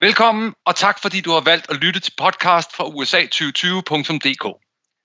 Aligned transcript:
Velkommen, 0.00 0.54
og 0.64 0.76
tak 0.76 0.98
fordi 0.98 1.20
du 1.20 1.30
har 1.30 1.40
valgt 1.40 1.70
at 1.70 1.76
lytte 1.76 2.00
til 2.00 2.12
podcast 2.18 2.76
fra 2.76 2.84
USA2020.dk. 2.84 4.46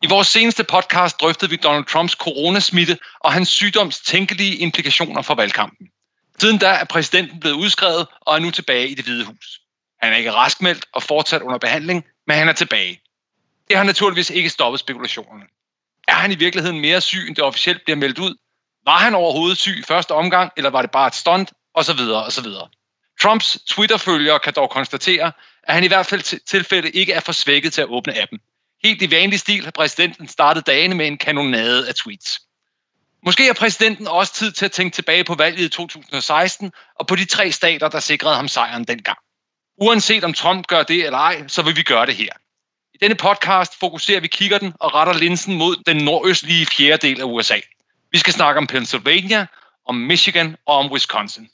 I 0.04 0.08
vores 0.08 0.27
seneste 0.27 0.63
podcast 0.63 1.21
drøftede 1.21 1.51
vi 1.51 1.55
Donald 1.55 1.85
Trumps 1.85 2.13
coronasmitte 2.13 2.98
og 3.19 3.33
hans 3.33 3.50
sygdoms 3.50 4.00
tænkelige 4.00 4.56
implikationer 4.56 5.21
for 5.21 5.35
valgkampen. 5.35 5.87
Siden 6.40 6.58
da 6.58 6.67
er 6.67 6.83
præsidenten 6.83 7.40
blevet 7.40 7.56
udskrevet 7.56 8.07
og 8.21 8.36
er 8.36 8.39
nu 8.39 8.52
tilbage 8.52 8.89
i 8.89 8.93
det 8.93 9.05
hvide 9.05 9.25
hus. 9.25 9.59
Han 10.02 10.14
er 10.14 10.18
ikke 10.18 10.32
raskmeldt 10.32 10.86
og 10.94 11.04
fortsat 11.04 11.41
under 11.41 11.57
behandling, 11.57 12.05
men 12.28 12.38
han 12.38 12.50
er 12.50 12.54
tilbage. 12.54 13.02
Det 13.68 13.78
har 13.78 13.84
naturligvis 13.84 14.30
ikke 14.30 14.50
stoppet 14.50 14.80
spekulationerne. 14.80 15.44
Er 16.07 16.16
han 16.16 16.32
i 16.32 16.36
virkeligheden 16.36 16.80
mere 16.80 17.02
syg, 17.02 17.28
end 17.28 17.36
det 17.36 17.44
officielt 17.44 17.84
bliver 17.84 17.98
meldt 17.98 18.20
ud? 18.20 18.36
Var 18.86 18.98
han 18.98 19.16
overhovedet 19.16 19.57
syg 19.57 19.80
i 19.80 19.84
første 19.84 20.12
omgang, 20.12 20.52
eller 20.57 20.70
var 20.70 20.82
det 20.82 20.91
bare 20.91 21.07
et 21.07 21.16
stunt? 21.16 21.54
Og 21.75 21.86
så 21.86 21.94
videre, 21.94 22.23
og 22.23 22.32
så 22.32 22.41
videre. 22.41 22.68
Trumps 23.24 23.58
Twitter-følgere 23.68 24.39
kan 24.39 24.54
dog 24.54 24.70
konstatere, 24.70 25.32
at 25.64 25.74
han 25.74 25.84
i 25.84 25.88
hvert 25.88 26.06
fald 26.06 26.46
tilfælde 26.46 26.89
ikke 26.89 27.14
er 27.14 27.20
for 27.20 27.32
svækket 27.32 27.74
til 27.74 27.82
at 27.82 27.88
åbne 27.88 28.21
appen. 28.21 28.39
Helt 28.84 29.02
i 29.02 29.11
vanlig 29.11 29.39
stil 29.39 29.64
har 29.64 29.71
præsidenten 29.71 30.28
startet 30.28 30.68
dagene 30.68 30.96
med 30.96 31.07
en 31.07 31.18
kanonade 31.18 31.88
af 31.88 31.96
tweets. 31.96 32.41
Måske 33.25 33.45
har 33.45 33.53
præsidenten 33.53 34.07
også 34.07 34.33
tid 34.33 34.52
til 34.52 34.66
at 34.66 34.71
tænke 34.71 34.95
tilbage 34.95 35.23
på 35.23 35.35
valget 35.35 35.66
i 35.66 35.70
2016 35.70 36.71
og 36.99 37.07
på 37.07 37.16
de 37.16 37.25
tre 37.25 37.52
stater, 37.52 37.88
der 37.88 37.99
sikrede 37.99 38.35
ham 38.35 38.47
sejren 38.47 38.83
dengang. 38.83 39.17
Uanset 39.77 40.23
om 40.23 40.33
Trump 40.33 40.67
gør 40.67 40.83
det 40.83 41.05
eller 41.05 41.19
ej, 41.19 41.47
så 41.47 41.61
vil 41.61 41.75
vi 41.75 41.83
gøre 41.83 42.05
det 42.05 42.16
her. 42.16 42.30
I 42.94 42.97
denne 43.02 43.16
podcast 43.16 43.80
fokuserer 43.80 44.19
vi 44.19 44.27
kikkerten 44.27 44.73
og 44.80 44.94
retter 44.94 45.13
linsen 45.13 45.58
mod 45.58 45.75
den 45.85 45.97
nordøstlige 45.97 46.66
fjerdedel 46.66 47.21
af 47.21 47.25
USA. 47.25 47.59
Vi 48.11 48.17
skal 48.17 48.33
snakke 48.33 48.58
om 48.58 48.67
Pennsylvania, 48.67 49.45
om 49.85 49.95
Michigan 49.95 50.55
og 50.66 50.75
om 50.75 50.91
Wisconsin. 50.91 51.49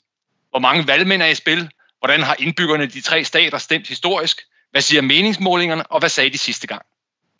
Hvor 0.50 0.58
mange 0.58 0.86
valgmænd 0.86 1.22
er 1.22 1.26
i 1.26 1.34
spil? 1.34 1.70
Hvordan 1.98 2.22
har 2.22 2.36
indbyggerne 2.38 2.84
i 2.84 2.86
de 2.86 3.00
tre 3.00 3.24
stater 3.24 3.58
stemt 3.58 3.88
historisk? 3.88 4.40
Hvad 4.70 4.82
siger 4.82 5.02
meningsmålingerne, 5.02 5.86
og 5.86 5.98
hvad 5.98 6.08
sagde 6.08 6.30
de 6.30 6.38
sidste 6.38 6.66
gang? 6.66 6.82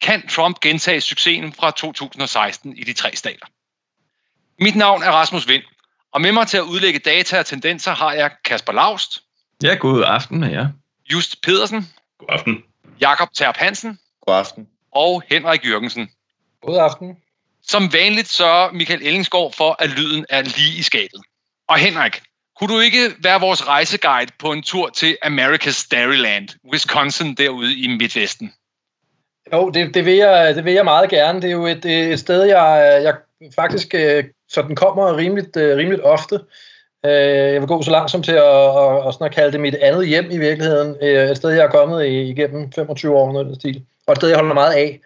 Kan 0.02 0.28
Trump 0.28 0.60
gentage 0.60 1.00
succesen 1.00 1.52
fra 1.52 1.70
2016 1.70 2.76
i 2.76 2.84
de 2.84 2.92
tre 2.92 3.16
stater? 3.16 3.46
Mit 4.60 4.76
navn 4.76 5.02
er 5.02 5.10
Rasmus 5.10 5.48
Vind, 5.48 5.62
og 6.12 6.20
med 6.20 6.32
mig 6.32 6.46
til 6.46 6.56
at 6.56 6.62
udlægge 6.62 6.98
data 6.98 7.38
og 7.38 7.46
tendenser 7.46 7.94
har 7.94 8.12
jeg 8.12 8.30
Kasper 8.44 8.72
Laust. 8.72 9.22
Ja, 9.62 9.74
god 9.74 10.04
aften 10.06 10.40
med 10.40 10.50
jer. 10.50 10.68
Just 11.12 11.42
Pedersen. 11.42 11.88
God 12.18 12.28
aften. 12.30 12.64
Jakob 13.00 13.28
Terp 13.34 13.56
Hansen. 13.56 13.98
God 14.26 14.34
aften. 14.34 14.68
Og 14.92 15.22
Henrik 15.30 15.66
Jørgensen. 15.66 16.10
God 16.62 16.78
aften. 16.78 17.16
Som 17.62 17.92
vanligt 17.92 18.28
sørger 18.28 18.72
Michael 18.72 19.02
Ellingsgaard 19.02 19.52
for, 19.52 19.76
at 19.78 19.90
lyden 19.90 20.26
er 20.28 20.42
lige 20.42 20.78
i 20.78 20.82
skabet. 20.82 21.20
Og 21.68 21.78
Henrik, 21.78 22.22
kunne 22.60 22.74
du 22.74 22.80
ikke 22.80 22.98
være 23.22 23.40
vores 23.40 23.68
rejseguide 23.68 24.32
på 24.38 24.52
en 24.52 24.62
tur 24.62 24.88
til 24.88 25.16
America's 25.24 25.88
Dairyland, 25.90 26.48
Wisconsin 26.72 27.34
derude 27.34 27.78
i 27.78 27.88
Midtvesten? 27.88 28.52
Jo, 29.52 29.70
det, 29.70 29.94
det, 29.94 30.04
vil 30.04 30.14
jeg, 30.14 30.54
det 30.56 30.64
vil 30.64 30.72
jeg 30.72 30.84
meget 30.84 31.10
gerne. 31.10 31.42
Det 31.42 31.48
er 31.48 31.52
jo 31.52 31.66
et, 31.66 31.84
et 31.84 32.20
sted, 32.20 32.42
jeg, 32.42 33.00
jeg 33.02 33.14
faktisk 33.54 33.94
øh, 33.94 34.24
sådan 34.48 34.76
kommer 34.76 35.16
rimeligt, 35.16 35.56
øh, 35.56 35.76
rimeligt 35.76 36.02
ofte. 36.02 36.40
Øh, 37.06 37.52
jeg 37.52 37.60
vil 37.60 37.68
gå 37.68 37.82
så 37.82 37.90
langt 37.90 38.10
som 38.10 38.22
til 38.22 38.32
at, 38.32 38.78
at, 38.78 39.08
at, 39.08 39.16
at 39.20 39.34
kalde 39.34 39.52
det 39.52 39.60
mit 39.60 39.74
andet 39.74 40.08
hjem 40.08 40.30
i 40.30 40.38
virkeligheden. 40.38 40.96
Et 41.02 41.36
sted, 41.36 41.50
jeg 41.50 41.64
er 41.64 41.70
kommet 41.70 42.06
igennem 42.06 42.72
25 42.72 43.16
år, 43.16 43.32
noget 43.32 43.56
stil. 43.56 43.82
Og 44.06 44.12
et 44.12 44.18
sted, 44.18 44.28
jeg 44.28 44.38
holder 44.38 44.54
meget 44.54 44.74
af. 44.74 45.00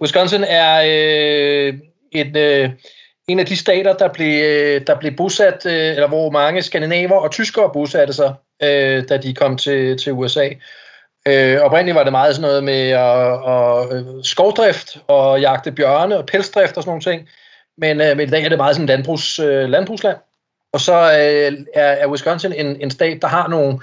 Wisconsin 0.00 0.44
er 0.44 0.80
et 2.12 2.36
en 3.30 3.38
af 3.38 3.46
de 3.46 3.56
stater, 3.56 3.92
der 3.92 4.08
blev, 4.08 4.44
øh, 4.44 4.86
der 4.86 4.98
blev 4.98 5.16
bosat, 5.16 5.66
øh, 5.66 5.72
eller 5.72 6.08
hvor 6.08 6.30
mange 6.30 6.62
skandinaver 6.62 7.16
og 7.16 7.30
tyskere 7.30 7.70
bosatte 7.72 8.12
sig, 8.12 8.34
øh, 8.62 9.08
da 9.08 9.16
de 9.16 9.34
kom 9.34 9.56
til, 9.56 9.98
til 9.98 10.12
USA. 10.12 10.48
Øh, 11.28 11.60
oprindeligt 11.60 11.94
var 11.94 12.02
det 12.04 12.12
meget 12.12 12.34
sådan 12.34 12.48
noget 12.48 12.64
med 12.64 12.90
at, 12.90 13.32
at 13.50 13.98
øh, 13.98 14.24
skovdrift 14.24 14.98
og 15.08 15.40
jagte 15.40 15.72
bjørne 15.72 16.18
og 16.18 16.26
pelsdrift 16.26 16.76
og 16.76 16.82
sådan 16.82 16.90
nogle 16.90 17.02
ting. 17.02 17.28
Men, 17.78 18.00
øh, 18.00 18.16
men 18.16 18.28
i 18.28 18.30
dag 18.30 18.44
er 18.44 18.48
det 18.48 18.58
meget 18.58 18.76
sådan 18.76 18.86
landbrugs, 18.86 19.38
øh, 19.38 19.68
landbrugsland. 19.68 20.16
Og 20.72 20.80
så 20.80 20.94
øh, 20.94 21.58
er, 21.74 21.82
er 21.82 22.06
Wisconsin 22.08 22.52
en, 22.52 22.80
en 22.80 22.90
stat, 22.90 23.22
der 23.22 23.28
har 23.28 23.48
nogle, 23.48 23.78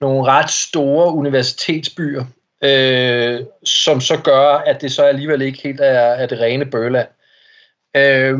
nogle 0.00 0.24
ret 0.24 0.50
store 0.50 1.14
universitetsbyer, 1.14 2.24
øh, 2.64 3.40
som 3.64 4.00
så 4.00 4.20
gør, 4.24 4.48
at 4.66 4.80
det 4.80 4.92
så 4.92 5.02
alligevel 5.02 5.42
ikke 5.42 5.62
helt 5.62 5.80
er, 5.80 6.00
er 6.00 6.26
det 6.26 6.40
rene 6.40 6.66
bøgeland. 6.66 7.08
Øh, 7.96 8.38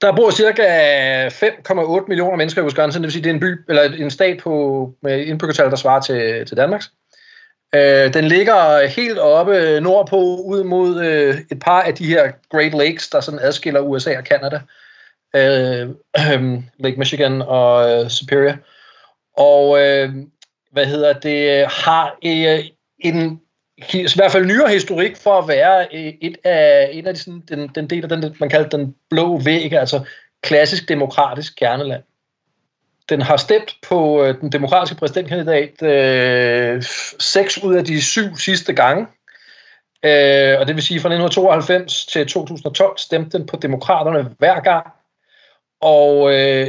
der 0.00 0.16
bor 0.16 0.30
cirka 0.30 1.28
5,8 1.28 2.04
millioner 2.08 2.36
mennesker 2.36 2.62
i 2.62 2.64
Wisconsin, 2.64 3.02
det 3.02 3.06
vil 3.06 3.12
sige, 3.12 3.24
det 3.24 3.30
er 3.30 3.34
en 3.34 3.40
by, 3.40 3.64
eller 3.68 3.82
en 3.82 4.10
stat 4.10 4.38
på, 4.38 4.94
med 5.02 5.24
indbyggertal, 5.24 5.70
der 5.70 5.76
svarer 5.76 6.00
til, 6.00 6.46
til 6.46 6.56
Danmarks. 6.56 6.92
Øh, 7.74 8.14
den 8.14 8.24
ligger 8.24 8.86
helt 8.86 9.18
oppe 9.18 9.80
nordpå, 9.80 10.16
ud 10.36 10.64
mod 10.64 11.04
øh, 11.04 11.38
et 11.52 11.58
par 11.60 11.82
af 11.82 11.94
de 11.94 12.06
her 12.06 12.32
Great 12.50 12.74
Lakes, 12.74 13.08
der 13.08 13.20
sådan 13.20 13.40
adskiller 13.42 13.80
USA 13.80 14.18
og 14.18 14.24
Canada. 14.24 14.60
Øh, 15.36 15.88
øh, 16.18 16.62
Lake 16.84 16.96
Michigan 16.96 17.42
og 17.42 17.90
øh, 17.90 18.10
Superior. 18.10 18.54
Og 19.36 19.80
øh, 19.80 20.10
hvad 20.72 20.86
hedder 20.86 21.12
det, 21.12 21.66
har 21.66 22.16
øh, 22.24 22.64
en 22.98 23.40
i 23.94 24.06
hvert 24.16 24.32
fald 24.32 24.46
nyere 24.46 24.68
historik 24.68 25.16
for 25.16 25.38
at 25.38 25.48
være 25.48 25.86
øh, 25.92 26.12
et 26.20 26.36
af, 26.44 26.90
en 26.92 27.06
af 27.06 27.14
de, 27.14 27.20
sådan, 27.20 27.42
den, 27.48 27.68
den 27.74 27.90
del 27.90 28.02
af 28.02 28.08
den, 28.08 28.36
man 28.40 28.48
kalder 28.48 28.68
den 28.68 28.94
blå 29.10 29.38
væg, 29.38 29.72
altså 29.72 30.00
klassisk 30.42 30.88
demokratisk 30.88 31.56
kerneland. 31.56 32.02
Den 33.08 33.22
har 33.22 33.36
stemt 33.36 33.76
på 33.88 34.24
øh, 34.24 34.40
den 34.40 34.52
demokratiske 34.52 34.96
præsidentkandidat 34.96 35.82
øh, 35.82 36.82
seks 37.18 37.64
ud 37.64 37.74
af 37.74 37.84
de 37.84 38.02
syv 38.02 38.36
sidste 38.36 38.72
gange. 38.72 39.06
Øh, 40.04 40.60
og 40.60 40.66
det 40.66 40.74
vil 40.74 40.82
sige, 40.82 41.00
fra 41.00 41.08
1992 41.08 42.06
til 42.06 42.26
2012 42.26 42.98
stemte 42.98 43.38
den 43.38 43.46
på 43.46 43.56
demokraterne 43.56 44.34
hver 44.38 44.60
gang. 44.60 44.86
Og 45.80 46.32
øh, 46.34 46.68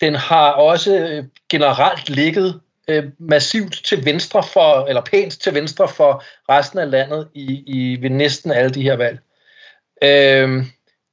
den 0.00 0.14
har 0.14 0.50
også 0.50 0.98
øh, 0.98 1.24
generelt 1.50 2.10
ligget 2.10 2.60
øh, 2.88 3.04
massivt 3.18 3.84
til 3.84 4.04
venstre 4.04 4.42
for, 4.42 4.86
eller 4.86 5.02
pænt 5.02 5.40
til 5.40 5.54
venstre 5.54 5.88
for 5.88 6.24
resten 6.48 6.78
af 6.78 6.90
landet 6.90 7.28
i, 7.34 7.62
i 7.66 8.02
ved 8.02 8.10
næsten 8.10 8.50
alle 8.50 8.70
de 8.70 8.82
her 8.82 8.96
valg. 8.96 9.18
Øh, 10.02 10.64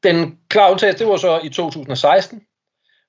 den 0.03 0.39
klare 0.49 0.71
undtagelse, 0.71 0.99
det 0.99 1.11
var 1.11 1.17
så 1.17 1.39
i 1.43 1.49
2016, 1.49 2.41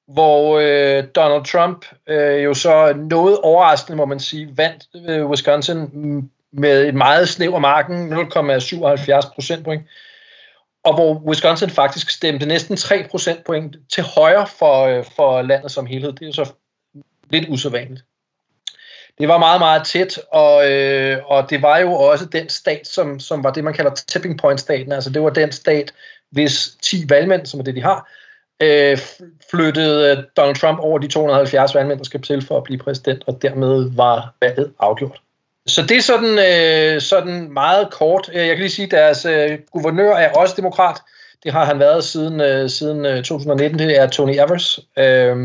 hvor 0.09 0.59
øh, 0.59 1.05
Donald 1.15 1.45
Trump 1.45 1.87
øh, 2.09 2.45
jo 2.45 2.55
så 2.55 2.93
noget 2.97 3.39
overraskende, 3.39 3.97
må 3.97 4.05
man 4.05 4.21
sige, 4.21 4.49
vandt 4.57 4.85
øh, 5.09 5.27
Wisconsin 5.27 5.91
med 6.53 6.89
et 6.89 6.95
meget 6.95 7.29
snæver 7.29 7.59
marken, 7.59 8.13
0,77 8.13 9.35
procentpoint, 9.35 9.83
og 10.85 10.95
hvor 10.95 11.15
Wisconsin 11.15 11.71
faktisk 11.71 12.11
stemte 12.11 12.47
næsten 12.47 12.77
3 12.77 13.07
procentpoint 13.11 13.77
til 13.93 14.03
højre 14.03 14.47
for, 14.47 14.87
øh, 14.87 15.05
for 15.17 15.43
landet 15.43 15.71
som 15.71 15.87
helhed. 15.87 16.13
Det 16.13 16.29
er 16.29 16.33
så 16.33 16.53
lidt 17.31 17.49
usædvanligt 17.49 18.05
det 19.19 19.29
var 19.29 19.39
meget, 19.39 19.61
meget 19.61 19.85
tæt, 19.87 20.21
og, 20.31 20.73
øh, 20.73 21.19
og 21.27 21.51
det 21.51 21.63
var 21.63 21.79
jo 21.79 21.93
også 21.93 22.25
den 22.25 22.49
stat, 22.49 22.87
som, 22.87 23.21
som 23.21 23.45
var 23.45 23.51
det, 23.51 23.65
man 23.65 23.75
kalder 23.75 23.91
tipping 23.91 24.39
point-staten. 24.39 24.93
Altså 24.93 25.11
det 25.11 25.23
var 25.23 25.31
den 25.31 25.53
stat, 25.53 25.95
hvis 26.31 26.71
10 26.83 27.05
valgmænd, 27.09 27.47
som 27.47 27.61
er 27.61 27.65
det, 27.65 27.75
de 27.75 27.83
har, 27.83 28.11
øh, 28.61 28.99
flyttede 29.51 30.11
øh, 30.11 30.25
Donald 30.37 30.57
Trump 30.57 30.79
over 30.79 30.99
de 30.99 31.09
270 31.09 31.75
valgmænd, 31.75 31.99
der 31.99 32.05
skal 32.05 32.23
til 32.23 32.47
for 32.47 32.57
at 32.57 32.65
blive 32.65 32.79
præsident, 32.79 33.25
og 33.27 33.43
dermed 33.43 33.91
var 33.97 34.35
valget 34.41 34.73
afgjort. 34.79 35.21
Så 35.67 35.83
det 35.83 35.97
er 35.97 36.03
sådan, 36.03 36.39
øh, 36.39 37.01
sådan 37.01 37.53
meget 37.53 37.91
kort. 37.91 38.31
Øh, 38.33 38.47
jeg 38.47 38.49
kan 38.49 38.59
lige 38.59 38.71
sige, 38.71 38.87
at 38.87 38.91
deres 38.91 39.25
øh, 39.25 39.59
guvernør 39.71 40.15
er 40.15 40.33
også 40.33 40.55
demokrat. 40.57 41.03
Det 41.45 41.53
har 41.53 41.65
han 41.65 41.79
været 41.79 42.05
siden, 42.05 42.41
øh, 42.41 42.71
siden 42.71 43.07
øh, 43.07 43.17
2019. 43.17 43.79
Det 43.79 43.99
er 43.99 44.07
Tony 44.07 44.35
Evers. 44.35 44.79
Øh, 44.99 45.37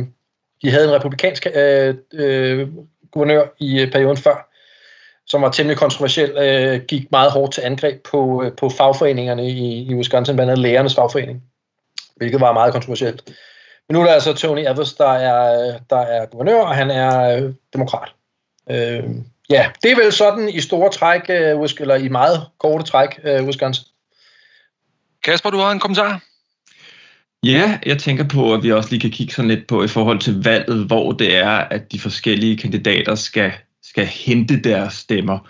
de 0.61 0.71
havde 0.71 0.85
en 0.85 0.93
republikansk 0.93 1.47
øh, 1.55 1.95
øh, 2.13 2.67
guvernør 3.11 3.47
i 3.59 3.81
øh, 3.81 3.91
perioden 3.91 4.17
før, 4.17 4.47
som 5.27 5.41
var 5.41 5.51
temmelig 5.51 5.77
kontroversiel, 5.77 6.31
øh, 6.37 6.81
gik 6.87 7.11
meget 7.11 7.31
hårdt 7.31 7.53
til 7.53 7.61
angreb 7.61 8.03
på, 8.03 8.43
øh, 8.43 8.51
på 8.55 8.69
fagforeningerne 8.69 9.47
i, 9.49 9.83
i 9.83 9.95
Wisconsin, 9.95 10.35
blandt 10.35 10.51
andet 10.51 10.63
lærernes 10.63 10.95
fagforening, 10.95 11.43
hvilket 12.15 12.41
var 12.41 12.53
meget 12.53 12.73
kontroversielt. 12.73 13.23
Men 13.87 13.93
nu 13.93 14.01
er 14.01 14.05
der 14.05 14.13
altså 14.13 14.33
Tony 14.33 14.59
Evers, 14.59 14.93
der 14.93 15.13
er, 15.13 15.67
øh, 15.67 15.79
der 15.89 15.99
er 15.99 16.25
guvernør, 16.25 16.61
og 16.61 16.75
han 16.75 16.91
er 16.91 17.37
øh, 17.37 17.53
demokrat. 17.73 18.13
Øh, 18.69 19.03
ja, 19.49 19.71
det 19.83 19.91
er 19.91 19.95
vel 20.03 20.11
sådan 20.11 20.49
i 20.49 20.61
store 20.61 20.91
træk, 20.91 21.21
øh, 21.29 21.69
eller 21.79 21.95
i 21.95 22.07
meget 22.07 22.47
korte 22.59 22.83
træk, 22.83 23.19
øh, 23.23 23.45
Wisconsin. 23.45 23.85
Kasper, 25.23 25.49
du 25.49 25.57
har 25.57 25.71
en 25.71 25.79
kommentar? 25.79 26.30
Ja, 27.45 27.79
jeg 27.85 27.97
tænker 27.97 28.23
på, 28.27 28.53
at 28.53 28.63
vi 28.63 28.71
også 28.71 28.89
lige 28.89 29.01
kan 29.01 29.11
kigge 29.11 29.33
sådan 29.33 29.49
lidt 29.49 29.67
på 29.67 29.83
i 29.83 29.87
forhold 29.87 30.19
til 30.19 30.43
valget, 30.43 30.85
hvor 30.87 31.11
det 31.11 31.37
er, 31.37 31.49
at 31.49 31.91
de 31.91 31.99
forskellige 31.99 32.57
kandidater 32.57 33.15
skal, 33.15 33.51
skal 33.83 34.05
hente 34.05 34.61
deres 34.61 34.93
stemmer. 34.93 35.49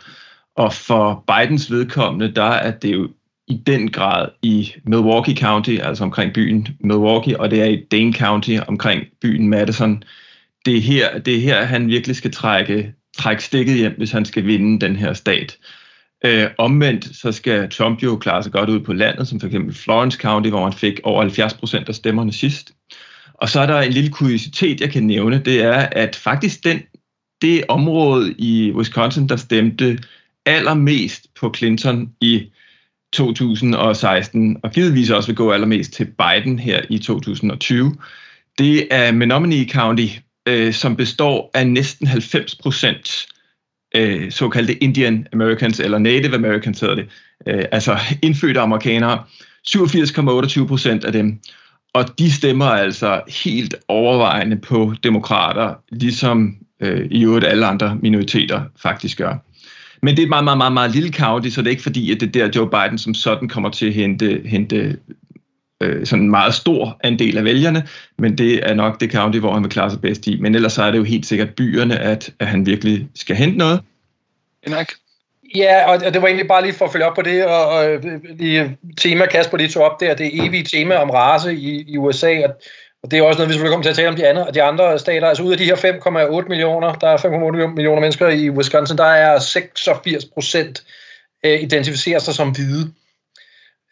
Og 0.56 0.74
for 0.74 1.24
Bidens 1.28 1.72
vedkommende, 1.72 2.36
der 2.36 2.44
er 2.44 2.72
det 2.72 2.94
jo 2.94 3.10
i 3.48 3.62
den 3.66 3.92
grad 3.92 4.30
i 4.42 4.74
Milwaukee 4.86 5.36
County, 5.36 5.78
altså 5.82 6.04
omkring 6.04 6.34
byen 6.34 6.68
Milwaukee, 6.80 7.40
og 7.40 7.52
det 7.52 7.62
er 7.62 7.66
i 7.66 7.84
Dane 7.92 8.14
County 8.14 8.58
omkring 8.68 9.04
byen 9.22 9.50
Madison. 9.50 10.04
Det 10.66 10.78
er 10.78 10.82
her, 10.82 11.20
det 11.20 11.36
er 11.36 11.42
her 11.42 11.66
han 11.66 11.88
virkelig 11.88 12.16
skal 12.16 12.32
trække 12.32 12.94
trække 13.18 13.44
stikket 13.44 13.78
hjem, 13.78 13.94
hvis 13.98 14.12
han 14.12 14.26
skal 14.26 14.46
vinde 14.46 14.86
den 14.86 14.96
her 14.96 15.14
stat. 15.14 15.58
Øh, 16.26 16.48
omvendt, 16.58 17.16
så 17.16 17.32
skal 17.32 17.70
Trump 17.70 18.04
jo 18.04 18.18
klare 18.18 18.44
sig 18.44 18.52
godt 18.52 18.70
ud 18.70 18.80
på 18.80 18.94
landet, 18.94 19.28
som 19.28 19.40
for 19.40 19.48
eksempel 19.48 19.76
Florence 19.76 20.18
County, 20.18 20.50
hvor 20.50 20.64
han 20.64 20.74
fik 20.74 21.00
over 21.04 21.22
70 21.22 21.54
procent 21.54 21.90
af 21.90 21.96
stemmerne 21.96 22.34
sidst. 22.34 22.72
Og 23.34 23.50
så 23.50 23.60
er 23.60 23.66
der 23.66 23.82
en 23.82 23.92
lille 23.92 24.10
kuriositet, 24.10 24.82
jeg 24.82 24.92
kan 24.92 25.04
nævne, 25.04 25.42
det 25.46 25.64
er, 25.64 25.88
at 25.92 26.16
faktisk 26.16 26.64
den, 26.64 26.82
det 27.42 27.64
område 27.68 28.36
i 28.38 28.72
Wisconsin, 28.72 29.30
der 29.30 29.36
stemte 29.36 30.00
allermest 30.46 31.28
på 31.40 31.54
Clinton 31.58 32.12
i 32.22 32.52
2016, 33.14 34.58
og 34.64 34.72
givetvis 34.72 35.10
også 35.10 35.28
vil 35.28 35.36
gå 35.36 35.52
allermest 35.52 35.94
til 35.94 36.06
Biden 36.06 36.60
her 36.60 36.82
i 36.90 36.98
2020, 36.98 37.96
det 38.58 38.88
er 38.92 39.12
Menominee 39.12 39.70
County, 39.70 40.08
øh, 40.48 40.74
som 40.74 40.96
består 40.96 41.52
af 41.54 41.68
næsten 41.68 42.08
90 42.08 42.56
procent 42.56 43.28
øh, 43.96 44.32
såkaldte 44.32 44.74
Indian 44.74 45.28
Americans, 45.34 45.80
eller 45.80 45.98
Native 45.98 46.36
Americans 46.36 46.80
hedder 46.80 46.96
det, 46.96 47.08
øh, 47.48 47.66
altså 47.72 47.98
indfødte 48.22 48.60
amerikanere. 48.60 49.24
87,28 49.68 50.66
procent 50.68 51.04
af 51.04 51.12
dem. 51.12 51.40
Og 51.94 52.20
de 52.20 52.32
stemmer 52.32 52.66
altså 52.66 53.22
helt 53.44 53.76
overvejende 53.88 54.58
på 54.58 54.94
demokrater, 55.04 55.74
ligesom 55.92 56.56
øh, 56.80 57.08
i 57.12 57.24
øvrigt 57.24 57.46
alle 57.46 57.66
andre 57.66 57.98
minoriteter 58.02 58.62
faktisk 58.82 59.18
gør. 59.18 59.36
Men 60.02 60.16
det 60.16 60.22
er 60.22 60.26
et 60.26 60.30
meget, 60.30 60.44
meget, 60.44 60.58
meget, 60.58 60.74
meget 60.74 60.92
lille 60.92 61.14
county, 61.14 61.50
så 61.50 61.62
det 61.62 61.68
er 61.68 61.72
ikke 61.72 61.84
fordi, 61.84 62.12
at 62.12 62.22
det 62.22 62.34
der 62.34 62.50
Joe 62.56 62.70
Biden 62.70 62.98
som 62.98 63.14
sådan 63.14 63.50
kommer 63.50 63.70
til 63.70 63.86
at 63.86 63.94
hente, 63.94 64.42
hente 64.46 64.98
øh, 65.82 66.06
sådan 66.06 66.24
en 66.24 66.30
meget 66.30 66.54
stor 66.54 66.98
andel 67.04 67.38
af 67.38 67.44
vælgerne, 67.44 67.88
men 68.18 68.38
det 68.38 68.70
er 68.70 68.74
nok 68.74 69.00
det 69.00 69.12
county, 69.12 69.40
hvor 69.40 69.54
han 69.54 69.64
vil 69.64 69.72
klare 69.72 69.92
sig 69.92 70.02
bedst 70.02 70.28
i. 70.28 70.38
Men 70.40 70.56
ellers 70.56 70.74
så 70.74 70.84
er 70.84 70.92
det 70.92 70.98
jo 70.98 71.04
helt 71.04 71.26
sikkert 71.26 71.56
byerne, 71.56 72.00
at, 72.00 72.30
at 72.40 72.48
han 72.48 72.66
virkelig 72.66 73.08
skal 73.16 73.36
hente 73.36 73.58
noget. 73.58 73.80
Henrik? 74.68 74.88
Ja, 75.56 75.92
og 75.92 76.14
det 76.14 76.22
var 76.22 76.28
egentlig 76.28 76.48
bare 76.48 76.62
lige 76.62 76.74
for 76.74 76.86
at 76.86 76.92
følge 76.92 77.06
op 77.06 77.16
på 77.16 77.22
det, 77.22 77.46
og, 77.46 77.68
og 77.68 77.92
øh, 77.92 78.04
lige 78.40 78.78
tema 78.98 79.26
Kasper 79.26 79.58
lige 79.58 79.70
tog 79.70 79.84
op 79.84 80.00
der, 80.00 80.14
det 80.14 80.46
evige 80.46 80.64
tema 80.64 80.96
om 80.96 81.10
race 81.10 81.54
i, 81.54 81.84
i 81.88 81.98
USA, 81.98 82.44
og, 82.44 82.56
og 83.04 83.12
det 83.12 83.20
er 83.20 83.24
også 83.24 83.38
noget, 83.38 83.50
vi 83.50 83.54
selvfølgelig 83.54 83.74
kommer 83.74 83.84
til 83.84 83.90
at 83.90 83.96
tale 83.96 84.10
om 84.10 84.16
de 84.16 84.28
andre, 84.28 84.48
de 84.54 84.64
andre 84.64 85.00
stater. 85.00 85.28
Altså 85.28 85.44
ud 85.44 85.52
af 85.52 85.58
de 85.58 85.66
her 85.66 85.76
5,8 85.76 86.48
millioner, 86.50 86.94
der 86.94 87.08
er 87.08 87.18
5,8 87.18 87.68
millioner 87.68 88.02
mennesker 88.02 88.28
i 88.28 88.50
Wisconsin, 88.50 88.98
der 88.98 89.06
er 89.06 89.40
86 89.40 90.26
procent 90.26 90.84
øh, 91.46 91.62
identificerer 91.62 92.20
sig 92.20 92.34
som 92.34 92.52
hvide. 92.52 92.92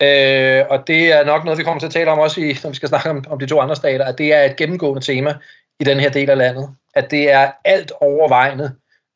Øh, 0.01 0.65
og 0.69 0.87
det 0.87 1.11
er 1.11 1.25
nok 1.25 1.43
noget, 1.43 1.57
vi 1.57 1.63
kommer 1.63 1.79
til 1.79 1.87
at 1.87 1.93
tale 1.93 2.11
om 2.11 2.19
også, 2.19 2.41
i, 2.41 2.57
når 2.63 2.69
vi 2.69 2.75
skal 2.75 2.89
snakke 2.89 3.09
om, 3.09 3.23
om 3.29 3.39
de 3.39 3.45
to 3.45 3.59
andre 3.59 3.75
stater, 3.75 4.05
at 4.05 4.17
det 4.17 4.33
er 4.33 4.43
et 4.43 4.55
gennemgående 4.55 5.05
tema 5.05 5.35
i 5.79 5.83
den 5.83 5.99
her 5.99 6.09
del 6.09 6.29
af 6.29 6.37
landet. 6.37 6.69
At 6.93 7.11
det 7.11 7.31
er 7.31 7.51
alt 7.65 7.91
overvejende 8.01 8.75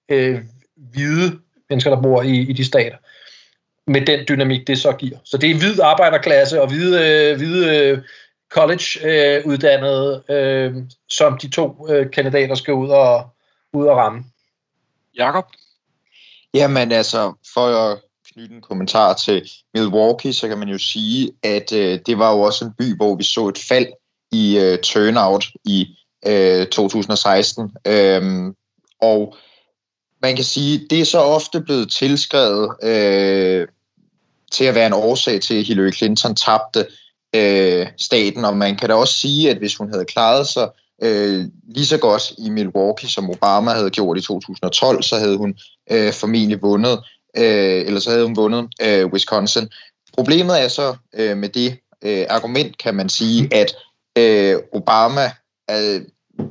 øh, 0.09 0.41
hvide 0.75 1.39
mennesker, 1.69 1.91
der 1.95 2.01
bor 2.01 2.21
i, 2.21 2.39
i 2.39 2.53
de 2.53 2.65
stater, 2.65 2.97
med 3.87 4.05
den 4.05 4.19
dynamik, 4.29 4.67
det 4.67 4.79
så 4.79 4.91
giver. 4.91 5.17
Så 5.23 5.37
det 5.37 5.51
er 5.51 5.55
hvid 5.55 5.79
arbejderklasse 5.79 6.61
og 6.61 6.67
hvide, 6.67 7.09
øh, 7.09 7.37
hvide 7.37 7.77
øh, 7.77 8.01
college-uddannede, 8.51 10.23
øh, 10.29 10.75
som 11.09 11.37
de 11.37 11.49
to 11.49 11.87
øh, 11.89 12.11
kandidater 12.11 12.55
skal 12.55 12.73
ud 12.73 12.89
og, 12.89 13.29
ud 13.73 13.85
og 13.85 13.97
ramme. 13.97 14.23
Jakob? 15.17 15.45
Jamen 16.53 16.91
altså, 16.91 17.33
for 17.53 17.67
at 17.67 17.99
knytte 18.33 18.55
en 18.55 18.61
kommentar 18.61 19.13
til 19.13 19.49
Milwaukee, 19.73 20.33
så 20.33 20.47
kan 20.47 20.57
man 20.57 20.69
jo 20.69 20.77
sige, 20.77 21.31
at 21.43 21.73
øh, 21.73 21.99
det 22.05 22.17
var 22.17 22.31
jo 22.31 22.41
også 22.41 22.65
en 22.65 22.71
by, 22.77 22.95
hvor 22.95 23.15
vi 23.15 23.23
så 23.23 23.47
et 23.47 23.57
fald 23.57 23.87
i 24.31 24.57
øh, 24.57 24.79
turnout 24.79 25.45
i 25.65 25.87
øh, 26.27 26.67
2016. 26.67 27.71
Øhm, 27.87 28.55
og 29.01 29.35
man 30.21 30.35
kan 30.35 30.45
sige, 30.45 30.87
det 30.89 31.01
er 31.01 31.05
så 31.05 31.19
ofte 31.19 31.61
blevet 31.61 31.91
tilskrevet 31.91 32.69
øh, 32.83 33.67
til 34.51 34.65
at 34.65 34.75
være 34.75 34.87
en 34.87 34.93
årsag 34.93 35.41
til, 35.41 35.59
at 35.59 35.65
Hillary 35.65 35.91
Clinton 35.91 36.35
tabte 36.35 36.87
øh, 37.35 37.87
staten, 37.97 38.45
og 38.45 38.57
man 38.57 38.75
kan 38.77 38.89
da 38.89 38.95
også 38.95 39.13
sige, 39.13 39.49
at 39.49 39.57
hvis 39.57 39.75
hun 39.75 39.91
havde 39.91 40.05
klaret 40.05 40.47
sig 40.47 40.69
øh, 41.03 41.45
lige 41.75 41.85
så 41.85 41.97
godt 41.97 42.33
i 42.37 42.49
Milwaukee, 42.49 43.09
som 43.09 43.29
Obama 43.29 43.71
havde 43.71 43.89
gjort 43.89 44.17
i 44.17 44.21
2012, 44.21 45.03
så 45.03 45.17
havde 45.17 45.37
hun 45.37 45.55
øh, 45.91 46.13
formentlig 46.13 46.61
vundet, 46.61 46.99
øh, 47.37 47.85
eller 47.85 47.99
så 47.99 48.09
havde 48.09 48.25
hun 48.25 48.35
vundet 48.35 48.69
øh, 48.81 49.05
Wisconsin. 49.05 49.69
Problemet 50.13 50.61
er 50.63 50.67
så 50.67 50.95
øh, 51.15 51.37
med 51.37 51.49
det 51.49 51.77
øh, 52.03 52.25
argument, 52.29 52.77
kan 52.77 52.95
man 52.95 53.09
sige, 53.09 53.49
at 53.51 53.75
øh, 54.17 54.59
Obama, 54.73 55.31
øh, 55.71 56.01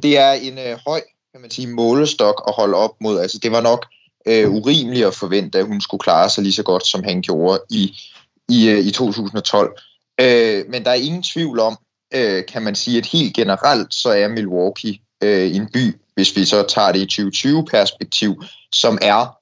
det 0.03 0.19
er 0.19 0.33
en 0.33 0.59
øh, 0.59 0.79
høj 0.87 1.01
kan 1.33 1.41
man 1.41 1.51
sige, 1.51 1.69
målestok 1.69 2.45
at 2.49 2.55
holde 2.55 2.77
op 2.77 2.91
mod. 3.01 3.21
Altså, 3.21 3.39
det 3.39 3.53
var 3.53 3.61
nok 3.61 3.87
øh, 4.27 4.51
urimeligt 4.51 5.07
at 5.07 5.15
forvente, 5.15 5.59
at 5.59 5.67
hun 5.67 5.81
skulle 5.81 6.01
klare 6.01 6.31
sig 6.31 6.43
lige 6.43 6.53
så 6.53 6.63
godt, 6.63 6.87
som 6.87 7.05
han 7.05 7.23
gjorde 7.23 7.61
i, 7.71 8.01
i, 8.49 8.69
øh, 8.69 8.79
i 8.79 8.91
2012. 8.91 9.79
Øh, 10.21 10.65
men 10.69 10.85
der 10.85 10.91
er 10.91 10.95
ingen 10.95 11.23
tvivl 11.23 11.61
om, 11.61 11.79
øh, 12.15 12.47
kan 12.47 12.63
man 12.63 12.75
sige, 12.75 12.99
at 12.99 13.07
helt 13.07 13.35
generelt, 13.35 13.95
så 13.95 14.09
er 14.11 14.29
Milwaukee 14.29 14.99
øh, 15.23 15.57
en 15.57 15.69
by, 15.73 15.97
hvis 16.15 16.37
vi 16.37 16.45
så 16.45 16.63
tager 16.63 16.93
det 16.93 17.19
i 17.19 17.23
2020-perspektiv, 17.23 18.43
som 18.73 18.99
er 19.03 19.37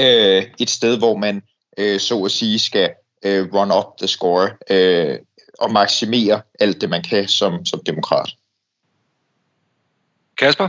øh, 0.00 0.42
et 0.58 0.70
sted, 0.70 0.98
hvor 0.98 1.16
man 1.16 1.42
øh, 1.78 2.00
så 2.00 2.22
at 2.24 2.30
sige 2.30 2.58
skal 2.58 2.90
øh, 3.24 3.54
run 3.54 3.72
up 3.72 3.98
the 3.98 4.08
score 4.08 4.50
øh, 4.70 5.18
og 5.60 5.72
maksimere 5.72 6.40
alt 6.60 6.80
det, 6.80 6.90
man 6.90 7.02
kan 7.02 7.28
som, 7.28 7.64
som 7.64 7.80
demokrat. 7.86 8.30
Kasper? 10.38 10.68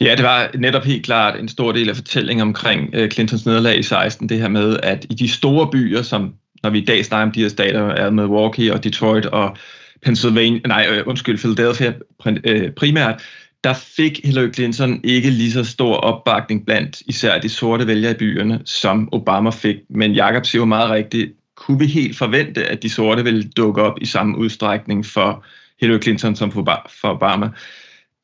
Ja, 0.00 0.14
det 0.16 0.24
var 0.24 0.50
netop 0.54 0.84
helt 0.84 1.04
klart 1.04 1.40
en 1.40 1.48
stor 1.48 1.72
del 1.72 1.88
af 1.88 1.96
fortællingen 1.96 2.42
omkring 2.42 2.94
uh, 2.96 3.08
Clintons 3.08 3.46
nederlag 3.46 3.78
i 3.78 3.82
16, 3.82 4.28
det 4.28 4.38
her 4.38 4.48
med, 4.48 4.76
at 4.82 5.06
i 5.10 5.14
de 5.14 5.28
store 5.28 5.70
byer, 5.70 6.02
som 6.02 6.34
når 6.62 6.70
vi 6.70 6.78
i 6.78 6.84
dag 6.84 7.04
snakker 7.04 7.26
om 7.26 7.32
de 7.32 7.42
her 7.42 7.48
stater, 7.48 7.80
er 7.82 8.10
Milwaukee 8.10 8.72
og 8.72 8.84
Detroit 8.84 9.26
og 9.26 9.56
Pennsylvania, 10.02 10.60
nej, 10.66 10.88
uh, 10.90 11.08
undskyld, 11.08 11.38
Philadelphia 11.38 11.92
uh, 12.26 12.70
primært, 12.76 13.22
der 13.64 13.74
fik 13.74 14.20
Hillary 14.24 14.52
Clinton 14.54 15.00
ikke 15.04 15.30
lige 15.30 15.52
så 15.52 15.64
stor 15.64 15.96
opbakning 15.96 16.66
blandt 16.66 17.02
især 17.06 17.40
de 17.40 17.48
sorte 17.48 17.86
vælgere 17.86 18.12
i 18.12 18.16
byerne, 18.16 18.60
som 18.64 19.08
Obama 19.12 19.50
fik. 19.50 19.76
Men 19.90 20.12
Jacob 20.12 20.46
siger 20.46 20.60
jo 20.60 20.66
meget 20.66 20.90
rigtigt, 20.90 21.32
kunne 21.56 21.78
vi 21.78 21.86
helt 21.86 22.18
forvente, 22.18 22.64
at 22.64 22.82
de 22.82 22.90
sorte 22.90 23.24
ville 23.24 23.42
dukke 23.42 23.82
op 23.82 23.98
i 24.00 24.06
samme 24.06 24.38
udstrækning 24.38 25.06
for 25.06 25.44
Hillary 25.80 26.00
Clinton 26.02 26.36
som 26.36 26.52
for 26.52 27.04
Obama? 27.04 27.48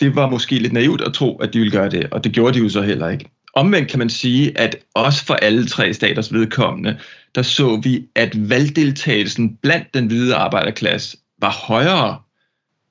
det 0.01 0.17
var 0.17 0.31
måske 0.31 0.59
lidt 0.59 0.73
naivt 0.73 1.01
at 1.01 1.13
tro, 1.13 1.37
at 1.37 1.53
de 1.53 1.59
ville 1.59 1.73
gøre 1.73 1.91
det, 1.91 2.07
og 2.11 2.25
det 2.25 2.33
gjorde 2.33 2.59
de 2.59 2.63
jo 2.63 2.69
så 2.69 2.83
heller 2.83 3.09
ikke. 3.09 3.31
Omvendt 3.55 3.91
kan 3.91 3.99
man 3.99 4.11
sige, 4.11 4.59
at 4.59 4.77
også 4.95 5.25
for 5.25 5.35
alle 5.35 5.67
tre 5.67 5.95
staters 5.95 6.33
vedkommende, 6.33 6.99
der 7.35 7.43
så 7.43 7.81
vi, 7.83 8.07
at 8.15 8.51
valgdeltagelsen 8.51 9.57
blandt 9.63 9.95
den 9.95 10.07
hvide 10.07 10.35
arbejderklasse 10.35 11.17
var 11.41 11.51
højere 11.51 12.19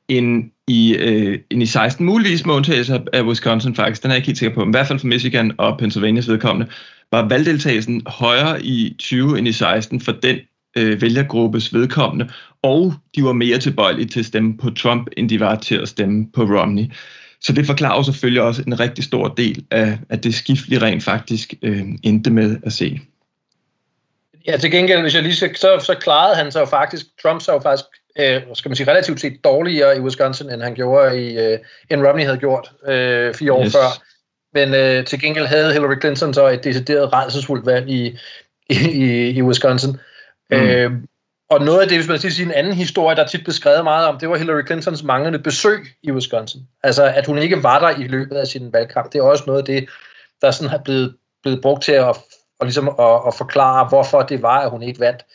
end 0.07 0.51
i, 0.67 0.95
øh, 0.95 1.39
end 1.51 1.63
i 1.63 1.65
16, 1.65 2.05
muligvis 2.05 2.45
med 2.45 2.55
undtagelse 2.55 3.01
af 3.13 3.21
Wisconsin 3.21 3.75
faktisk, 3.75 4.03
den 4.03 4.11
er 4.11 4.15
jeg 4.15 4.17
ikke 4.17 4.27
helt 4.27 4.37
sikker 4.37 4.55
på, 4.55 4.59
men 4.59 4.69
i 4.69 4.75
hvert 4.75 4.87
fald 4.87 4.99
for 4.99 5.07
Michigan 5.07 5.51
og 5.57 5.77
Pennsylvanias 5.77 6.27
vedkommende, 6.27 6.71
var 7.11 7.27
valgdeltagelsen 7.27 8.01
højere 8.07 8.63
i 8.63 8.95
20 8.99 9.37
end 9.37 9.47
i 9.47 9.51
16 9.51 10.01
for 10.01 10.11
den 10.11 10.37
øh, 10.77 11.01
vælgergruppes 11.01 11.73
vedkommende, 11.73 12.29
og 12.63 12.93
de 13.15 13.23
var 13.23 13.33
mere 13.33 13.57
tilbøjelige 13.57 14.07
til 14.07 14.19
at 14.19 14.25
stemme 14.25 14.57
på 14.57 14.69
Trump, 14.69 15.07
end 15.17 15.29
de 15.29 15.39
var 15.39 15.55
til 15.55 15.75
at 15.75 15.87
stemme 15.87 16.27
på 16.31 16.41
Romney. 16.43 16.83
Så 17.41 17.53
det 17.53 17.65
forklarer 17.65 18.03
selvfølgelig 18.03 18.41
også 18.41 18.63
en 18.67 18.79
rigtig 18.79 19.03
stor 19.03 19.27
del 19.27 19.65
af, 19.71 19.97
af 20.09 20.19
det 20.19 20.35
skift, 20.35 20.69
vi 20.69 20.77
rent 20.77 21.03
faktisk 21.03 21.53
øh, 21.61 21.85
endte 22.03 22.29
med 22.29 22.57
at 22.63 22.73
se. 22.73 22.99
Ja, 24.47 24.57
til 24.57 24.71
gengæld, 24.71 25.01
hvis 25.01 25.15
jeg 25.15 25.23
lige 25.23 25.35
så, 25.35 25.49
så, 25.55 25.83
så 25.85 25.95
klarede 26.01 26.35
han 26.35 26.51
sig 26.51 26.59
jo 26.59 26.65
faktisk, 26.65 27.05
Trump 27.21 27.41
så 27.41 27.53
jo 27.53 27.59
faktisk, 27.59 27.85
øh, 28.19 28.41
skal 28.53 28.69
man 28.69 28.75
sige, 28.75 28.91
relativt 28.91 29.21
set 29.21 29.43
dårligere 29.43 29.97
i 29.97 29.99
Wisconsin, 29.99 30.49
end 30.49 30.61
han 30.61 30.75
gjorde 30.75 31.21
i, 31.21 31.37
øh, 31.37 31.59
end 31.89 32.07
Romney 32.07 32.23
havde 32.23 32.37
gjort 32.37 32.71
øh, 32.87 33.33
fire 33.33 33.53
år 33.53 33.65
yes. 33.65 33.73
før. 33.73 34.03
Men 34.53 34.73
øh, 34.73 35.05
til 35.05 35.21
gengæld 35.21 35.45
havde 35.45 35.73
Hillary 35.73 35.99
Clinton 35.99 36.33
så 36.33 36.47
et 36.47 36.63
decideret 36.63 37.13
redselsfuldt 37.13 37.65
valg 37.65 37.89
i, 37.89 38.17
i, 38.69 39.29
i 39.29 39.41
Wisconsin. 39.41 39.97
Mm. 40.51 40.57
Øh, 40.57 40.91
og 41.49 41.61
noget 41.61 41.81
af 41.81 41.87
det, 41.87 41.97
hvis 41.97 42.07
man 42.07 42.17
skal 42.17 42.31
sige 42.31 42.45
en 42.45 42.51
anden 42.51 42.73
historie, 42.73 43.15
der 43.15 43.27
tit 43.27 43.43
blev 43.43 43.53
skrevet 43.53 43.83
meget 43.83 44.07
om, 44.07 44.19
det 44.19 44.29
var 44.29 44.37
Hillary 44.37 44.65
Clintons 44.65 45.03
manglende 45.03 45.39
besøg 45.39 45.79
i 46.03 46.11
Wisconsin. 46.11 46.61
Altså, 46.83 47.03
at 47.03 47.25
hun 47.25 47.37
ikke 47.37 47.63
var 47.63 47.79
der 47.79 47.99
i 48.03 48.07
løbet 48.07 48.35
af 48.35 48.47
sin 48.47 48.73
valgkamp. 48.73 49.13
Det 49.13 49.19
er 49.19 49.23
også 49.23 49.43
noget 49.47 49.59
af 49.59 49.65
det, 49.65 49.89
der 50.41 50.51
sådan 50.51 50.69
har 50.69 50.77
blevet, 50.77 51.15
blevet 51.43 51.61
brugt 51.61 51.83
til 51.83 51.91
at, 51.91 52.15
og 52.59 52.65
ligesom 52.65 52.87
at, 52.87 53.21
at 53.27 53.33
forklare, 53.37 53.87
hvorfor 53.87 54.21
det 54.21 54.41
var, 54.41 54.59
at 54.59 54.69
hun 54.69 54.83
ikke 54.83 54.99
vandt. 54.99 55.25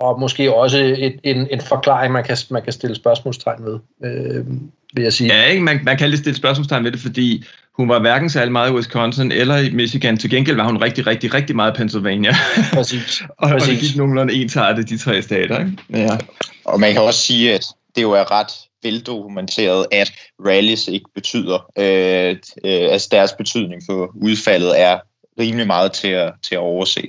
Og 0.00 0.20
måske 0.20 0.54
også 0.54 0.78
et, 0.98 1.20
en, 1.22 1.48
en 1.50 1.60
forklaring, 1.60 2.12
man 2.12 2.24
kan, 2.24 2.36
man 2.50 2.62
kan 2.62 2.72
stille 2.72 2.96
spørgsmålstegn 2.96 3.64
ved, 3.64 3.78
øh, 4.04 4.46
vil 4.94 5.02
jeg 5.02 5.12
sige. 5.12 5.34
Ja, 5.34 5.44
ikke? 5.44 5.62
Man, 5.62 5.80
man 5.82 5.96
kan 5.96 6.10
lige 6.10 6.18
stille 6.18 6.36
spørgsmålstegn 6.36 6.84
ved 6.84 6.92
det, 6.92 7.00
fordi 7.00 7.44
hun 7.72 7.88
var 7.88 7.98
hverken 7.98 8.30
særlig 8.30 8.52
meget 8.52 8.70
i 8.70 8.74
Wisconsin 8.74 9.32
eller 9.32 9.56
i 9.56 9.70
Michigan. 9.70 10.16
Til 10.16 10.30
gengæld 10.30 10.56
var 10.56 10.64
hun 10.64 10.76
rigtig, 10.76 11.06
rigtig, 11.06 11.34
rigtig 11.34 11.56
meget 11.56 11.72
i 11.72 11.76
Pennsylvania. 11.76 12.32
Præcis. 12.72 13.22
og, 13.38 13.50
Præcis. 13.50 13.68
og 13.68 13.72
det 13.72 13.80
gik 13.80 13.96
nogenlunde 13.96 14.34
ensartet, 14.34 14.88
de 14.88 14.98
tre 14.98 15.22
stater. 15.22 15.58
Ikke? 15.58 15.72
Ja. 15.90 16.18
Og 16.64 16.80
man 16.80 16.92
kan 16.92 17.02
også 17.02 17.20
sige, 17.20 17.54
at 17.54 17.66
det 17.96 18.02
jo 18.02 18.12
er 18.12 18.30
ret 18.30 18.52
veldokumenteret, 18.82 19.86
at 19.92 20.12
rallies 20.46 20.88
ikke 20.88 21.10
betyder, 21.14 21.70
øh, 21.78 22.36
øh, 22.64 22.92
altså 22.92 23.08
deres 23.10 23.32
betydning 23.32 23.82
for 23.86 24.10
udfaldet 24.22 24.80
er 24.80 24.98
rimelig 25.40 25.66
meget 25.66 25.92
til 25.92 26.08
at, 26.08 26.32
til 26.48 26.54
at 26.54 26.58
overse. 26.58 27.02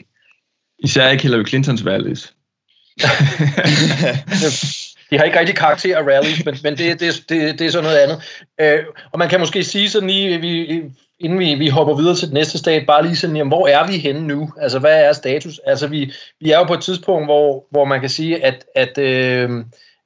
Især 0.79 1.09
ikke 1.09 1.23
Hillary 1.23 1.45
Clintons 1.45 1.85
rallies 1.85 2.33
de 5.09 5.17
har 5.17 5.23
ikke 5.23 5.39
rigtig 5.39 5.55
karakter 5.55 5.97
af 5.97 6.01
rally, 6.01 6.29
men, 6.45 6.57
men 6.63 6.77
det, 6.77 6.99
det, 6.99 7.23
det, 7.29 7.59
det 7.59 7.67
er 7.67 7.71
sådan 7.71 7.83
noget 7.83 7.97
andet. 7.97 8.43
Øh, 8.61 8.83
og 9.11 9.19
man 9.19 9.29
kan 9.29 9.39
måske 9.39 9.63
sige 9.63 9.89
sådan 9.89 10.09
lige, 10.09 10.41
vi, 10.41 10.81
inden 11.19 11.39
vi, 11.39 11.55
vi 11.55 11.67
hopper 11.67 11.95
videre 11.95 12.15
til 12.15 12.27
det 12.27 12.33
næste 12.33 12.57
stat, 12.57 12.85
bare 12.87 13.03
lige 13.03 13.15
sådan, 13.15 13.35
jamen, 13.35 13.51
hvor 13.51 13.67
er 13.67 13.87
vi 13.87 13.97
henne 13.97 14.27
nu? 14.27 14.51
Altså, 14.61 14.79
hvad 14.79 15.03
er 15.03 15.13
status? 15.13 15.59
Altså, 15.65 15.87
vi, 15.87 16.13
vi 16.41 16.51
er 16.51 16.57
jo 16.57 16.63
på 16.63 16.73
et 16.73 16.81
tidspunkt, 16.81 17.27
hvor, 17.27 17.65
hvor 17.71 17.85
man 17.85 17.99
kan 17.99 18.09
sige, 18.09 18.45
at, 18.45 18.65
at 18.75 18.97
øh, 18.97 19.49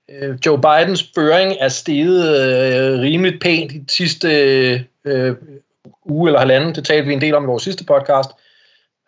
øh 0.10 0.38
Joe 0.46 0.62
Bidens 0.62 1.12
føring 1.16 1.54
er 1.60 1.70
steget 1.70 2.40
øh, 2.40 3.00
rimeligt 3.00 3.42
pænt 3.42 3.72
i 3.72 3.78
de 3.78 3.92
sidste 3.92 4.28
øh, 4.28 4.80
øh, 5.06 5.36
uge 6.06 6.30
eller 6.30 6.40
halvanden. 6.40 6.76
Det 6.76 6.86
talte 6.86 7.08
vi 7.08 7.14
en 7.14 7.22
del 7.22 7.36
om 7.36 7.44
i 7.44 7.48
vores 7.48 7.64
sidste 7.64 7.84
podcast. 7.84 8.30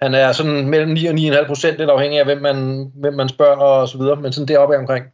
Han 0.03 0.13
er 0.13 0.31
sådan 0.31 0.69
mellem 0.69 0.91
9 0.91 1.05
og 1.05 1.13
9,5 1.13 1.47
procent, 1.47 1.77
lidt 1.77 1.89
afhængig 1.89 2.19
af, 2.19 2.25
hvem 2.25 2.41
man, 2.41 2.91
hvem 2.95 3.13
man 3.13 3.29
spørger 3.29 3.55
og 3.55 3.87
så 3.87 3.97
videre, 3.97 4.15
men 4.15 4.33
sådan 4.33 4.47
deroppe 4.47 4.77
omkring. 4.77 5.05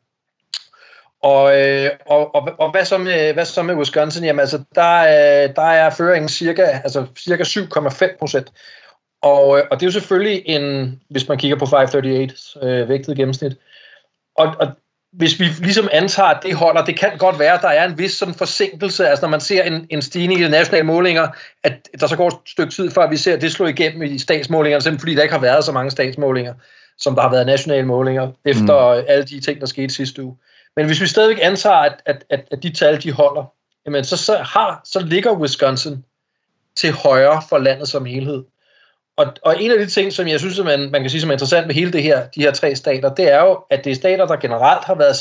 Og, 1.23 1.59
øh, 1.59 1.89
og, 2.05 2.35
og, 2.35 2.49
og 2.59 2.71
hvad, 2.71 2.85
så 2.85 2.97
med, 2.97 3.33
hvad 3.33 3.45
så 3.45 3.63
med 3.63 3.75
Wisconsin? 3.75 4.23
Jamen 4.23 4.39
altså, 4.39 4.63
der, 4.75 4.99
øh, 4.99 5.55
der 5.55 5.61
er 5.61 5.89
føringen 5.89 6.29
cirka, 6.29 6.61
altså 6.61 7.05
cirka 7.17 7.43
7,5 7.43 8.17
procent. 8.19 8.51
Og, 9.21 9.57
øh, 9.57 9.63
og 9.71 9.79
det 9.79 9.85
er 9.85 9.87
jo 9.87 9.91
selvfølgelig 9.91 10.43
en, 10.45 10.95
hvis 11.09 11.27
man 11.27 11.37
kigger 11.37 11.57
på 11.57 11.65
538 11.65 12.81
øh, 12.81 12.89
vægtet 12.89 13.17
gennemsnit. 13.17 13.57
Og, 14.35 14.55
og 14.59 14.67
hvis 15.11 15.39
vi 15.39 15.45
ligesom 15.45 15.89
antager, 15.91 16.29
at 16.29 16.43
det 16.43 16.55
holder, 16.55 16.85
det 16.85 16.99
kan 16.99 17.17
godt 17.17 17.39
være, 17.39 17.53
at 17.53 17.61
der 17.61 17.67
er 17.67 17.85
en 17.85 17.97
vis 17.97 18.11
sådan 18.11 18.33
forsinkelse, 18.33 19.07
altså 19.07 19.21
når 19.25 19.29
man 19.29 19.39
ser 19.39 19.63
en, 19.63 19.87
en 19.89 20.01
stigning 20.01 20.39
i 20.39 20.43
de 20.43 20.49
nationale 20.49 20.85
målinger, 20.85 21.27
at 21.63 21.89
der 21.99 22.07
så 22.07 22.15
går 22.15 22.27
et 22.27 22.33
stykke 22.45 22.71
tid, 22.71 22.91
før 22.91 23.09
vi 23.09 23.17
ser 23.17 23.37
det 23.37 23.51
slå 23.51 23.67
igennem 23.67 24.03
i 24.03 24.19
statsmålingerne, 24.19 24.81
simpelthen 24.81 24.99
fordi 24.99 25.15
der 25.15 25.21
ikke 25.21 25.33
har 25.33 25.41
været 25.41 25.63
så 25.63 25.71
mange 25.71 25.91
statsmålinger, 25.91 26.53
som 26.97 27.15
der 27.15 27.21
har 27.21 27.29
været 27.29 27.45
nationale 27.45 27.87
målinger, 27.87 28.31
efter 28.45 28.95
mm. 28.95 29.05
alle 29.07 29.25
de 29.25 29.39
ting, 29.39 29.59
der 29.61 29.65
skete 29.65 29.93
sidste 29.93 30.23
uge. 30.23 30.37
Men 30.75 30.85
hvis 30.85 31.01
vi 31.01 31.07
stadigvæk 31.07 31.39
antager, 31.41 31.75
at, 31.75 32.01
at, 32.05 32.23
at, 32.29 32.47
at 32.51 32.63
de 32.63 32.73
tal, 32.73 33.03
de 33.03 33.11
holder, 33.11 33.53
jamen 33.85 34.03
så, 34.03 34.17
så, 34.17 34.37
har, 34.37 34.81
så 34.85 34.99
ligger 34.99 35.33
Wisconsin 35.33 36.03
til 36.75 36.93
højre 36.93 37.41
for 37.49 37.57
landet 37.57 37.87
som 37.87 38.05
helhed. 38.05 38.43
Og, 39.19 39.25
og 39.43 39.61
en 39.63 39.71
af 39.71 39.77
de 39.77 39.85
ting, 39.85 40.13
som 40.13 40.27
jeg 40.27 40.39
synes, 40.39 40.59
man, 40.63 40.91
man 40.91 41.01
kan 41.01 41.09
sige 41.09 41.21
som 41.21 41.29
er 41.29 41.33
interessant 41.33 41.67
med 41.67 41.75
hele 41.75 41.91
det 41.91 42.03
her, 42.03 42.27
de 42.35 42.41
her 42.41 42.51
tre 42.51 42.75
stater, 42.75 43.13
det 43.13 43.31
er 43.33 43.41
jo, 43.41 43.59
at 43.69 43.83
det 43.83 43.91
er 43.91 43.95
stater, 43.95 44.25
der 44.25 44.35
generelt 44.35 44.85
har 44.85 44.95
været 44.95 45.17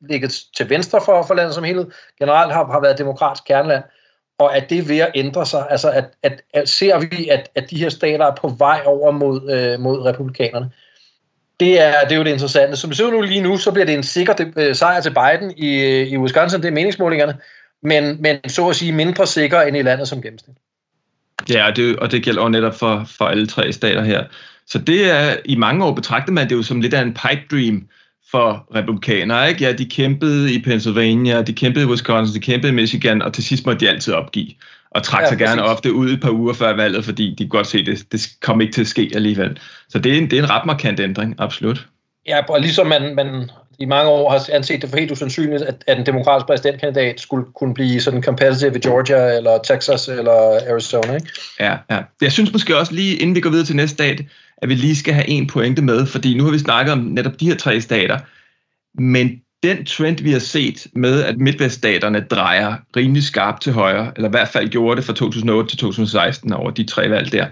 ligget 0.00 0.40
til 0.56 0.70
venstre 0.70 1.00
for, 1.04 1.22
for 1.22 1.34
landet 1.34 1.54
som 1.54 1.64
helhed, 1.64 1.86
generelt 2.18 2.52
har, 2.52 2.64
har 2.66 2.80
været 2.80 2.98
demokratisk 2.98 3.44
kerneland, 3.44 3.84
og 4.38 4.56
at 4.56 4.70
det 4.70 4.78
er 4.78 4.82
ved 4.82 4.98
at 4.98 5.10
ændre 5.14 5.46
sig. 5.46 5.66
Altså, 5.70 5.90
at, 5.90 6.04
at, 6.22 6.42
at 6.54 6.68
ser 6.68 6.98
vi, 6.98 7.28
at, 7.28 7.50
at 7.54 7.70
de 7.70 7.78
her 7.78 7.88
stater 7.88 8.26
er 8.26 8.34
på 8.34 8.48
vej 8.48 8.82
over 8.86 9.10
mod, 9.10 9.50
øh, 9.50 9.80
mod 9.80 10.04
republikanerne 10.04 10.70
det 11.60 11.80
er, 11.80 12.04
det 12.04 12.12
er 12.12 12.16
jo 12.16 12.24
det 12.24 12.30
interessante. 12.30 12.76
Som 12.76 12.90
vi 12.90 12.94
ser 12.94 13.10
nu 13.10 13.20
lige 13.20 13.40
nu, 13.40 13.56
så 13.56 13.72
bliver 13.72 13.86
det 13.86 13.94
en 13.94 14.02
sikker 14.02 14.34
øh, 14.56 14.74
sejr 14.74 15.00
til 15.00 15.14
Biden 15.14 15.54
i, 15.56 15.74
øh, 15.74 16.06
i 16.06 16.16
Wisconsin, 16.16 16.60
det 16.60 16.68
er 16.68 16.72
meningsmålingerne, 16.72 17.38
men, 17.82 18.22
men 18.22 18.48
så 18.48 18.68
at 18.68 18.76
sige 18.76 18.92
mindre 18.92 19.26
sikker 19.26 19.60
end 19.60 19.76
i 19.76 19.82
landet 19.82 20.08
som 20.08 20.22
gennemsnit. 20.22 20.56
Ja, 21.48 21.70
det, 21.76 21.96
og 21.96 22.12
det 22.12 22.22
gælder 22.22 22.40
også 22.40 22.50
netop 22.50 22.78
for, 22.78 23.04
for 23.18 23.24
alle 23.24 23.46
tre 23.46 23.72
stater 23.72 24.04
her. 24.04 24.24
Så 24.66 24.78
det 24.78 25.10
er, 25.10 25.36
i 25.44 25.56
mange 25.56 25.84
år 25.84 25.94
betragter 25.94 26.32
man 26.32 26.48
det 26.48 26.56
jo 26.56 26.62
som 26.62 26.80
lidt 26.80 26.94
af 26.94 27.02
en 27.02 27.14
pipe 27.14 27.42
dream 27.50 27.88
for 28.30 28.68
republikanere. 28.74 29.48
Ikke? 29.48 29.64
Ja, 29.64 29.72
de 29.72 29.84
kæmpede 29.84 30.54
i 30.54 30.62
Pennsylvania, 30.62 31.42
de 31.42 31.52
kæmpede 31.52 31.84
i 31.84 31.88
Wisconsin, 31.88 32.34
de 32.34 32.46
kæmpede 32.46 32.72
i 32.72 32.74
Michigan, 32.74 33.22
og 33.22 33.32
til 33.32 33.44
sidst 33.44 33.66
måtte 33.66 33.86
de 33.86 33.90
altid 33.90 34.12
opgive 34.12 34.50
og 34.90 35.02
trak 35.02 35.22
ja, 35.22 35.28
sig 35.28 35.38
gerne 35.38 35.62
ofte 35.62 35.92
ud 35.92 36.10
et 36.10 36.20
par 36.20 36.30
uger 36.30 36.52
før 36.52 36.76
valget, 36.76 37.04
fordi 37.04 37.34
de 37.38 37.44
kunne 37.44 37.58
godt 37.58 37.66
se, 37.66 37.78
at 37.78 37.86
det, 37.86 38.12
det 38.12 38.28
kom 38.40 38.60
ikke 38.60 38.72
til 38.72 38.80
at 38.80 38.86
ske 38.86 39.10
alligevel. 39.14 39.58
Så 39.88 39.98
det 39.98 40.12
er 40.12 40.18
en, 40.18 40.30
det 40.30 40.38
er 40.38 40.42
en 40.42 40.50
ret 40.50 40.66
markant 40.66 41.00
ændring, 41.00 41.34
absolut. 41.38 41.86
Ja, 42.26 42.40
og 42.48 42.60
ligesom 42.60 42.86
man, 42.86 43.14
man 43.14 43.50
i 43.80 43.84
mange 43.84 44.10
år 44.10 44.30
har 44.30 44.48
anset 44.52 44.82
det 44.82 44.90
for 44.90 44.96
helt 44.96 45.10
usandsynligt, 45.10 45.62
at, 45.62 45.84
at 45.86 45.98
en 45.98 46.06
demokratisk 46.06 46.46
præsidentkandidat 46.46 47.20
skulle 47.20 47.46
kunne 47.54 47.74
blive 47.74 48.00
sådan 48.00 48.22
competitive 48.22 48.76
i 48.76 48.80
Georgia, 48.80 49.36
eller 49.36 49.58
Texas, 49.64 50.08
eller 50.08 50.60
Arizona, 50.70 51.14
ikke? 51.14 51.28
Ja, 51.60 51.76
ja. 51.90 51.98
Jeg 52.20 52.32
synes 52.32 52.52
måske 52.52 52.76
også 52.76 52.94
lige, 52.94 53.16
inden 53.16 53.34
vi 53.34 53.40
går 53.40 53.50
videre 53.50 53.66
til 53.66 53.76
næste 53.76 53.94
stat, 53.94 54.20
at 54.62 54.68
vi 54.68 54.74
lige 54.74 54.96
skal 54.96 55.14
have 55.14 55.28
en 55.28 55.46
pointe 55.46 55.82
med, 55.82 56.06
fordi 56.06 56.36
nu 56.36 56.44
har 56.44 56.50
vi 56.50 56.58
snakket 56.58 56.92
om 56.92 56.98
netop 56.98 57.40
de 57.40 57.48
her 57.48 57.56
tre 57.56 57.80
stater, 57.80 58.18
men 58.94 59.40
den 59.62 59.84
trend, 59.84 60.18
vi 60.18 60.32
har 60.32 60.38
set 60.38 60.86
med, 60.94 61.22
at 61.22 61.38
midtveststaterne 61.38 62.20
drejer 62.30 62.74
rimelig 62.96 63.22
skarpt 63.22 63.62
til 63.62 63.72
højre, 63.72 64.12
eller 64.16 64.28
i 64.28 64.30
hvert 64.30 64.48
fald 64.48 64.68
gjorde 64.68 64.96
det 64.96 65.04
fra 65.04 65.12
2008 65.12 65.70
til 65.70 65.78
2016 65.78 66.52
over 66.52 66.70
de 66.70 66.84
tre 66.84 67.10
valg 67.10 67.32
der, 67.32 67.46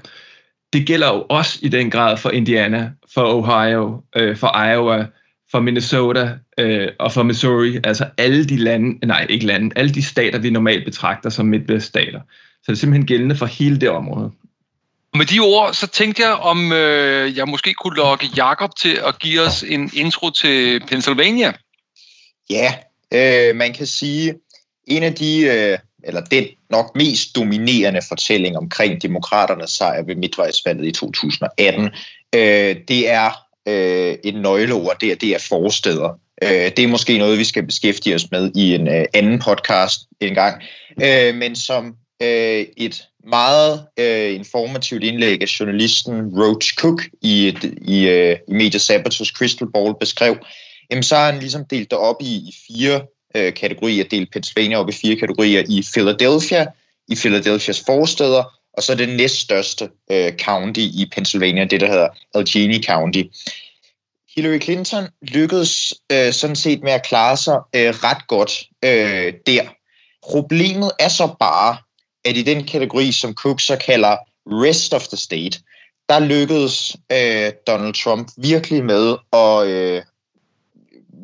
det 0.73 0.87
gælder 0.87 1.09
jo 1.15 1.27
også 1.29 1.59
i 1.63 1.69
den 1.69 1.91
grad 1.91 2.17
for 2.17 2.31
Indiana, 2.31 2.91
for 3.15 3.23
Ohio, 3.23 4.03
øh, 4.17 4.37
for 4.37 4.65
Iowa, 4.65 5.07
for 5.51 5.61
Minnesota 5.61 6.35
øh, 6.59 6.89
og 6.99 7.13
for 7.13 7.23
Missouri, 7.23 7.81
altså 7.85 8.07
alle 8.19 8.45
de 8.45 8.57
lande, 8.57 9.07
nej 9.07 9.27
ikke 9.29 9.47
lande, 9.47 9.71
alle 9.77 9.95
de 9.95 10.03
stater, 10.03 10.39
vi 10.39 10.51
normalt 10.51 10.85
betragter 10.85 11.31
som 11.31 11.47
midtveststater. 11.47 12.21
Så 12.63 12.65
det 12.67 12.73
er 12.73 12.81
simpelthen 12.81 13.07
gældende 13.07 13.37
for 13.37 13.47
hele 13.47 13.81
det 13.81 13.91
område. 13.91 14.31
Med 15.15 15.27
de 15.27 15.39
ord, 15.39 15.73
så 15.75 15.87
tænkte 15.87 16.23
jeg, 16.23 16.33
om 16.33 16.73
øh, 16.73 17.37
jeg 17.37 17.49
måske 17.49 17.75
kunne 17.75 17.97
lokke 17.97 18.27
Jakob 18.37 18.71
til 18.81 19.01
at 19.07 19.19
give 19.19 19.41
os 19.41 19.63
en 19.63 19.91
intro 19.95 20.31
til 20.31 20.81
Pennsylvania. 20.89 21.53
Ja, 22.51 22.75
øh, 23.15 23.57
man 23.57 23.75
kan 23.75 23.87
sige, 23.87 24.35
en 24.87 25.03
af 25.03 25.15
de, 25.15 25.41
øh, 25.41 25.79
eller 26.05 26.21
den 26.21 26.45
nok 26.71 26.97
mest 26.97 27.37
dominerende 27.37 28.01
fortælling 28.09 28.57
omkring 28.57 29.03
demokraternes 29.03 29.71
sejr 29.71 30.03
ved 30.03 30.17
midtvejsvalget 30.17 30.87
i 30.87 30.93
2018, 30.93 31.85
øh, 32.35 32.77
det 32.89 33.11
er 33.11 33.48
øh, 33.69 34.19
et 34.25 34.35
nøgleord, 34.35 34.97
det 35.01 35.13
er, 35.13 35.17
det 35.17 35.29
er 35.35 35.39
forsteder. 35.39 36.21
Øh, 36.43 36.71
det 36.77 36.79
er 36.79 36.89
måske 36.89 37.19
noget, 37.19 37.39
vi 37.39 37.45
skal 37.45 37.67
beskæftige 37.67 38.15
os 38.15 38.31
med 38.31 38.51
i 38.55 38.75
en 38.75 38.89
øh, 38.89 39.05
anden 39.15 39.39
podcast 39.39 40.01
en 40.21 40.35
gang, 40.35 40.63
øh, 41.03 41.35
men 41.35 41.57
som 41.57 41.95
øh, 42.23 42.67
et 42.77 43.03
meget 43.25 43.87
øh, 43.99 44.35
informativt 44.35 45.05
indlæg 45.05 45.43
af 45.43 45.61
journalisten 45.61 46.15
Roach 46.41 46.75
Cook 46.75 47.03
i, 47.23 47.57
i, 47.83 48.09
øh, 48.09 48.37
i 48.49 48.53
Media 48.53 48.79
Sabatos 48.79 49.29
Crystal 49.29 49.69
Ball 49.75 49.95
beskrev, 50.01 50.37
jamen 50.91 51.03
så 51.03 51.17
har 51.17 51.31
han 51.33 51.41
ligesom 51.41 51.65
delt 51.65 51.91
det 51.91 51.99
op 51.99 52.17
i, 52.21 52.35
i 52.35 52.55
fire 52.67 53.01
øh, 53.35 53.55
kategorier, 53.55 54.05
delt 54.05 54.33
Pennsylvania 54.33 54.79
op 54.79 54.89
i 54.89 54.93
fire 54.93 55.17
kategorier 55.17 55.63
i 55.69 55.85
Philadelphia, 55.93 56.67
i 57.09 57.15
Philadelphias 57.15 57.83
forsteder, 57.87 58.58
og 58.73 58.83
så 58.83 58.95
det 58.95 59.09
næststørste 59.09 59.91
øh, 60.11 60.33
county 60.41 60.81
i 60.81 61.09
Pennsylvania, 61.13 61.65
det 61.65 61.81
der 61.81 61.87
hedder 61.87 62.09
Allegheny 62.35 62.85
County. 62.85 63.23
Hillary 64.35 64.61
Clinton 64.61 65.09
lykkedes 65.23 65.95
øh, 66.13 66.33
sådan 66.33 66.57
set 66.57 66.83
med 66.83 66.93
at 66.93 67.07
klare 67.07 67.37
sig 67.37 67.61
øh, 67.77 67.91
ret 67.91 68.27
godt 68.29 68.53
øh, 68.85 69.33
der. 69.47 69.63
Problemet 70.23 70.93
er 70.99 71.09
så 71.09 71.35
bare, 71.41 71.77
at 72.25 72.37
i 72.37 72.43
den 72.43 72.65
kategori, 72.65 73.13
som 73.13 73.35
Cook 73.35 73.61
så 73.61 73.77
kalder 73.77 74.17
rest 74.47 74.95
of 74.95 75.09
the 75.09 75.17
state, 75.17 75.61
der 76.09 76.19
lykkedes 76.19 76.97
øh, 77.13 77.53
Donald 77.67 77.95
Trump 77.95 78.29
virkelig 78.37 78.85
med 78.85 79.17
at, 79.33 79.67
øh, 79.67 80.03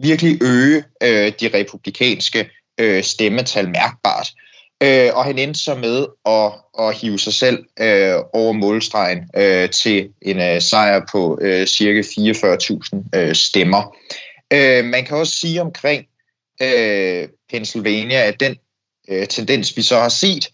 virkelig 0.00 0.42
øge 0.42 0.84
øh, 1.02 1.32
de 1.40 1.50
republikanske 1.54 2.50
øh, 2.78 3.04
stemmetal 3.04 3.68
mærkbart. 3.68 4.32
Øh, 4.82 5.10
og 5.14 5.24
han 5.24 5.38
endte 5.38 5.60
så 5.60 5.74
med 5.74 6.06
at, 6.26 6.52
at 6.86 6.96
hive 6.96 7.18
sig 7.18 7.34
selv 7.34 7.64
øh, 7.80 8.14
over 8.32 8.52
målstregen 8.52 9.30
øh, 9.36 9.70
til 9.70 10.08
en 10.22 10.40
øh, 10.40 10.60
sejr 10.60 11.06
på 11.12 11.38
øh, 11.42 11.66
cirka 11.66 12.00
44.000 12.00 13.18
øh, 13.18 13.34
stemmer. 13.34 13.96
Øh, 14.52 14.84
man 14.84 15.04
kan 15.04 15.16
også 15.16 15.34
sige 15.34 15.60
omkring 15.60 16.06
øh, 16.62 17.28
Pennsylvania, 17.50 18.18
at 18.18 18.40
den 18.40 18.56
øh, 19.08 19.26
tendens, 19.26 19.76
vi 19.76 19.82
så 19.82 19.98
har 19.98 20.08
set 20.08 20.48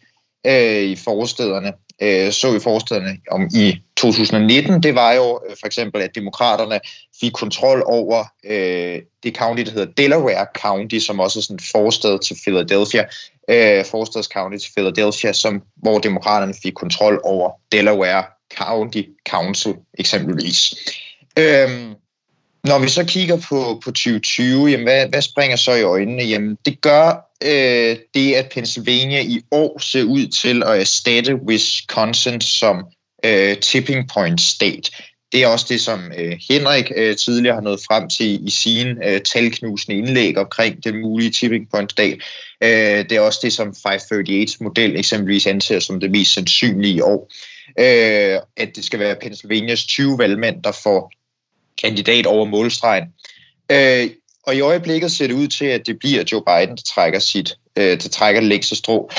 øh, 0.46 0.82
i 0.82 0.96
forstederne, 0.96 1.72
øh, 2.00 2.32
så 2.32 2.54
i 2.56 2.60
forstederne 2.60 3.18
om 3.30 3.48
i 3.54 3.76
2019, 3.96 4.82
det 4.82 4.94
var 4.94 5.12
jo 5.12 5.40
øh, 5.48 5.56
for 5.60 5.66
eksempel, 5.66 6.02
at 6.02 6.14
demokraterne 6.14 6.80
fik 7.20 7.32
kontrol 7.32 7.82
over 7.86 8.24
øh, 8.44 8.98
det 9.22 9.36
county, 9.36 9.62
der 9.62 9.70
hedder 9.70 9.92
Delaware 9.96 10.46
County, 10.54 10.98
som 10.98 11.20
også 11.20 11.38
er 11.38 11.42
sådan 11.42 11.56
et 11.56 11.62
forsted 11.72 12.18
til 12.18 12.36
Philadelphia, 12.44 13.04
øh, 13.50 13.84
forstads 13.84 14.26
county 14.26 14.58
til 14.58 14.72
Philadelphia, 14.76 15.32
som, 15.32 15.62
hvor 15.76 15.98
demokraterne 15.98 16.54
fik 16.62 16.72
kontrol 16.72 17.20
over 17.24 17.50
Delaware 17.72 18.24
County 18.56 19.02
Council 19.28 19.74
eksempelvis. 19.98 20.74
Øhm, 21.38 21.94
når 22.64 22.78
vi 22.78 22.88
så 22.88 23.04
kigger 23.04 23.36
på, 23.48 23.80
på 23.84 23.90
2020, 23.90 24.68
jamen 24.68 24.86
hvad, 24.86 25.06
hvad 25.08 25.22
springer 25.22 25.56
så 25.56 25.72
i 25.72 25.82
øjnene? 25.82 26.22
Jamen 26.22 26.58
det 26.64 26.80
gør 26.80 27.30
øh, 27.44 27.96
det, 28.14 28.34
at 28.34 28.50
Pennsylvania 28.54 29.20
i 29.22 29.40
år 29.50 29.78
ser 29.78 30.02
ud 30.02 30.26
til 30.26 30.62
at 30.62 30.80
erstatte 30.80 31.34
Wisconsin 31.34 32.40
som 32.40 32.84
øh, 33.24 33.56
tipping 33.56 34.08
point 34.14 34.40
state. 34.40 34.90
Det 35.32 35.42
er 35.42 35.46
også 35.46 35.66
det, 35.68 35.80
som 35.80 36.12
øh, 36.18 36.38
Henrik 36.50 36.92
øh, 36.96 37.16
tidligere 37.16 37.54
har 37.54 37.62
nået 37.62 37.80
frem 37.88 38.08
til 38.08 38.46
i 38.46 38.50
sine 38.50 39.08
øh, 39.08 39.20
talknusende 39.20 39.98
indlæg 39.98 40.38
omkring 40.38 40.84
det 40.84 40.94
mulige 40.94 41.30
tipping 41.30 41.70
point 41.70 41.90
stat. 41.90 42.18
Øh, 42.62 43.04
det 43.08 43.12
er 43.12 43.20
også 43.20 43.40
det, 43.42 43.52
som 43.52 43.68
538-model 43.68 44.96
eksempelvis 44.96 45.46
anser 45.46 45.78
som 45.78 46.00
det 46.00 46.10
mest 46.10 46.34
sandsynlige 46.34 46.94
i 46.94 47.00
år. 47.00 47.30
Øh, 47.78 48.38
at 48.56 48.76
det 48.76 48.84
skal 48.84 48.98
være 48.98 49.16
Pennsylvanias 49.22 49.84
20 49.84 50.18
valgmænd, 50.18 50.62
der 50.62 50.72
får 50.72 51.12
kandidat 51.82 52.26
over 52.26 52.44
målstregen. 52.44 53.04
Øh, 53.72 54.10
og 54.42 54.56
i 54.56 54.60
øjeblikket 54.60 55.12
ser 55.12 55.26
det 55.26 55.34
ud 55.34 55.48
til, 55.48 55.64
at 55.64 55.86
det 55.86 55.98
bliver 55.98 56.24
Joe 56.32 56.42
Biden, 56.46 56.76
der 56.76 56.82
trækker 56.94 57.18
sit, 57.18 57.54
øh, 57.76 58.02
der 58.02 58.08
trækker 58.08 58.40
det 58.40 58.48
længste 58.48 58.76
strå. 58.76 59.10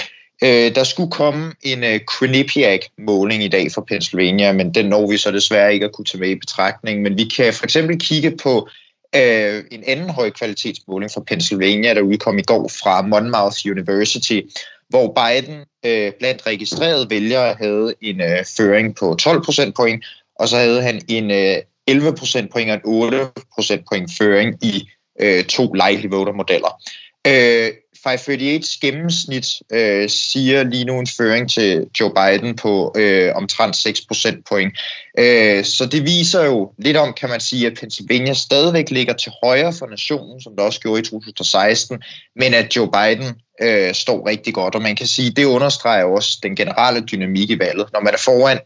Øh, 0.44 0.76
der 0.76 0.84
skulle 0.84 1.12
komme 1.12 1.54
en 1.62 1.84
øh, 1.84 2.00
Quinnipiac-måling 2.20 3.44
i 3.44 3.48
dag 3.48 3.72
fra 3.72 3.84
Pennsylvania, 3.88 4.52
men 4.52 4.74
den 4.74 4.86
når 4.86 5.12
vi 5.12 5.18
så 5.18 5.32
desværre 5.32 5.74
ikke 5.74 5.86
at 5.86 5.92
kunne 5.92 6.06
tage 6.06 6.20
med 6.20 6.30
i 6.30 6.40
betragtning. 6.40 7.02
Men 7.02 7.18
vi 7.18 7.24
kan 7.24 7.54
for 7.54 7.64
eksempel 7.64 8.00
kigge 8.00 8.32
på 8.44 8.70
øh, 9.16 9.64
en 9.72 9.84
anden 9.88 10.10
højkvalitetsmåling 10.10 11.12
fra 11.12 11.24
Pennsylvania, 11.28 11.94
der 11.94 12.02
udkom 12.02 12.38
i 12.38 12.42
går 12.42 12.68
fra 12.84 13.02
Monmouth 13.02 13.58
University, 13.66 14.42
hvor 14.90 15.18
Biden 15.20 15.60
øh, 15.86 16.12
blandt 16.20 16.48
registrerede 16.48 17.10
vælgere 17.10 17.56
havde 17.60 17.94
en 18.02 18.22
øh, 18.22 18.46
føring 18.58 18.96
på 18.96 19.16
12 19.20 19.44
procentpoint, 19.44 20.06
og 20.36 20.48
så 20.48 20.58
havde 20.58 20.82
han 20.82 21.02
en 21.08 21.32
øh, 21.32 21.58
11 21.88 22.16
procentpoint 22.16 22.70
og 22.70 22.76
en 22.76 22.82
8 22.84 23.28
procentpoint 23.56 24.12
føring 24.18 24.66
i 24.66 24.90
øh, 25.22 25.44
to 25.44 25.74
likely 25.74 26.10
voter 26.10 26.34
modeller. 26.34 26.82
Øh, 27.28 27.72
538's 28.08 28.80
gennemsnit 28.82 29.48
øh, 29.72 30.10
siger 30.10 30.64
lige 30.64 30.86
nu 30.86 31.00
en 31.00 31.08
føring 31.18 31.50
til 31.50 31.88
Joe 32.00 32.12
Biden 32.14 32.56
på 32.56 32.94
øh, 32.98 33.36
omtrent 33.36 33.76
6 33.76 34.02
procentpoint. 34.06 34.80
Øh, 35.20 35.64
så 35.64 35.86
det 35.86 36.06
viser 36.06 36.46
jo 36.46 36.72
lidt 36.78 36.98
om, 36.98 37.14
kan 37.14 37.30
man 37.30 37.40
sige, 37.40 37.68
at 37.68 37.78
Pennsylvania 37.80 38.34
stadigvæk 38.34 38.90
ligger 38.90 39.14
til 39.14 39.32
højre 39.44 39.74
for 39.74 39.88
nationen, 39.88 40.42
som 40.42 40.56
det 40.56 40.66
også 40.66 40.80
gjorde 40.80 41.00
i 41.00 41.04
2016, 41.04 42.02
men 42.36 42.54
at 42.54 42.76
Joe 42.76 42.92
Biden 42.92 43.36
øh, 43.62 43.94
står 43.94 44.28
rigtig 44.28 44.54
godt. 44.54 44.76
Og 44.76 44.82
man 44.82 44.96
kan 44.96 45.08
sige, 45.08 45.32
det 45.32 45.46
understreger 45.46 46.04
også 46.04 46.40
den 46.44 46.56
generelle 46.56 47.02
dynamik 47.02 47.50
i 47.50 47.60
valget. 47.60 47.88
Når 47.94 48.00
man 48.00 48.14
er 48.14 48.22
foran, 48.26 48.60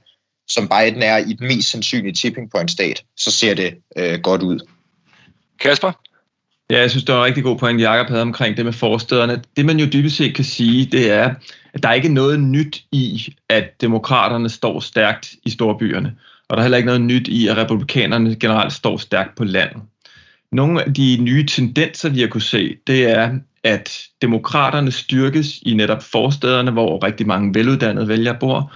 som 0.47 0.67
Biden 0.67 1.03
er 1.03 1.17
i 1.17 1.33
den 1.33 1.47
mest 1.47 1.71
sandsynlige 1.71 2.13
tipping 2.13 2.51
point 2.51 2.71
stat, 2.71 3.03
så 3.17 3.31
ser 3.31 3.53
det 3.53 3.73
øh, 3.97 4.19
godt 4.19 4.41
ud. 4.41 4.59
Kasper? 5.59 5.91
Ja, 6.69 6.79
jeg 6.79 6.89
synes, 6.89 7.03
det 7.03 7.15
var 7.15 7.21
en 7.21 7.25
rigtig 7.25 7.43
god 7.43 7.57
point, 7.57 7.81
Jacob 7.81 8.07
havde 8.07 8.21
omkring 8.21 8.57
det 8.57 8.65
med 8.65 8.73
forstederne. 8.73 9.41
Det, 9.57 9.65
man 9.65 9.79
jo 9.79 9.85
dybest 9.93 10.15
set 10.15 10.35
kan 10.35 10.45
sige, 10.45 10.85
det 10.85 11.11
er, 11.11 11.33
at 11.73 11.83
der 11.83 11.89
er 11.89 11.93
ikke 11.93 12.13
noget 12.13 12.39
nyt 12.39 12.83
i, 12.91 13.35
at 13.49 13.81
demokraterne 13.81 14.49
står 14.49 14.79
stærkt 14.79 15.33
i 15.45 15.49
storbyerne. 15.49 16.15
Og 16.49 16.57
der 16.57 16.61
er 16.61 16.63
heller 16.63 16.77
ikke 16.77 16.85
noget 16.85 17.01
nyt 17.01 17.27
i, 17.27 17.47
at 17.47 17.57
republikanerne 17.57 18.35
generelt 18.35 18.73
står 18.73 18.97
stærkt 18.97 19.35
på 19.37 19.43
landet. 19.43 19.81
Nogle 20.51 20.83
af 20.83 20.93
de 20.93 21.17
nye 21.21 21.45
tendenser, 21.45 22.09
vi 22.09 22.21
har 22.21 22.27
kunne 22.27 22.41
se, 22.41 22.77
det 22.87 23.09
er, 23.09 23.39
at 23.63 24.03
demokraterne 24.21 24.91
styrkes 24.91 25.59
i 25.61 25.73
netop 25.73 26.03
forstederne, 26.03 26.71
hvor 26.71 27.03
rigtig 27.03 27.27
mange 27.27 27.53
veluddannede 27.53 28.07
vælgere 28.07 28.37
bor, 28.39 28.73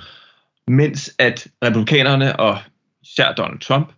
mens 0.70 1.12
at 1.20 1.48
republikanerne 1.64 2.40
og 2.40 2.58
især 3.04 3.34
Donald 3.34 3.60
Trump, 3.60 3.92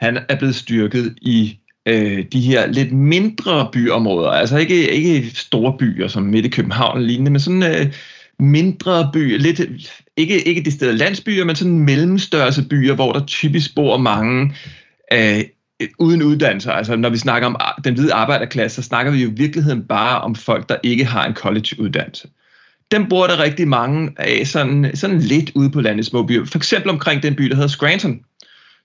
han 0.00 0.18
er 0.28 0.38
blevet 0.38 0.54
styrket 0.54 1.14
i 1.22 1.58
øh, 1.86 2.24
de 2.32 2.40
her 2.40 2.66
lidt 2.66 2.92
mindre 2.92 3.68
byområder, 3.72 4.30
altså 4.30 4.56
ikke, 4.56 4.90
ikke 4.90 5.30
store 5.36 5.76
byer 5.78 6.08
som 6.08 6.22
midt 6.22 6.46
i 6.46 6.48
København 6.48 6.96
og 6.96 7.02
lignende, 7.02 7.30
men 7.30 7.40
sådan 7.40 7.62
øh, 7.62 7.92
mindre 8.38 9.10
byer, 9.12 9.38
lidt, 9.38 9.60
ikke, 10.16 10.48
ikke 10.48 10.62
de 10.62 10.70
steder 10.70 10.92
landsbyer, 10.92 11.44
men 11.44 11.56
sådan 11.56 11.78
mellemstørrelse 11.78 12.68
byer, 12.68 12.94
hvor 12.94 13.12
der 13.12 13.26
typisk 13.26 13.74
bor 13.74 13.96
mange 13.96 14.54
øh, 15.12 15.44
uden 15.98 16.22
uddannelse. 16.22 16.72
Altså 16.72 16.96
når 16.96 17.10
vi 17.10 17.18
snakker 17.18 17.46
om 17.46 17.56
den 17.84 17.94
hvide 17.94 18.12
arbejderklasse, 18.12 18.82
så 18.82 18.88
snakker 18.88 19.12
vi 19.12 19.22
jo 19.22 19.30
i 19.30 19.34
virkeligheden 19.34 19.84
bare 19.84 20.20
om 20.20 20.34
folk, 20.34 20.68
der 20.68 20.76
ikke 20.82 21.04
har 21.04 21.26
en 21.26 21.34
college-uddannelse. 21.34 22.28
Dem 22.90 23.08
bor 23.08 23.26
der 23.26 23.38
rigtig 23.38 23.68
mange 23.68 24.10
af 24.16 24.46
sådan, 24.46 24.90
sådan 24.94 25.18
lidt 25.18 25.50
ude 25.54 25.70
på 25.70 25.80
landets 25.80 26.08
små 26.08 26.22
byer. 26.22 26.44
For 26.44 26.58
eksempel 26.58 26.90
omkring 26.90 27.22
den 27.22 27.36
by, 27.36 27.44
der 27.44 27.54
hedder 27.54 27.68
Scranton, 27.68 28.20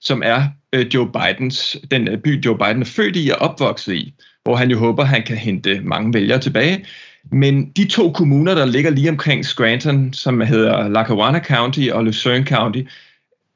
som 0.01 0.21
er 0.25 0.47
øh, 0.73 0.85
Joe 0.93 1.11
Bidens, 1.11 1.77
den 1.91 2.07
øh, 2.07 2.17
by, 2.17 2.45
Joe 2.45 2.57
Biden 2.57 2.81
er 2.81 2.85
født 2.85 3.15
i 3.15 3.29
og 3.29 3.37
opvokset 3.37 3.93
i, 3.93 4.13
hvor 4.43 4.55
han 4.55 4.71
jo 4.71 4.79
håber, 4.79 5.03
han 5.03 5.23
kan 5.23 5.37
hente 5.37 5.81
mange 5.83 6.13
vælgere 6.13 6.39
tilbage. 6.39 6.85
Men 7.31 7.69
de 7.69 7.87
to 7.87 8.11
kommuner, 8.11 8.55
der 8.55 8.65
ligger 8.65 8.91
lige 8.91 9.09
omkring 9.09 9.45
Scranton, 9.45 10.13
som 10.13 10.41
hedder 10.41 10.87
Lackawanna 10.89 11.39
County 11.43 11.89
og 11.91 12.05
Lucerne 12.05 12.45
County, 12.45 12.81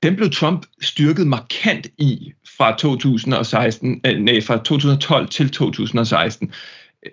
dem 0.03 0.15
blev 0.15 0.29
Trump 0.29 0.65
styrket 0.81 1.27
markant 1.27 1.88
i 1.97 2.33
fra 2.57 2.77
2016, 2.77 4.01
øh, 4.05 4.19
nej, 4.19 4.41
fra 4.41 4.57
2012 4.57 5.27
til 5.27 5.49
2016. 5.49 6.51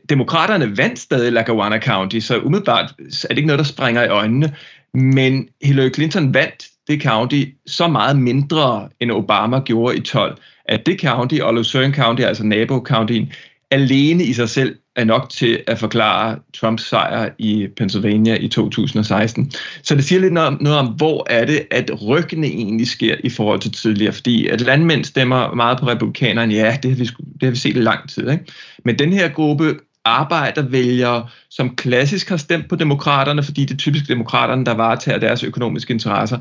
Demokraterne 0.09 0.77
vandt 0.77 0.99
stadig 0.99 1.33
Lackawanna 1.33 1.79
County, 1.79 2.19
så 2.19 2.41
umiddelbart 2.41 2.95
er 2.99 3.29
det 3.29 3.37
ikke 3.39 3.47
noget, 3.47 3.59
der 3.59 3.65
springer 3.65 4.03
i 4.03 4.09
øjnene. 4.09 4.55
Men 4.95 5.49
Hillary 5.63 5.95
Clinton 5.95 6.35
vandt 6.35 6.67
det 6.89 7.03
county 7.03 7.45
så 7.67 7.89
meget 7.89 8.19
mindre, 8.19 8.89
end 9.01 9.11
Obama 9.11 9.61
gjorde 9.61 9.97
i 9.97 10.01
12, 10.01 10.39
at 10.65 10.87
det 10.87 11.01
county 11.01 11.39
og 11.43 11.55
Luzerne 11.55 11.95
County, 11.95 12.23
altså 12.23 12.45
nabo-countyen, 12.45 13.33
alene 13.71 14.25
i 14.25 14.33
sig 14.33 14.49
selv 14.49 14.77
er 14.97 15.05
nok 15.05 15.31
til 15.31 15.63
at 15.67 15.79
forklare 15.79 16.39
Trumps 16.55 16.89
sejr 16.89 17.31
i 17.39 17.69
Pennsylvania 17.77 18.37
i 18.41 18.49
2016. 18.49 19.53
Så 19.83 19.95
det 19.95 20.05
siger 20.05 20.21
lidt 20.21 20.33
noget 20.33 20.47
om, 20.47 20.59
noget 20.61 20.79
om 20.79 20.87
hvor 20.87 21.27
er 21.31 21.45
det, 21.45 21.67
at 21.71 21.91
ryggene 22.03 22.47
egentlig 22.47 22.87
sker 22.87 23.17
i 23.25 23.31
forhold 23.31 23.61
til 23.61 23.73
tidligere. 23.73 24.13
Fordi 24.13 24.49
at 24.49 24.61
landmænd 24.61 25.05
stemmer 25.05 25.55
meget 25.55 25.79
på 25.79 25.87
republikanerne, 25.87 26.55
ja, 26.55 26.77
det 26.83 26.91
har 26.91 26.99
vi, 26.99 27.05
det 27.05 27.43
har 27.43 27.51
vi 27.51 27.57
set 27.57 27.77
i 27.77 27.81
lang 27.81 28.09
tid. 28.09 28.31
Ikke? 28.31 28.45
Men 28.85 28.99
den 28.99 29.13
her 29.13 29.29
gruppe 29.29 29.75
arbejdervælgere, 30.05 31.29
som 31.51 31.77
klassisk 31.77 32.29
har 32.29 32.37
stemt 32.37 32.69
på 32.69 32.77
demokraterne, 32.77 33.43
fordi 33.43 33.65
det 33.65 33.75
er 33.75 33.79
typisk 33.79 34.09
demokraterne, 34.09 34.65
der 34.65 34.75
varetager 34.75 35.19
deres 35.19 35.45
økonomiske 35.45 35.93
interesser, 35.93 36.39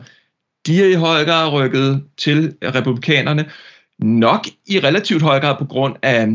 de 0.68 0.84
er 0.84 0.88
i 0.88 0.94
høj 0.94 1.26
grad 1.26 1.52
rykket 1.52 2.04
til 2.18 2.54
republikanerne, 2.64 3.46
nok 4.00 4.48
i 4.68 4.80
relativt 4.80 5.22
høj 5.22 5.40
grad 5.40 5.56
på 5.60 5.66
grund 5.66 5.96
af 6.02 6.28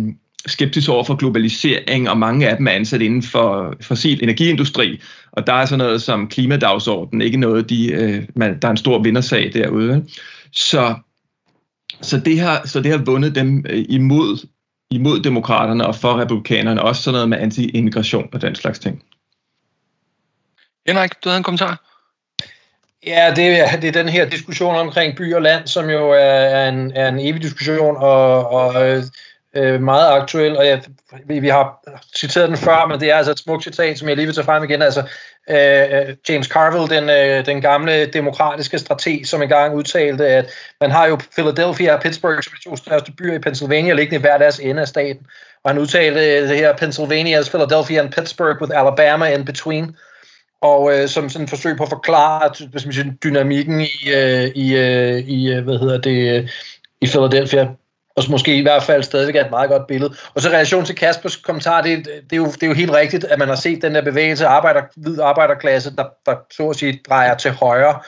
skeptisk 0.47 0.89
over 0.89 1.05
for 1.05 1.15
globalisering, 1.15 2.11
og 2.11 2.19
mange 2.19 2.49
af 2.49 2.57
dem 2.57 2.67
er 2.67 2.71
ansat 2.71 3.03
inden 3.03 3.23
for 3.23 3.75
fossil 3.81 4.23
energiindustri, 4.23 5.01
og 5.33 5.47
der 5.47 5.53
er 5.53 5.67
sådan 5.67 5.79
noget 5.79 6.03
som 6.03 6.29
klimadagsordenen, 6.29 7.23
ikke 7.23 7.37
noget, 7.37 7.71
de, 7.71 7.93
øh, 7.93 8.23
man, 8.35 8.59
der 8.61 8.69
er 8.69 8.73
en 8.73 8.77
stor 8.77 9.03
vindersag 9.03 9.51
derude. 9.55 10.05
Så, 10.53 10.95
så, 12.03 12.21
det 12.21 12.41
har, 12.41 12.63
så 12.67 12.81
det 12.81 12.91
har 12.91 12.99
vundet 12.99 13.35
dem 13.35 13.65
øh, 13.69 13.85
imod, 13.89 14.47
imod 14.91 15.21
demokraterne 15.21 15.87
og 15.87 15.95
for 15.95 16.21
republikanerne, 16.21 16.83
også 16.83 17.03
sådan 17.03 17.13
noget 17.13 17.29
med 17.29 17.39
anti-immigration 17.39 18.29
og 18.33 18.43
den 18.43 18.55
slags 18.55 18.79
ting. 18.79 19.03
Henrik, 20.87 21.11
du 21.25 21.29
havde 21.29 21.39
en 21.39 21.45
kommentar? 21.45 21.85
Ja, 23.07 23.33
det 23.37 23.61
er, 23.61 23.81
det 23.81 23.89
er 23.89 24.03
den 24.03 24.09
her 24.09 24.29
diskussion 24.29 24.75
omkring 24.77 25.17
by 25.17 25.35
og 25.35 25.43
land, 25.43 25.67
som 25.67 25.91
jo 25.91 26.11
er 26.11 26.69
en, 26.69 26.93
er 26.95 27.09
en 27.09 27.19
evig 27.19 27.43
diskussion 27.43 27.97
og, 27.97 28.51
og 28.51 28.75
øh, 29.57 29.83
meget 29.83 30.21
aktuel. 30.21 30.57
Og 30.57 30.67
jeg, 30.67 30.83
vi, 31.27 31.39
vi 31.39 31.49
har 31.49 31.89
citeret 32.17 32.49
den 32.49 32.57
før, 32.57 32.87
men 32.87 33.01
det 33.01 33.11
er 33.11 33.15
altså 33.15 33.33
et 33.33 33.39
smukt 33.39 33.65
citat, 33.65 33.99
som 33.99 34.09
jeg 34.09 34.17
lige 34.17 34.27
vil 34.27 34.35
tage 34.35 34.45
frem 34.45 34.65
igen. 34.65 34.83
Altså, 34.83 35.01
øh, 35.51 35.99
øh, 36.09 36.17
James 36.29 36.47
Carville, 36.47 36.89
den, 36.89 37.11
øh, 37.11 37.47
den 37.47 37.61
gamle 37.61 38.07
demokratiske 38.07 38.79
strateg, 38.79 39.21
som 39.25 39.43
engang 39.43 39.75
udtalte, 39.75 40.27
at 40.27 40.51
man 40.81 40.91
har 40.91 41.07
jo 41.07 41.19
Philadelphia 41.33 41.95
og 41.95 42.03
Pittsburgh 42.03 42.43
som 42.43 42.53
de 42.57 42.69
to 42.69 42.77
største 42.77 43.13
byer 43.13 43.35
i 43.35 43.39
Pennsylvania, 43.39 43.95
liggende 43.95 44.17
i 44.17 44.21
hver 44.21 44.39
deres 44.39 44.59
ende 44.59 44.83
af 44.83 44.89
staten. 44.89 45.27
Og 45.65 45.71
han 45.71 45.79
udtalte 45.79 46.21
øh, 46.21 46.49
det 46.49 46.57
her, 46.57 46.73
Pennsylvania's 46.73 47.51
Philadelphia 47.51 48.01
and 48.01 48.13
Pittsburgh 48.13 48.61
with 48.61 48.79
Alabama 48.79 49.35
in 49.35 49.45
between 49.45 49.97
og 50.61 50.93
øh, 50.93 51.09
som 51.09 51.29
sådan 51.29 51.45
et 51.45 51.51
forsøg 51.51 51.77
på 51.77 51.83
at 51.83 51.89
forklare 51.89 52.69
hvis 52.71 52.85
man 52.85 52.93
siger, 52.93 53.13
dynamikken 53.25 53.81
i, 53.81 54.11
øh, 54.15 54.51
i, 54.55 54.77
øh, 54.77 55.19
i 55.19 55.53
øh, 55.53 55.65
hvad 55.65 55.79
hedder 55.79 55.99
det, 55.99 56.51
i 57.01 57.07
Philadelphia, 57.07 57.69
og 58.19 58.31
måske 58.31 58.57
i 58.57 58.63
hvert 58.63 58.83
fald 58.83 59.03
stadigvæk 59.03 59.37
er 59.37 59.45
et 59.45 59.51
meget 59.51 59.71
godt 59.71 59.87
billede. 59.87 60.15
Og 60.35 60.41
så 60.43 60.49
relation 60.49 60.85
til 60.85 60.95
Kaspers 60.95 61.37
kommentar, 61.37 61.83
det, 61.83 62.05
det, 62.05 62.33
er 62.33 62.37
jo, 62.37 62.47
det 62.47 62.63
er 62.63 62.67
jo 62.67 62.73
helt 62.73 62.93
rigtigt, 62.93 63.25
at 63.25 63.39
man 63.39 63.49
har 63.49 63.57
set 63.57 63.83
den 63.83 63.95
der 63.95 64.03
bevægelse, 64.03 64.47
arbejder, 64.47 64.83
hvid 64.97 65.21
arbejderklasse, 65.21 65.97
der, 65.97 66.05
der 66.27 66.35
så 66.53 66.69
at 66.69 66.77
sige 66.77 67.01
drejer 67.09 67.37
til 67.37 67.51
højre, 67.51 68.01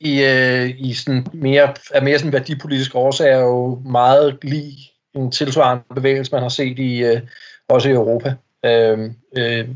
i, 0.00 0.22
øh, 0.22 0.70
i 0.78 0.94
sådan 0.94 1.26
mere, 1.32 1.74
er 1.90 2.02
mere 2.02 2.18
sådan 2.18 2.32
værdipolitiske 2.32 2.98
årsager 2.98 3.38
jo 3.38 3.82
meget 3.84 4.38
lige 4.42 4.90
en 5.14 5.30
tilsvarende 5.30 5.84
bevægelse, 5.94 6.32
man 6.32 6.42
har 6.42 6.48
set 6.48 6.78
i, 6.78 7.04
øh, 7.04 7.20
også 7.68 7.88
i 7.88 7.92
Europa. 7.92 8.34
Øh, 8.64 9.10
øh, 9.36 9.68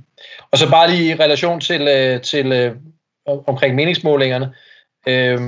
og 0.51 0.59
så 0.59 0.71
bare 0.71 0.91
lige 0.91 1.11
i 1.11 1.15
relation 1.15 1.61
til, 1.61 1.89
øh, 1.89 2.21
til 2.21 2.53
øh, 2.53 2.75
omkring 3.27 3.75
meningsmålingerne. 3.75 4.55
Øh, 5.09 5.41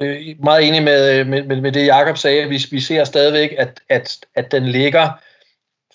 øh, 0.00 0.44
meget 0.44 0.68
enig 0.68 0.82
med, 0.82 1.18
øh, 1.18 1.26
med, 1.26 1.60
med 1.60 1.72
det, 1.72 1.86
Jakob 1.86 2.16
sagde. 2.16 2.48
Vi, 2.48 2.66
vi 2.70 2.80
ser 2.80 3.04
stadigvæk, 3.04 3.54
at, 3.58 3.80
at, 3.88 4.18
at 4.34 4.52
den 4.52 4.66
ligger 4.66 5.10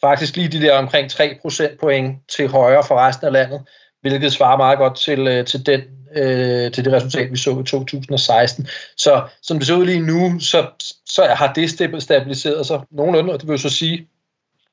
faktisk 0.02 0.36
lige 0.36 0.48
de 0.48 0.62
der 0.62 0.78
omkring 0.78 1.12
3 1.12 1.38
procentpoint 1.42 2.30
til 2.30 2.48
højre 2.48 2.84
for 2.84 3.00
resten 3.00 3.28
af 3.28 3.34
landet, 3.34 3.62
hvilket 4.02 4.34
svarer 4.34 4.58
meget 4.58 4.78
godt 4.78 4.98
til, 4.98 5.28
øh, 5.28 5.46
til 5.46 5.66
den 5.66 5.82
øh, 6.16 6.72
til 6.72 6.86
det 6.86 6.94
resultat, 6.94 7.32
vi 7.32 7.38
så 7.38 7.60
i 7.60 7.64
2016. 7.64 8.68
Så 8.98 9.24
som 9.42 9.58
det 9.58 9.68
ser 9.68 9.76
ud 9.76 9.86
lige 9.86 10.00
nu, 10.00 10.40
så, 10.40 10.68
så 11.06 11.24
har 11.24 11.54
det 11.54 11.70
stabiliseret 12.02 12.66
sig 12.66 12.82
nogenlunde, 12.92 13.34
og 13.34 13.40
det 13.40 13.48
vil 13.48 13.54
jo 13.54 13.58
så 13.58 13.70
sige, 13.70 14.08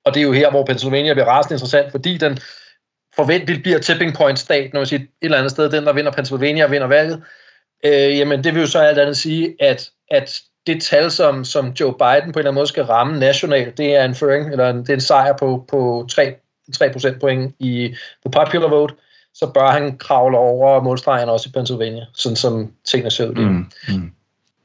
og 0.05 0.14
det 0.14 0.21
er 0.21 0.25
jo 0.25 0.33
her, 0.33 0.51
hvor 0.51 0.64
Pennsylvania 0.64 1.12
bliver 1.12 1.27
rasende 1.27 1.55
interessant, 1.55 1.90
fordi 1.90 2.18
den 2.18 2.38
forventeligt 3.16 3.62
bliver 3.62 3.79
tipping 3.79 4.14
point 4.14 4.38
stat, 4.38 4.73
når 4.73 4.81
man 4.81 4.87
siger 4.87 5.01
et 5.01 5.09
eller 5.23 5.38
andet 5.38 5.51
sted, 5.51 5.71
den 5.71 5.87
der 5.87 5.92
vinder 5.92 6.12
Pennsylvania 6.12 6.66
vinder 6.66 6.87
valget, 6.87 7.23
øh, 7.85 8.18
jamen 8.18 8.45
det 8.45 8.55
vil 8.55 8.61
jo 8.61 8.66
så 8.66 8.79
alt 8.79 8.99
andet 8.99 9.16
sige, 9.16 9.55
at, 9.61 9.90
at 10.11 10.40
det 10.66 10.83
tal, 10.83 11.11
som, 11.11 11.45
som 11.45 11.68
Joe 11.81 11.92
Biden 11.92 12.33
på 12.33 12.38
en 12.38 12.38
eller 12.38 12.51
anden 12.51 12.55
måde 12.55 12.66
skal 12.66 12.85
ramme 12.85 13.18
nationalt, 13.18 13.79
det 13.79 13.95
er 13.95 14.05
en 14.05 14.14
føring, 14.14 14.51
eller 14.51 14.71
en, 14.71 14.79
det 14.79 14.90
er 14.90 14.95
en 14.95 15.01
sejr 15.01 15.37
på, 15.37 15.64
på 15.68 16.07
3, 16.11 16.35
3 16.75 17.12
point 17.21 17.55
i 17.59 17.95
på 18.23 18.29
popular 18.29 18.68
vote, 18.68 18.95
så 19.35 19.47
bør 19.55 19.71
han 19.71 19.99
kravle 19.99 20.38
over 20.38 20.83
målstregen 20.83 21.29
også 21.29 21.49
i 21.49 21.53
Pennsylvania, 21.53 22.05
sådan 22.14 22.37
som 22.37 22.73
tingene 22.85 23.11
ser 23.11 23.29
ud. 23.29 23.35
Mm, 23.35 23.66
mm. 23.88 24.12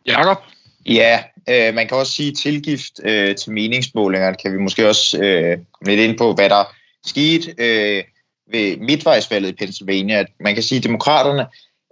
Jakob? 0.08 0.38
Ja, 0.86 1.24
øh, 1.50 1.74
man 1.74 1.88
kan 1.88 1.98
også 1.98 2.12
sige 2.12 2.32
tilgift 2.32 2.94
øh, 3.04 3.36
til 3.36 3.52
meningsmålingerne, 3.52 4.36
kan 4.36 4.54
vi 4.54 4.58
måske 4.58 4.90
også 4.90 5.20
øh, 5.24 5.58
lidt 5.86 6.00
ind 6.00 6.18
på, 6.18 6.34
hvad 6.34 6.50
der 6.50 6.64
skete 7.06 7.54
øh, 7.58 8.04
ved 8.52 8.78
midtvejsvalget 8.78 9.50
i 9.50 9.56
Pennsylvania. 9.56 10.26
Man 10.40 10.54
kan 10.54 10.64
sige, 10.64 10.78
at 10.78 10.84
demokraterne 10.84 11.46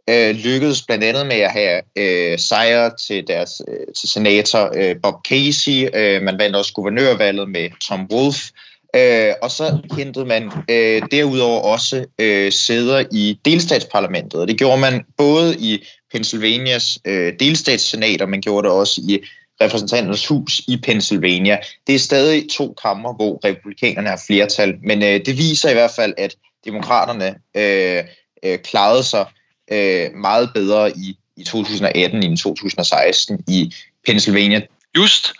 øh, 0.09 0.35
lykkedes 0.35 0.81
blandt 0.81 1.03
andet 1.03 1.27
med 1.27 1.35
at 1.35 1.51
have 1.51 1.81
øh, 1.95 2.39
sejre 2.39 2.91
til 3.07 3.27
deres 3.27 3.61
øh, 3.67 3.93
til 3.99 4.09
senator 4.09 4.71
øh, 4.75 4.95
Bob 5.03 5.15
Casey. 5.27 5.89
Øh, 5.93 6.21
man 6.21 6.39
vandt 6.39 6.55
også 6.55 6.73
guvernørvalget 6.73 7.49
med 7.49 7.69
Tom 7.87 8.07
Wolf. 8.11 8.49
Øh, 8.95 9.33
og 9.41 9.51
så 9.51 9.77
hentede 9.97 10.25
man 10.25 10.51
øh, 10.69 11.01
derudover 11.11 11.61
også 11.61 12.05
øh, 12.19 12.51
sæder 12.51 13.03
i 13.11 13.39
delstatsparlamentet. 13.45 14.41
Og 14.41 14.47
det 14.47 14.57
gjorde 14.57 14.81
man 14.81 15.05
både 15.17 15.55
i 15.59 15.83
Pennsylvanias 16.11 16.99
øh, 17.05 17.33
delstatssenat, 17.39 18.21
og 18.21 18.29
man 18.29 18.41
gjorde 18.41 18.67
det 18.67 18.75
også 18.75 19.01
i 19.07 19.19
repræsentanternes 19.61 20.27
hus 20.27 20.61
i 20.67 20.77
Pennsylvania. 20.83 21.57
Det 21.87 21.95
er 21.95 21.99
stadig 21.99 22.45
to 22.49 22.75
kammer, 22.81 23.13
hvor 23.13 23.39
republikanerne 23.45 24.09
har 24.09 24.21
flertal, 24.27 24.75
men 24.83 25.03
øh, 25.03 25.25
det 25.25 25.37
viser 25.37 25.69
i 25.69 25.73
hvert 25.73 25.91
fald, 25.95 26.13
at 26.17 26.35
demokraterne 26.65 27.35
øh, 27.57 28.03
øh, 28.43 28.59
klarede 28.59 29.03
sig 29.03 29.25
øh, 29.71 30.15
meget 30.15 30.49
bedre 30.53 30.91
i, 30.91 31.17
i 31.37 31.43
2018 31.43 32.23
end 32.23 32.33
i 32.33 32.37
2016 32.37 33.43
i 33.47 33.73
Pennsylvania. 34.05 34.61
Just. 34.97 35.33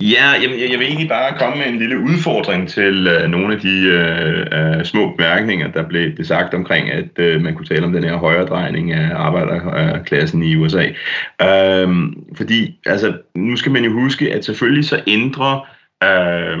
Ja, 0.00 0.28
jeg, 0.30 0.70
jeg 0.70 0.78
vil 0.78 0.86
egentlig 0.86 1.08
bare 1.08 1.38
komme 1.38 1.58
med 1.58 1.66
en 1.66 1.78
lille 1.78 1.98
udfordring 1.98 2.68
til 2.68 3.08
uh, 3.16 3.30
nogle 3.30 3.54
af 3.54 3.60
de 3.60 3.76
uh, 3.94 4.78
uh, 4.78 4.84
små 4.84 5.14
bemærkninger, 5.16 5.68
der 5.72 5.82
blev, 5.82 6.24
sagt 6.24 6.54
omkring, 6.54 6.90
at 6.90 7.18
uh, 7.18 7.42
man 7.42 7.54
kunne 7.54 7.66
tale 7.66 7.86
om 7.86 7.92
den 7.92 8.04
her 8.04 8.16
højredrejning 8.16 8.92
af 8.92 9.10
arbejderklassen 9.14 10.42
i 10.42 10.56
USA. 10.56 10.86
Uh, 11.44 12.12
fordi, 12.36 12.78
altså, 12.86 13.12
nu 13.34 13.56
skal 13.56 13.72
man 13.72 13.84
jo 13.84 13.92
huske, 13.92 14.32
at 14.32 14.44
selvfølgelig 14.44 14.84
så 14.84 15.00
ændrer 15.06 15.73
øh, 16.02 16.58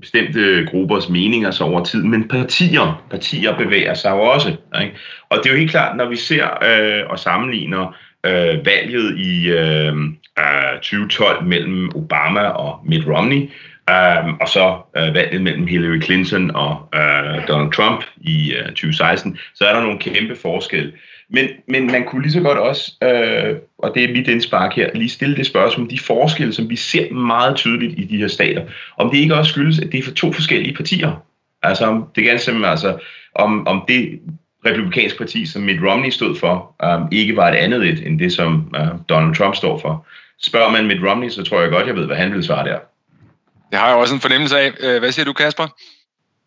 bestemte 0.00 0.66
gruppers 0.70 1.08
meninger 1.08 1.50
så 1.50 1.64
over 1.64 1.84
tid, 1.84 2.02
men 2.02 2.28
partier, 2.28 3.04
partier 3.10 3.56
bevæger 3.56 3.94
sig 3.94 4.10
jo 4.10 4.20
også. 4.20 4.56
Ikke? 4.82 4.96
Og 5.28 5.38
det 5.38 5.46
er 5.46 5.50
jo 5.50 5.58
helt 5.58 5.70
klart, 5.70 5.96
når 5.96 6.08
vi 6.08 6.16
ser 6.16 6.44
øh, 6.44 7.10
og 7.10 7.18
sammenligner 7.18 7.96
øh, 8.26 8.66
valget 8.66 9.18
i 9.18 9.48
øh, 9.48 9.94
øh 10.38 10.74
2012 10.74 11.44
mellem 11.44 11.90
Obama 11.94 12.40
og 12.40 12.80
Mitt 12.86 13.06
Romney, 13.06 13.50
øh, 13.90 14.34
og 14.40 14.48
så 14.48 14.78
øh, 14.96 15.14
valget 15.14 15.42
mellem 15.42 15.66
Hillary 15.66 16.02
Clinton 16.02 16.50
og 16.50 16.88
øh, 16.94 17.48
Donald 17.48 17.72
Trump 17.72 18.04
i 18.16 18.52
øh, 18.52 18.66
2016, 18.66 19.38
så 19.54 19.64
er 19.64 19.74
der 19.74 19.82
nogle 19.82 19.98
kæmpe 19.98 20.36
forskelle. 20.36 20.92
Men, 21.30 21.48
men 21.68 21.86
man 21.86 22.04
kunne 22.04 22.22
lige 22.22 22.32
så 22.32 22.40
godt 22.40 22.58
også, 22.58 22.92
øh, 23.02 23.56
og 23.84 23.94
det 23.94 24.04
er 24.04 24.12
mit 24.12 24.28
indspark 24.28 24.76
her, 24.76 24.90
lige 24.94 25.08
stille 25.08 25.36
det 25.36 25.46
spørgsmål 25.46 25.84
om 25.84 25.88
de 25.88 25.98
forskelle, 25.98 26.52
som 26.52 26.70
vi 26.70 26.76
ser 26.76 27.12
meget 27.12 27.56
tydeligt 27.56 27.98
i 27.98 28.04
de 28.04 28.16
her 28.16 28.28
stater. 28.28 28.62
Om 28.98 29.10
det 29.10 29.18
ikke 29.18 29.34
også 29.34 29.52
skyldes, 29.52 29.78
at 29.78 29.92
det 29.92 29.98
er 29.98 30.02
for 30.02 30.10
to 30.10 30.32
forskellige 30.32 30.74
partier. 30.74 31.22
Altså 31.62 31.84
om 31.84 32.08
det 32.14 32.24
ganske 32.24 32.44
simpelthen, 32.44 32.70
altså 32.70 32.98
om, 33.34 33.66
om 33.66 33.84
det 33.88 34.20
republikanske 34.66 35.18
parti, 35.18 35.46
som 35.46 35.62
Mitt 35.62 35.82
Romney 35.82 36.10
stod 36.10 36.36
for, 36.36 36.74
um, 36.84 37.08
ikke 37.12 37.36
var 37.36 37.48
et 37.48 37.54
andet 37.54 37.88
et, 37.88 38.06
end 38.06 38.18
det, 38.18 38.32
som 38.32 38.74
uh, 38.78 39.00
Donald 39.08 39.34
Trump 39.34 39.56
står 39.56 39.78
for. 39.78 40.06
Spørger 40.42 40.70
man 40.70 40.86
Mitt 40.86 41.00
Romney, 41.02 41.28
så 41.28 41.42
tror 41.42 41.60
jeg 41.60 41.70
godt, 41.70 41.86
jeg 41.86 41.96
ved, 41.96 42.06
hvad 42.06 42.16
han 42.16 42.34
vil 42.34 42.44
svare 42.44 42.68
der. 42.68 42.78
Det 43.70 43.78
har 43.78 43.88
jeg 43.88 43.96
også 43.96 44.14
en 44.14 44.20
fornemmelse 44.20 44.58
af. 44.58 44.72
Øh, 44.80 44.98
hvad 44.98 45.12
siger 45.12 45.24
du, 45.24 45.32
Kasper? 45.32 45.66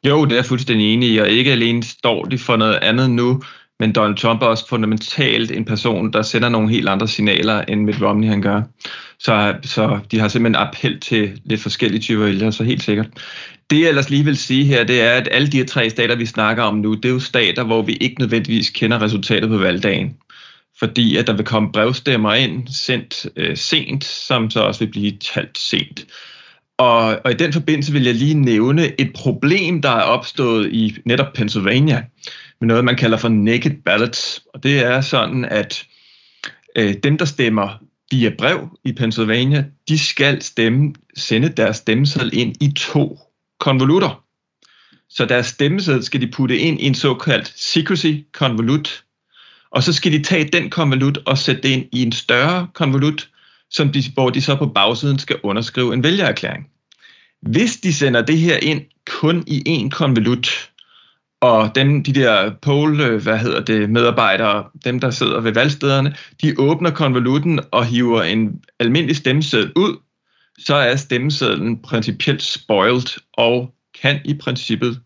Jo, 0.04 0.26
det 0.26 0.32
er 0.32 0.36
jeg 0.36 0.46
fuldstændig 0.46 0.94
enig 0.94 1.10
i, 1.10 1.18
og 1.18 1.30
ikke 1.30 1.52
alene 1.52 1.84
står 1.84 2.24
de 2.24 2.38
for 2.38 2.56
noget 2.56 2.76
andet 2.76 3.10
nu, 3.10 3.42
men 3.80 3.92
Donald 3.92 4.18
Trump 4.18 4.42
er 4.42 4.46
også 4.46 4.68
fundamentalt 4.68 5.52
en 5.52 5.66
person, 5.66 6.14
der 6.14 6.22
sender 6.22 6.50
nogle 6.50 6.70
helt 6.70 6.90
andre 6.90 7.08
signaler, 7.08 7.62
end 7.62 7.82
Mitt 7.82 8.02
Romney 8.02 8.28
han 8.28 8.42
gør. 8.42 8.62
Så, 9.20 9.56
så 9.64 10.00
de 10.12 10.20
har 10.20 10.28
simpelthen 10.28 10.68
appel 10.68 11.00
til 11.00 11.42
lidt 11.46 11.62
forskellige 11.62 12.02
typer 12.02 12.26
vælgere, 12.26 12.52
så 12.52 12.64
helt 12.64 12.84
sikkert. 12.84 13.08
Det 13.70 13.82
jeg 13.82 13.90
ellers 13.90 14.10
lige 14.10 14.26
vil 14.26 14.38
sige 14.38 14.64
her, 14.64 14.84
det 14.84 15.02
er, 15.02 15.12
at 15.12 15.28
alle 15.32 15.48
de 15.48 15.64
tre 15.64 15.90
stater, 15.90 16.16
vi 16.16 16.26
snakker 16.26 16.64
om 16.64 16.76
nu, 16.76 16.94
det 16.94 17.06
er 17.06 17.10
jo 17.10 17.20
stater, 17.20 17.64
hvor 17.64 17.82
vi 17.82 17.94
ikke 17.94 18.20
nødvendigvis 18.20 18.70
kender 18.70 19.02
resultatet 19.02 19.50
på 19.50 19.58
valgdagen. 19.58 20.18
Fordi 20.80 21.18
at 21.18 21.28
der 21.28 21.34
vil 21.34 21.46
komme 21.46 21.72
brevstemmer 21.72 22.34
ind, 22.34 22.68
sendt 22.68 23.26
øh, 23.36 23.58
sent, 23.58 24.04
som 24.04 24.50
så 24.50 24.60
også 24.60 24.80
vil 24.80 24.92
blive 24.92 25.12
talt 25.12 25.58
sent. 25.58 26.06
Og, 26.78 27.20
og 27.26 27.32
i 27.32 27.34
den 27.34 27.54
forbindelse 27.54 27.92
vil 27.92 28.04
jeg 28.04 28.16
lige 28.16 28.34
nævne 28.34 29.02
et 29.02 29.12
problem, 29.16 29.82
der 29.82 29.90
er 29.90 30.02
opstået 30.02 30.74
i 30.74 30.96
netop 31.06 31.34
Pennsylvania 31.34 32.04
med 32.62 32.68
noget, 32.68 32.86
man 32.86 32.96
kalder 32.96 33.18
for 33.18 33.30
naked 33.30 33.72
ballots. 33.86 34.44
Og 34.54 34.64
det 34.64 34.80
er 34.80 35.02
sådan, 35.02 35.46
at 35.46 35.86
øh, 36.76 36.96
dem, 37.04 37.18
der 37.18 37.26
stemmer 37.26 37.84
via 38.12 38.32
brev 38.38 38.70
i 38.84 38.92
Pennsylvania, 38.92 39.66
de 39.88 40.00
skal 40.00 40.42
stemme, 40.42 40.94
sende 41.18 41.50
deres 41.50 41.78
stemmeseddel 41.78 42.30
ind 42.34 42.56
i 42.62 42.72
to 42.72 43.20
konvolutter. 43.60 44.24
Så 45.10 45.26
deres 45.26 45.46
stemmeseddel 45.46 46.04
skal 46.04 46.22
de 46.22 46.28
putte 46.28 46.58
ind 46.58 46.82
i 46.82 46.86
en 46.86 46.96
såkaldt 46.96 47.54
secrecy 47.56 48.14
konvolut, 48.34 49.04
og 49.72 49.84
så 49.84 49.94
skal 49.94 50.12
de 50.12 50.24
tage 50.24 50.50
den 50.54 50.70
konvolut 50.70 51.18
og 51.26 51.38
sætte 51.38 51.62
det 51.62 51.70
ind 51.70 51.86
i 51.92 52.04
en 52.04 52.12
større 52.12 52.68
konvolut, 52.74 53.30
som 53.70 53.92
de, 53.92 54.04
hvor 54.14 54.30
de 54.30 54.42
så 54.42 54.56
på 54.56 54.66
bagsiden 54.66 55.20
skal 55.20 55.40
underskrive 55.44 55.94
en 55.94 56.04
vælgererklæring. 56.04 56.68
Hvis 57.42 57.78
de 57.78 57.94
sender 57.94 58.22
det 58.22 58.38
her 58.38 58.58
ind 58.58 58.82
kun 59.06 59.44
i 59.48 59.64
en 59.66 59.90
konvolut, 59.90 60.72
og 61.42 61.76
dem, 61.76 62.04
de 62.04 62.14
der 62.14 62.52
poll, 62.62 63.02
øh, 63.02 63.24
hvad 63.24 63.38
hedder 63.38 63.62
det, 63.62 63.90
medarbejdere, 63.90 64.64
dem 64.86 65.00
der 65.00 65.10
sidder 65.10 65.42
ved 65.42 65.52
valgstederne, 65.52 66.16
de 66.42 66.54
åbner 66.58 66.92
konvolutten 66.92 67.60
og 67.72 67.86
hiver 67.86 68.24
en 68.24 68.62
almindelig 68.80 69.16
stemmeseddel 69.16 69.72
ud, 69.76 69.98
så 70.60 70.76
er 70.76 70.96
stemmesedlen 70.96 71.82
principielt 71.82 72.44
spoiled 72.44 73.20
og 73.34 73.74
kan 74.02 74.20
i 74.26 74.34
princippet 74.34 75.02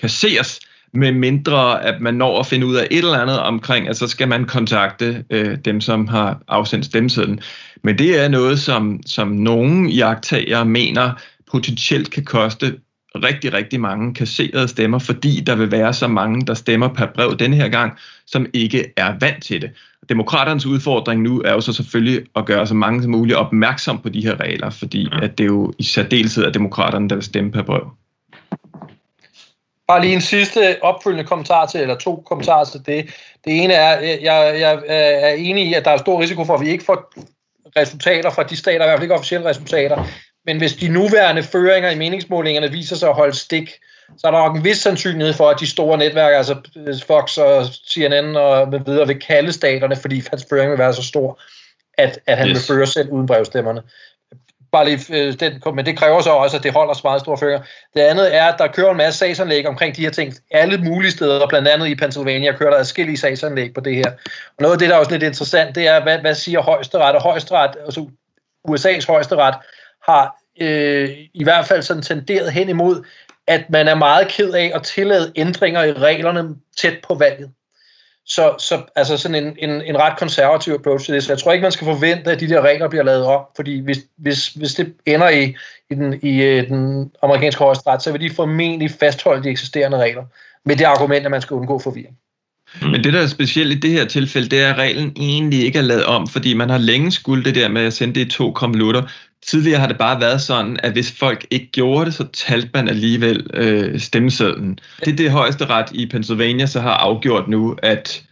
kasseres, 0.00 0.60
med 0.94 1.12
mindre 1.12 1.84
at 1.84 2.00
man 2.00 2.14
når 2.14 2.40
at 2.40 2.46
finde 2.46 2.66
ud 2.66 2.76
af 2.76 2.86
et 2.90 2.98
eller 2.98 3.18
andet 3.18 3.40
omkring, 3.40 3.88
at 3.88 3.96
så 3.96 4.08
skal 4.08 4.28
man 4.28 4.44
kontakte 4.44 5.24
øh, 5.30 5.58
dem, 5.64 5.80
som 5.80 6.08
har 6.08 6.42
afsendt 6.48 6.84
stemmesedlen. 6.84 7.40
Men 7.84 7.98
det 7.98 8.18
er 8.24 8.28
noget, 8.28 8.60
som, 8.60 9.00
som 9.06 9.28
nogen 9.28 9.88
jagttager 9.88 10.64
mener 10.64 11.12
potentielt 11.50 12.10
kan 12.10 12.24
koste 12.24 12.78
rigtig, 13.22 13.52
rigtig 13.52 13.80
mange 13.80 14.14
kasserede 14.14 14.68
stemmer, 14.68 14.98
fordi 14.98 15.40
der 15.40 15.54
vil 15.54 15.70
være 15.70 15.92
så 15.94 16.08
mange, 16.08 16.46
der 16.46 16.54
stemmer 16.54 16.88
per 16.88 17.06
brev 17.14 17.36
denne 17.36 17.56
her 17.56 17.68
gang, 17.68 17.92
som 18.26 18.46
ikke 18.52 18.92
er 18.96 19.14
vant 19.20 19.44
til 19.44 19.62
det. 19.62 19.70
Demokraternes 20.08 20.66
udfordring 20.66 21.22
nu 21.22 21.42
er 21.44 21.52
jo 21.52 21.60
så 21.60 21.72
selvfølgelig 21.72 22.26
at 22.36 22.46
gøre 22.46 22.66
så 22.66 22.74
mange 22.74 23.02
som 23.02 23.10
muligt 23.10 23.38
opmærksom 23.38 23.98
på 24.02 24.08
de 24.08 24.22
her 24.22 24.40
regler, 24.40 24.70
fordi 24.70 25.08
at 25.22 25.38
det 25.38 25.44
er 25.44 25.48
jo 25.48 25.72
i 25.78 25.82
særdeleshed 25.82 26.44
af 26.44 26.52
demokraterne, 26.52 27.08
der 27.08 27.14
vil 27.14 27.24
stemme 27.24 27.52
per 27.52 27.62
brev. 27.62 27.90
Bare 29.88 30.00
lige 30.00 30.14
en 30.14 30.20
sidste 30.20 30.76
opfølgende 30.82 31.24
kommentar 31.24 31.66
til, 31.66 31.80
eller 31.80 31.96
to 31.96 32.22
kommentarer 32.26 32.64
til 32.64 32.80
det. 32.86 33.06
Det 33.44 33.62
ene 33.62 33.72
er, 33.72 34.00
jeg, 34.00 34.60
jeg 34.60 34.82
er 34.86 35.34
enig 35.34 35.66
i, 35.66 35.74
at 35.74 35.84
der 35.84 35.90
er 35.90 35.96
stor 35.96 36.20
risiko 36.20 36.44
for, 36.44 36.54
at 36.54 36.60
vi 36.60 36.68
ikke 36.68 36.84
får 36.84 37.12
resultater 37.76 38.30
fra 38.30 38.42
de 38.42 38.56
stater, 38.56 38.84
i 38.84 38.88
hvert 38.88 38.98
fald 38.98 39.02
ikke 39.02 39.14
officielle 39.14 39.48
resultater, 39.48 40.04
men 40.46 40.58
hvis 40.58 40.72
de 40.72 40.88
nuværende 40.88 41.42
føringer 41.42 41.90
i 41.90 41.98
meningsmålingerne 41.98 42.70
viser 42.70 42.96
sig 42.96 43.08
at 43.08 43.14
holde 43.14 43.36
stik, 43.36 43.72
så 44.16 44.26
er 44.26 44.30
der 44.30 44.38
nok 44.38 44.56
en 44.56 44.64
vis 44.64 44.78
sandsynlighed 44.78 45.34
for, 45.34 45.50
at 45.50 45.60
de 45.60 45.66
store 45.66 45.98
netværk, 45.98 46.34
altså 46.34 46.56
Fox 47.06 47.38
og 47.38 47.66
CNN 47.90 48.36
og 48.36 48.68
med 48.68 48.80
videre, 48.86 49.06
vil 49.06 49.20
kalde 49.20 49.52
staterne, 49.52 49.96
fordi 49.96 50.22
hans 50.30 50.46
føring 50.50 50.70
vil 50.70 50.78
være 50.78 50.94
så 50.94 51.02
stor, 51.02 51.40
at, 51.98 52.18
at 52.26 52.38
han 52.38 52.48
yes. 52.48 52.54
vil 52.54 52.76
føre 52.76 52.86
selv 52.86 53.10
uden 53.10 53.26
brevstemmerne. 53.26 53.82
Bare 54.72 54.84
lige, 54.84 55.22
øh, 55.22 55.32
den, 55.32 55.62
men 55.74 55.86
det 55.86 55.98
kræver 55.98 56.20
så 56.20 56.30
også, 56.30 56.56
at 56.56 56.62
det 56.62 56.72
holder 56.72 56.94
så 56.94 57.00
meget 57.04 57.20
store 57.20 57.38
føringer. 57.38 57.62
Det 57.94 58.00
andet 58.00 58.36
er, 58.36 58.44
at 58.44 58.58
der 58.58 58.66
kører 58.66 58.90
en 58.90 58.96
masse 58.96 59.18
sagsanlæg 59.18 59.68
omkring 59.68 59.96
de 59.96 60.02
her 60.02 60.10
ting. 60.10 60.34
Alle 60.50 60.78
mulige 60.78 61.10
steder, 61.10 61.46
blandt 61.48 61.68
andet 61.68 61.88
i 61.88 61.94
Pennsylvania, 61.94 62.56
kører 62.56 62.70
der 62.70 62.78
adskillige 62.78 63.16
sagsanlæg 63.16 63.74
på 63.74 63.80
det 63.80 63.94
her. 63.94 64.10
Og 64.56 64.60
noget 64.60 64.72
af 64.72 64.78
det, 64.78 64.88
der 64.88 64.94
er 64.94 64.98
også 64.98 65.10
lidt 65.10 65.22
interessant, 65.22 65.74
det 65.74 65.88
er, 65.88 66.02
hvad, 66.02 66.18
hvad 66.18 66.34
siger 66.34 66.60
højesteret? 66.60 67.14
Og 67.14 67.22
højesteret, 67.22 67.76
altså 67.84 68.06
USA's 68.68 69.06
højesteret, 69.06 69.54
har 70.08 70.36
øh, 70.60 71.10
i 71.34 71.44
hvert 71.44 71.66
fald 71.66 71.82
sådan 71.82 72.02
tenderet 72.02 72.52
hen 72.52 72.68
imod, 72.68 73.04
at 73.46 73.70
man 73.70 73.88
er 73.88 73.94
meget 73.94 74.28
ked 74.28 74.52
af 74.52 74.72
at 74.74 74.82
tillade 74.82 75.32
ændringer 75.36 75.82
i 75.82 75.92
reglerne 75.92 76.56
tæt 76.80 76.98
på 77.08 77.14
valget. 77.14 77.50
Så, 78.28 78.54
så 78.58 78.82
altså 78.96 79.16
sådan 79.16 79.44
en, 79.46 79.56
en, 79.58 79.82
en 79.82 79.98
ret 79.98 80.18
konservativ 80.18 80.74
approach 80.74 81.04
til 81.04 81.14
det. 81.14 81.22
Så 81.22 81.32
jeg 81.32 81.38
tror 81.38 81.52
ikke, 81.52 81.62
man 81.62 81.72
skal 81.72 81.84
forvente, 81.84 82.30
at 82.30 82.40
de 82.40 82.48
der 82.48 82.60
regler 82.60 82.88
bliver 82.88 83.04
lavet 83.04 83.24
om, 83.24 83.40
fordi 83.56 83.80
hvis, 83.80 83.98
hvis, 84.16 84.48
hvis 84.48 84.74
det 84.74 84.94
ender 85.06 85.28
i, 85.28 85.54
i, 85.90 85.94
den, 85.94 86.20
i 86.22 86.42
øh, 86.42 86.68
den 86.68 87.10
amerikanske 87.22 87.58
højesteret, 87.58 88.02
så 88.02 88.12
vil 88.12 88.20
de 88.20 88.34
formentlig 88.34 88.90
fastholde 88.90 89.42
de 89.42 89.48
eksisterende 89.48 89.98
regler 89.98 90.24
med 90.64 90.76
det 90.76 90.84
argument, 90.84 91.24
at 91.24 91.30
man 91.30 91.42
skal 91.42 91.54
undgå 91.54 91.78
forvirring. 91.78 92.16
Mm. 92.82 92.88
Men 92.88 93.04
det, 93.04 93.12
der 93.12 93.22
er 93.22 93.26
specielt 93.26 93.72
i 93.72 93.78
det 93.78 93.90
her 93.90 94.04
tilfælde, 94.04 94.48
det 94.48 94.62
er, 94.62 94.72
at 94.72 94.78
reglen 94.78 95.12
egentlig 95.16 95.64
ikke 95.64 95.78
er 95.78 95.82
lavet 95.82 96.04
om, 96.04 96.26
fordi 96.26 96.54
man 96.54 96.70
har 96.70 96.78
længe 96.78 97.12
skulle 97.12 97.44
det 97.44 97.54
der 97.54 97.68
med 97.68 97.82
at 97.82 97.92
sende 97.92 98.14
det 98.14 98.26
i 98.26 98.30
to 98.30 98.52
konvolutter. 98.52 99.02
Tidligere 99.42 99.80
har 99.80 99.86
det 99.86 99.98
bare 99.98 100.20
været 100.20 100.40
sådan, 100.40 100.80
at 100.82 100.92
hvis 100.92 101.12
folk 101.18 101.46
ikke 101.50 101.66
gjorde 101.72 102.06
det, 102.06 102.14
så 102.14 102.26
talte 102.32 102.70
man 102.74 102.88
alligevel 102.88 103.50
øh, 103.54 104.00
stemmesedlen. 104.00 104.78
Det 105.04 105.12
er 105.12 105.16
det 105.16 105.30
højeste 105.30 105.66
ret 105.66 105.92
i 105.92 106.06
Pennsylvania 106.06 106.66
så 106.66 106.80
har 106.80 106.94
afgjort 106.94 107.48
nu, 107.48 107.76
at 107.82 108.22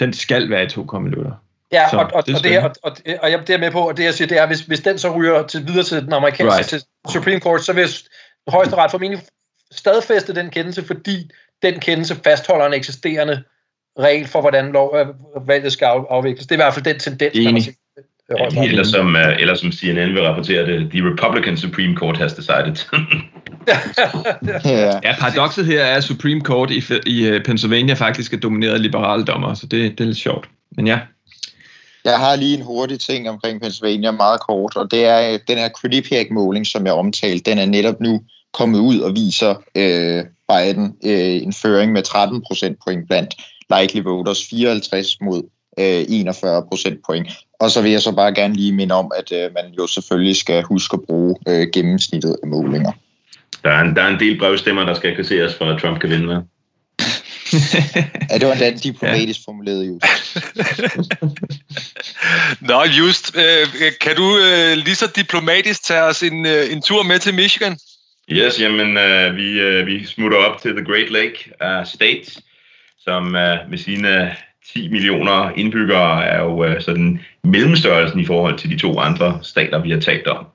den 0.00 0.12
skal 0.12 0.50
være 0.50 0.64
i 0.64 0.68
to 0.68 0.84
konvolutter. 0.84 1.32
Ja, 1.72 1.90
så, 1.90 1.96
og, 1.96 2.10
og, 2.14 2.26
det 2.26 2.34
og, 2.34 2.44
det, 2.44 2.58
og, 2.58 2.70
og, 2.82 2.96
og 3.22 3.30
jeg 3.30 3.44
er 3.48 3.58
med 3.58 3.70
på, 3.70 3.86
at 3.86 3.96
det 3.96 4.04
jeg 4.04 4.14
siger, 4.14 4.28
det 4.28 4.38
er, 4.38 4.46
hvis, 4.46 4.60
hvis 4.60 4.80
den 4.80 4.98
så 4.98 5.16
ryger 5.16 5.46
til, 5.46 5.66
videre 5.66 5.84
til 5.84 6.02
den 6.02 6.12
amerikanske 6.12 6.56
right. 6.56 6.68
til 6.68 6.82
Supreme 7.08 7.40
Court, 7.40 7.64
så 7.64 7.72
vil 7.72 7.88
højesteret 8.48 8.90
formentlig 8.90 9.22
stadfæste 9.72 10.34
den 10.34 10.50
kendelse, 10.50 10.84
fordi 10.84 11.30
den 11.62 11.80
kendelse 11.80 12.16
fastholder 12.24 12.66
en 12.66 12.74
eksisterende 12.74 13.42
regel 13.98 14.26
for, 14.28 14.40
hvordan 14.40 14.72
lov, 14.72 14.96
øh, 14.96 15.06
valget 15.48 15.72
skal 15.72 15.86
afvikles. 15.86 16.46
Det 16.46 16.50
er 16.52 16.56
i 16.56 16.64
hvert 16.64 16.74
fald 16.74 16.84
den 16.84 16.98
tendens, 16.98 17.34
Enig. 17.34 17.44
man 17.44 17.54
har 17.54 17.60
set. 17.60 17.74
Ja, 18.38 18.64
eller, 18.64 18.84
som, 18.84 19.16
eller 19.38 19.54
som 19.54 19.72
CNN 19.72 20.14
vil 20.14 20.22
rapportere 20.22 20.66
det, 20.66 20.90
the 20.90 21.00
Republican 21.10 21.56
Supreme 21.56 21.96
Court 21.96 22.16
has 22.16 22.32
decided. 22.32 22.76
ja, 25.04 25.14
paradokset 25.20 25.66
her 25.66 25.82
er, 25.82 25.96
at 25.96 26.04
Supreme 26.04 26.40
Court 26.40 26.70
i, 26.70 26.82
i 27.06 27.26
øh, 27.26 27.44
Pennsylvania 27.44 27.94
faktisk 27.94 28.32
er 28.32 28.36
domineret 28.36 28.74
af 28.74 28.82
liberale 28.82 29.24
dommer, 29.24 29.54
så 29.54 29.66
det, 29.66 29.98
det 29.98 30.00
er 30.00 30.04
lidt 30.04 30.18
sjovt. 30.18 30.48
Men 30.76 30.86
ja. 30.86 30.98
Jeg 32.04 32.18
har 32.18 32.36
lige 32.36 32.56
en 32.56 32.64
hurtig 32.64 33.00
ting 33.00 33.28
omkring 33.28 33.60
Pennsylvania, 33.60 34.10
meget 34.10 34.40
kort, 34.40 34.76
og 34.76 34.90
det 34.90 35.04
er 35.04 35.38
den 35.48 35.58
her 35.58 35.68
Quinnipiac-måling, 35.80 36.66
som 36.66 36.86
jeg 36.86 36.94
omtalte, 36.94 37.50
den 37.50 37.58
er 37.58 37.66
netop 37.66 38.00
nu 38.00 38.22
kommet 38.52 38.78
ud 38.78 39.00
og 39.00 39.14
viser 39.14 39.54
øh, 39.74 40.24
Biden 40.48 40.96
øh, 41.04 41.42
en 41.42 41.52
føring 41.52 41.92
med 41.92 42.02
13 42.02 42.42
procentpoint 42.46 43.06
blandt 43.06 43.34
likely 43.78 44.02
voters, 44.02 44.46
54 44.50 45.20
mod 45.20 45.42
øh, 45.78 46.04
41 46.08 46.62
procentpoint. 46.68 47.28
Og 47.60 47.70
så 47.70 47.82
vil 47.82 47.90
jeg 47.90 48.02
så 48.02 48.12
bare 48.12 48.34
gerne 48.34 48.54
lige 48.54 48.72
minde 48.72 48.94
om, 48.94 49.12
at 49.18 49.32
øh, 49.32 49.50
man 49.54 49.64
jo 49.78 49.86
selvfølgelig 49.86 50.36
skal 50.36 50.62
huske 50.62 50.94
at 50.94 51.00
bruge 51.06 51.36
øh, 51.48 51.66
gennemsnittet 51.72 52.36
af 52.42 52.48
målinger. 52.48 52.92
Der 53.64 53.70
er, 53.70 53.80
en, 53.80 53.96
der 53.96 54.02
er 54.02 54.08
en 54.08 54.20
del 54.20 54.38
brevstemmer, 54.38 54.84
der 54.84 54.94
skal 54.94 55.16
kasseres 55.16 55.54
for, 55.54 55.64
at 55.64 55.80
Trump 55.80 56.00
kan 56.00 56.10
vinde 56.10 56.26
med. 56.26 56.42
ja, 58.30 58.38
det 58.38 58.48
var 58.48 58.54
en 58.54 58.78
diplomatisk 58.78 59.40
ja. 59.40 59.50
formuleret, 59.50 59.86
Just. 59.86 60.04
Nå, 62.68 62.84
Just, 62.84 63.36
øh, 63.36 63.92
kan 64.00 64.16
du 64.16 64.38
øh, 64.38 64.76
lige 64.76 64.94
så 64.94 65.06
diplomatisk 65.16 65.84
tage 65.84 66.02
os 66.02 66.22
en, 66.22 66.46
øh, 66.46 66.72
en 66.72 66.82
tur 66.82 67.02
med 67.02 67.18
til 67.18 67.34
Michigan? 67.34 67.78
Yes, 68.30 68.60
jamen, 68.60 68.96
øh, 68.96 69.36
vi, 69.36 69.60
øh, 69.60 69.86
vi 69.86 70.06
smutter 70.06 70.38
op 70.38 70.62
til 70.62 70.70
The 70.70 70.84
Great 70.84 71.10
Lake 71.10 71.50
uh, 71.64 71.86
State, 71.86 72.42
som 72.98 73.26
uh, 73.26 73.70
med 73.70 73.78
sine 73.78 74.36
10 74.72 74.88
millioner 74.88 75.50
indbyggere 75.56 76.24
er 76.24 76.40
jo 76.40 76.66
uh, 76.66 76.80
sådan 76.80 77.20
mellemstørrelsen 77.44 78.20
i 78.20 78.26
forhold 78.26 78.58
til 78.58 78.70
de 78.70 78.78
to 78.78 78.98
andre 78.98 79.38
stater, 79.42 79.82
vi 79.82 79.90
har 79.90 80.00
talt 80.00 80.26
om. 80.26 80.46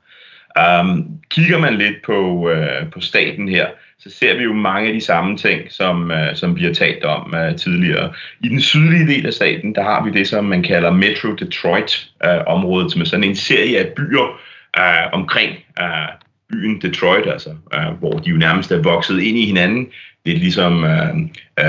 Um, 0.60 1.06
kigger 1.30 1.60
man 1.60 1.76
lidt 1.76 1.96
på, 2.06 2.50
uh, 2.50 2.92
på 2.94 3.00
staten 3.00 3.50
her, 3.50 3.68
så 4.00 4.10
ser 4.10 4.38
vi 4.38 4.44
jo 4.44 4.54
mange 4.54 4.88
af 4.88 4.94
de 4.94 5.02
samme 5.02 5.38
ting, 5.38 5.62
som, 5.70 6.12
uh, 6.12 6.36
som 6.36 6.56
vi 6.56 6.64
har 6.64 6.74
talt 6.74 7.04
om 7.04 7.34
uh, 7.34 7.56
tidligere. 7.56 8.14
I 8.44 8.48
den 8.48 8.62
sydlige 8.62 9.08
del 9.08 9.26
af 9.26 9.34
staten, 9.34 9.76
der 9.76 9.84
har 9.84 10.04
vi 10.04 10.12
det, 10.12 10.28
som 10.28 10.46
man 10.46 10.64
kalder 10.64 10.92
Metro 10.92 11.36
Detroit-området, 11.36 12.86
uh, 12.86 12.92
som 12.92 13.02
er 13.02 13.06
sådan 13.06 13.24
en 13.24 13.36
serie 13.36 13.78
af 13.80 13.88
byer 13.96 14.40
uh, 14.80 15.14
omkring 15.20 15.52
uh, 15.82 16.10
byen 16.52 16.82
Detroit, 16.82 17.28
altså, 17.28 17.50
uh, 17.50 18.00
hvor 18.00 18.12
de 18.12 18.30
jo 18.30 18.38
nærmest 18.38 18.72
er 18.72 18.82
vokset 18.82 19.20
ind 19.22 19.38
i 19.38 19.46
hinanden. 19.46 19.88
Det 20.26 20.34
er 20.34 20.38
ligesom 20.38 20.84
uh, 20.84 21.18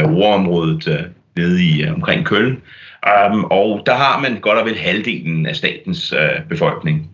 uh, 0.04 0.12
warområdet 0.12 0.86
uh, 0.86 1.06
nede 1.36 1.64
i 1.64 1.84
uh, 1.84 1.94
omkring 1.94 2.26
Køln. 2.26 2.62
Um, 3.06 3.44
og 3.44 3.82
der 3.86 3.94
har 3.94 4.20
man 4.20 4.40
godt 4.40 4.58
og 4.58 4.66
vel 4.66 4.78
halvdelen 4.78 5.46
af 5.46 5.56
statens 5.56 6.12
uh, 6.12 6.48
befolkning. 6.48 7.10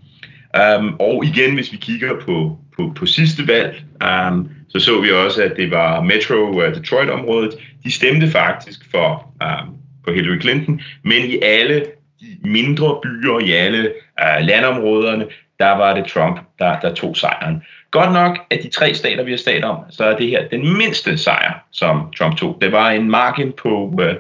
Um, 0.78 0.96
og 1.00 1.24
igen, 1.24 1.54
hvis 1.54 1.72
vi 1.72 1.76
kigger 1.76 2.20
på, 2.20 2.58
på, 2.76 2.92
på 2.96 3.06
sidste 3.06 3.48
valg, 3.48 3.82
um, 4.04 4.48
så 4.68 4.80
så 4.80 5.00
vi 5.00 5.10
også, 5.10 5.42
at 5.42 5.52
det 5.56 5.70
var 5.70 6.02
Metro 6.02 6.34
uh, 6.34 6.74
Detroit-området. 6.74 7.54
De 7.84 7.92
stemte 7.92 8.30
faktisk 8.30 8.80
for, 8.90 9.34
um, 9.44 9.74
på 10.04 10.12
Hillary 10.12 10.40
Clinton, 10.40 10.80
men 11.02 11.24
i 11.24 11.38
alle 11.42 11.84
de 12.20 12.26
mindre 12.48 12.98
byer, 13.02 13.38
i 13.38 13.52
alle 13.52 13.92
uh, 14.22 14.46
landområderne, 14.46 15.26
der 15.58 15.70
var 15.70 15.94
det 15.94 16.06
Trump, 16.06 16.40
der, 16.58 16.80
der 16.80 16.94
tog 16.94 17.16
sejren. 17.16 17.62
Godt 17.90 18.12
nok, 18.12 18.38
at 18.50 18.62
de 18.62 18.68
tre 18.68 18.94
stater, 18.94 19.24
vi 19.24 19.30
har 19.30 19.38
stat 19.38 19.64
om, 19.64 19.76
så 19.90 20.04
er 20.04 20.16
det 20.16 20.28
her 20.28 20.48
den 20.48 20.78
mindste 20.78 21.18
sejr, 21.18 21.64
som 21.72 22.12
Trump 22.18 22.36
tog. 22.36 22.58
Det 22.60 22.72
var 22.72 22.90
en 22.90 23.10
margin 23.10 23.52
på, 23.62 23.94
uh, 23.98 24.14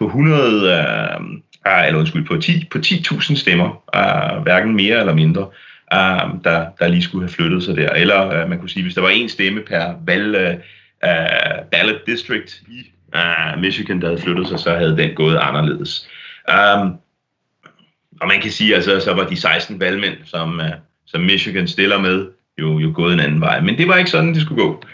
på 0.00 0.06
100, 0.06 1.18
uh, 1.18 1.24
uh, 1.66 1.86
eller 1.86 1.98
undskyld, 1.98 2.26
på 2.26 2.36
10 2.36 2.68
på 2.70 2.78
10.000 2.78 3.36
stemmer, 3.36 3.68
uh, 3.96 4.42
hverken 4.42 4.74
mere 4.74 5.00
eller 5.00 5.14
mindre, 5.14 5.42
uh, 5.94 6.30
der, 6.44 6.66
der 6.78 6.88
lige 6.88 7.02
skulle 7.02 7.24
have 7.24 7.34
flyttet 7.34 7.62
sig 7.62 7.76
der. 7.76 7.90
Eller 7.90 8.42
uh, 8.42 8.50
man 8.50 8.58
kunne 8.58 8.70
sige, 8.70 8.82
hvis 8.82 8.94
der 8.94 9.00
var 9.00 9.08
en 9.08 9.28
stemme 9.28 9.60
per 9.60 9.94
valg, 10.06 10.36
uh, 10.36 10.60
uh, 11.08 11.66
ballot 11.70 12.06
district 12.06 12.62
i 12.68 12.92
uh, 13.14 13.60
Michigan, 13.60 14.00
der 14.00 14.06
havde 14.06 14.22
flyttet 14.22 14.48
sig, 14.48 14.58
så 14.58 14.74
havde 14.74 14.96
den 14.96 15.14
gået 15.14 15.38
anderledes. 15.42 16.08
Um, 16.48 16.94
og 18.20 18.28
man 18.28 18.40
kan 18.40 18.50
sige, 18.50 18.74
altså, 18.74 19.00
så 19.00 19.14
var 19.14 19.26
de 19.26 19.36
16 19.36 19.80
valgmænd, 19.80 20.14
som, 20.24 20.58
uh, 20.58 20.66
som 21.06 21.20
Michigan 21.20 21.68
stiller 21.68 21.98
med, 21.98 22.26
jo, 22.58 22.78
jo 22.78 22.92
gået 22.94 23.12
en 23.12 23.20
anden 23.20 23.40
vej. 23.40 23.60
Men 23.60 23.78
det 23.78 23.88
var 23.88 23.96
ikke 23.96 24.10
sådan, 24.10 24.34
det 24.34 24.42
skulle 24.42 24.62
gå. 24.62 24.84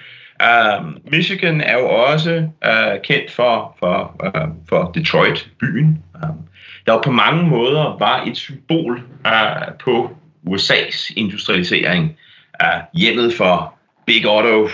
Uh, 0.42 1.12
Michigan 1.12 1.60
er 1.60 1.78
jo 1.78 1.88
også 1.88 2.48
uh, 2.66 3.02
kendt 3.04 3.30
for, 3.30 3.76
for, 3.78 4.20
uh, 4.24 4.50
for 4.68 4.90
Detroit, 4.94 5.48
byen, 5.60 6.04
uh, 6.14 6.28
øhm, 6.28 6.38
der 6.86 6.92
jo 6.92 7.00
på 7.00 7.10
mange 7.10 7.42
måder 7.42 7.96
var 7.98 8.24
et 8.26 8.36
symbol 8.36 9.02
uh, 9.24 9.74
på 9.84 10.16
USA's 10.46 11.12
industrialisering. 11.16 12.16
Uh, 12.64 13.00
hjemmet 13.00 13.34
for 13.34 13.74
Big 14.06 14.24
Auto 14.24 14.62
uh, 14.64 14.70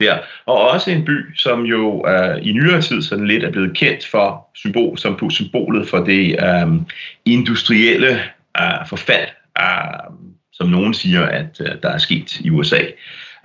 der. 0.00 0.18
Og 0.46 0.70
også 0.70 0.90
en 0.90 1.04
by, 1.04 1.36
som 1.36 1.62
jo 1.62 2.06
uh, 2.08 2.46
i 2.46 2.52
nyere 2.52 2.82
tid 2.82 3.02
sådan 3.02 3.26
lidt 3.26 3.44
er 3.44 3.50
blevet 3.50 3.76
kendt 3.76 4.06
for 4.06 4.48
symbol, 4.54 4.98
som 4.98 5.16
på 5.16 5.30
symbolet 5.30 5.88
for 5.88 5.98
det 5.98 6.36
um, 6.62 6.86
industrielle 7.24 8.20
uh, 8.60 8.88
forfald, 8.88 9.28
uh, 9.60 10.14
som 10.52 10.68
nogen 10.68 10.94
siger, 10.94 11.22
at 11.22 11.60
uh, 11.60 11.66
der 11.82 11.88
er 11.88 11.98
sket 11.98 12.40
i 12.40 12.50
USA. 12.50 12.80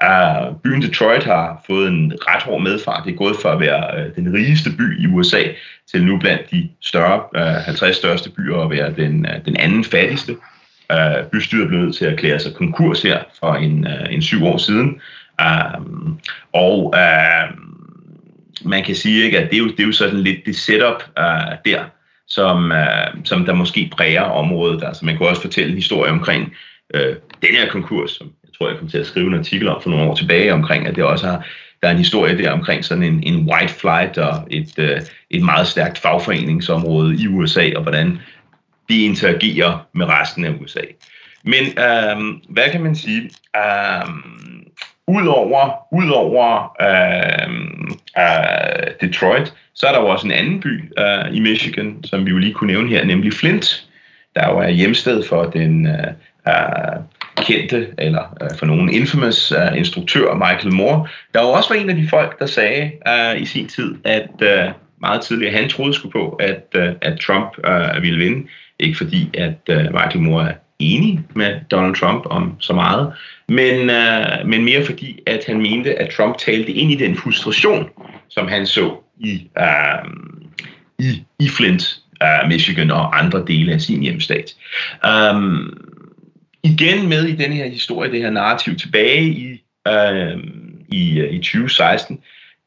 Uh, 0.03 0.55
byen 0.63 0.81
Detroit 0.81 1.23
har 1.23 1.63
fået 1.67 1.87
en 1.87 2.13
ret 2.27 2.43
hård 2.43 2.61
medfart. 2.61 3.05
Det 3.05 3.11
er 3.11 3.17
gået 3.17 3.35
fra 3.41 3.53
at 3.53 3.59
være 3.59 3.99
øh, 3.99 4.15
den 4.15 4.33
rigeste 4.33 4.69
by 4.77 5.01
i 5.03 5.07
USA 5.07 5.43
til 5.91 6.03
nu 6.05 6.19
blandt 6.19 6.51
de 6.51 6.69
større, 6.81 7.23
øh, 7.35 7.65
50 7.65 7.95
største 7.95 8.29
byer 8.29 8.57
at 8.57 8.69
være 8.69 8.93
den, 8.93 9.25
øh, 9.25 9.45
den 9.45 9.57
anden 9.57 9.83
fattigste. 9.83 10.35
Øh, 10.91 11.25
bystyret 11.31 11.67
blev 11.67 11.79
nødt 11.79 11.95
til 11.95 12.05
at 12.05 12.13
erklære 12.13 12.39
sig 12.39 12.53
konkurs 12.53 13.01
her 13.01 13.23
for 13.39 13.53
en, 13.53 13.87
øh, 13.87 14.13
en 14.13 14.21
syv 14.21 14.45
år 14.45 14.57
siden. 14.57 15.01
Øh, 15.41 15.81
og 16.53 16.93
øh, 16.97 17.57
man 18.65 18.83
kan 18.83 18.95
sige, 18.95 19.23
ikke, 19.23 19.39
at 19.39 19.49
det 19.49 19.55
er, 19.55 19.59
jo, 19.59 19.67
det 19.67 19.79
er 19.79 19.87
jo 19.87 19.91
sådan 19.91 20.19
lidt 20.19 20.45
det 20.45 20.55
setup 20.55 21.03
øh, 21.19 21.55
der, 21.65 21.83
som, 22.27 22.71
øh, 22.71 23.07
som 23.23 23.45
der 23.45 23.53
måske 23.53 23.89
præger 23.91 24.21
området. 24.21 24.83
Altså 24.83 25.05
man 25.05 25.17
kan 25.17 25.27
også 25.27 25.41
fortælle 25.41 25.69
en 25.69 25.75
historie 25.75 26.11
omkring 26.11 26.53
øh, 26.93 27.15
den 27.41 27.55
her 27.55 27.69
konkurs, 27.69 28.11
som 28.11 28.31
tror, 28.61 28.69
jeg 28.69 28.79
kom 28.79 28.87
til 28.87 28.97
at 28.97 29.07
skrive 29.07 29.27
en 29.27 29.39
artikel 29.39 29.67
om 29.67 29.81
for 29.81 29.89
nogle 29.89 30.05
år 30.09 30.15
tilbage 30.15 30.53
omkring, 30.53 30.87
at 30.87 30.95
det 30.95 31.03
også 31.03 31.27
har, 31.27 31.45
der 31.81 31.87
er 31.87 31.91
en 31.91 31.97
historie 31.97 32.37
der 32.37 32.51
omkring 32.51 32.85
sådan 32.85 33.03
en, 33.03 33.23
en 33.23 33.49
white 33.51 33.73
flight 33.73 34.17
og 34.17 34.47
et, 34.51 34.79
øh, 34.79 35.01
et 35.29 35.43
meget 35.43 35.67
stærkt 35.67 35.97
fagforeningsområde 35.97 37.15
i 37.15 37.27
USA, 37.27 37.71
og 37.75 37.81
hvordan 37.81 38.19
de 38.89 39.05
interagerer 39.05 39.87
med 39.93 40.05
resten 40.05 40.45
af 40.45 40.53
USA. 40.61 40.81
Men 41.43 41.63
øh, 41.63 42.17
hvad 42.49 42.71
kan 42.71 42.81
man 42.81 42.95
sige? 42.95 43.29
Øh, 43.55 44.09
Udover, 45.07 45.93
udover 45.93 46.75
øh, 46.81 47.53
øh, 48.17 48.91
Detroit, 49.01 49.53
så 49.73 49.87
er 49.87 49.91
der 49.91 49.99
jo 49.99 50.07
også 50.07 50.27
en 50.27 50.31
anden 50.31 50.59
by 50.59 50.93
øh, 50.99 51.35
i 51.35 51.39
Michigan, 51.39 52.03
som 52.03 52.25
vi 52.25 52.31
jo 52.31 52.37
lige 52.37 52.53
kunne 52.53 52.73
nævne 52.73 52.89
her, 52.89 53.05
nemlig 53.05 53.33
Flint, 53.33 53.87
der 54.35 54.49
jo 54.49 54.59
er 54.59 54.69
hjemsted 54.69 55.23
for 55.23 55.43
den 55.43 55.87
øh, 55.87 56.07
øh, 56.47 56.99
kendte, 57.51 57.87
eller 57.97 58.37
uh, 58.41 58.57
for 58.57 58.65
nogen 58.65 58.93
infamous 58.93 59.51
uh, 59.51 59.77
instruktør 59.77 60.33
Michael 60.33 60.73
Moore, 60.73 61.07
der 61.33 61.41
jo 61.41 61.47
også 61.47 61.73
var 61.73 61.81
en 61.81 61.89
af 61.89 61.95
de 61.95 62.07
folk, 62.09 62.39
der 62.39 62.45
sagde 62.45 62.91
uh, 63.07 63.41
i 63.41 63.45
sin 63.45 63.67
tid, 63.67 63.95
at 64.03 64.29
uh, 64.41 64.73
meget 65.01 65.21
tidligere 65.21 65.53
han 65.53 65.69
troede 65.69 65.93
skulle 65.93 66.11
på, 66.11 66.29
at, 66.29 66.63
uh, 66.75 66.95
at 67.01 67.19
Trump 67.19 67.49
uh, 67.67 68.03
ville 68.03 68.23
vinde. 68.25 68.47
Ikke 68.79 68.97
fordi, 68.97 69.29
at 69.33 69.59
uh, 69.69 69.77
Michael 69.77 70.21
Moore 70.21 70.49
er 70.49 70.53
enig 70.79 71.19
med 71.35 71.59
Donald 71.71 71.95
Trump 71.95 72.25
om 72.25 72.55
så 72.59 72.73
meget, 72.73 73.13
men, 73.47 73.79
uh, 73.79 74.47
men 74.49 74.65
mere 74.65 74.85
fordi, 74.85 75.19
at 75.25 75.43
han 75.47 75.57
mente, 75.57 75.99
at 75.99 76.09
Trump 76.09 76.37
talte 76.37 76.71
ind 76.71 76.91
i 76.91 76.95
den 76.95 77.15
frustration, 77.15 77.89
som 78.29 78.47
han 78.47 78.67
så 78.67 78.95
i, 79.19 79.47
uh, 79.59 80.11
i, 80.99 81.23
i 81.39 81.49
Flint, 81.49 81.97
uh, 82.23 82.49
Michigan 82.49 82.91
og 82.91 83.19
andre 83.19 83.43
dele 83.47 83.73
af 83.73 83.81
sin 83.81 84.01
hjemstat. 84.01 84.53
Um, 85.33 85.77
igen 86.63 87.09
med 87.09 87.23
i 87.23 87.35
den 87.35 87.53
her 87.53 87.67
historie, 87.67 88.11
det 88.11 88.21
her 88.21 88.29
narrativ 88.29 88.75
tilbage 88.75 89.23
i, 89.23 89.63
øh, 89.87 90.37
i, 90.91 91.19
øh, 91.19 91.33
i 91.33 91.37
2016, 91.37 92.19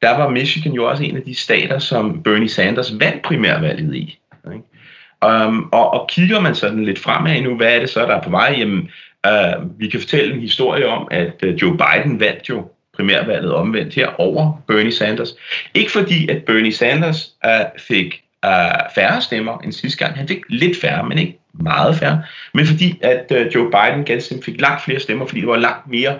der 0.03 0.17
var 0.17 0.29
Michigan 0.29 0.73
jo 0.73 0.91
også 0.91 1.05
en 1.05 1.17
af 1.17 1.23
de 1.23 1.35
stater, 1.35 1.79
som 1.79 2.23
Bernie 2.23 2.49
Sanders 2.49 3.01
vandt 3.01 3.23
primærvalget 3.23 3.95
i. 3.95 4.19
Ikke? 4.53 5.47
Um, 5.47 5.69
og, 5.73 5.95
og 5.95 6.09
kigger 6.09 6.41
man 6.41 6.55
sådan 6.55 6.85
lidt 6.85 6.99
fremad 6.99 7.41
nu, 7.41 7.57
hvad 7.57 7.75
er 7.75 7.81
det 7.81 7.91
så, 7.91 8.01
der 8.01 8.17
er 8.17 8.23
på 8.23 8.31
vej? 8.31 8.55
Jamen, 8.59 8.91
uh, 9.29 9.81
vi 9.81 9.89
kan 9.89 10.01
fortælle 10.01 10.35
en 10.35 10.41
historie 10.41 10.87
om, 10.87 11.09
at 11.11 11.35
øh, 11.43 11.55
Joe 11.55 11.77
Biden 11.77 12.21
vandt 12.21 12.49
jo 12.49 12.71
primærvalget 12.95 13.55
omvendt 13.55 13.95
her 13.95 14.21
over 14.21 14.63
Bernie 14.69 14.93
Sanders. 14.93 15.35
Ikke 15.75 15.93
fordi, 15.93 16.29
at 16.29 16.45
Bernie 16.45 16.73
Sanders 16.73 17.31
uh, 17.45 17.81
fik 17.81 18.23
uh, 18.47 18.95
færre 18.95 19.21
stemmer 19.21 19.59
end 19.59 19.73
sidste 19.73 20.05
gang. 20.05 20.17
Han 20.17 20.29
fik 20.29 20.43
lidt 20.49 20.81
færre, 20.81 21.09
men 21.09 21.19
ikke 21.19 21.39
meget 21.61 21.97
færre. 21.97 22.23
Men 22.55 22.67
fordi, 22.67 22.99
at 23.03 23.33
øh, 23.33 23.55
Joe 23.55 23.71
Biden 23.71 24.05
ganske 24.05 24.35
fik 24.45 24.61
langt 24.61 24.85
flere 24.85 25.01
stemmer, 25.01 25.27
fordi 25.27 25.41
der 25.41 25.47
var 25.47 25.57
langt 25.57 25.89
mere 25.89 26.19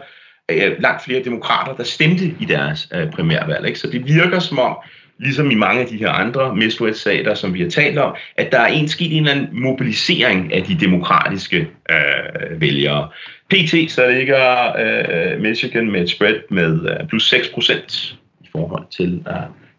øh, 0.51 0.73
langt 0.79 1.05
flere 1.05 1.25
demokrater, 1.25 1.77
der 1.77 1.85
stemte 1.85 2.25
i 2.41 2.45
deres 2.45 2.89
øh, 2.95 3.11
primærvalg. 3.11 3.67
Ikke? 3.67 3.79
Så 3.79 3.91
det 3.91 4.07
virker 4.07 4.39
som 4.39 4.59
om, 4.59 4.77
ligesom 5.19 5.51
i 5.51 5.55
mange 5.55 5.81
af 5.81 5.87
de 5.87 5.97
her 5.97 6.11
andre 6.11 6.57
Midwest-stater, 6.57 7.35
som 7.35 7.55
vi 7.55 7.63
har 7.63 7.71
talt 7.71 7.99
om, 7.99 8.17
at 8.37 8.53
der 8.53 8.61
er 8.61 8.67
en 8.67 8.89
sket 8.89 9.17
en 9.17 9.27
eller 9.27 9.33
anden 9.33 9.63
mobilisering 9.63 10.53
af 10.53 10.63
de 10.63 10.75
demokratiske 10.81 11.69
øh, 11.91 12.61
vælgere. 12.61 13.09
PT 13.51 13.91
så 13.93 14.11
ligger 14.11 14.77
øh, 14.79 15.41
Michigan 15.41 15.91
med 15.91 16.01
et 16.01 16.11
spread 16.11 16.41
med 16.51 16.91
øh, 16.91 17.09
plus 17.09 17.29
6 17.29 17.49
procent 17.49 18.17
i 18.41 18.49
forhold 18.53 18.85
til 18.91 19.25
øh, 19.29 19.35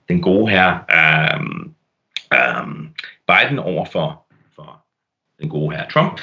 den 0.10 0.22
gode 0.22 0.52
her 0.52 0.78
øh, 0.92 1.40
øh, 2.34 2.68
Biden 3.28 3.60
over 3.60 3.86
for 3.86 4.25
den 5.42 5.50
gode 5.50 5.76
her 5.76 5.84
Trump. 5.94 6.22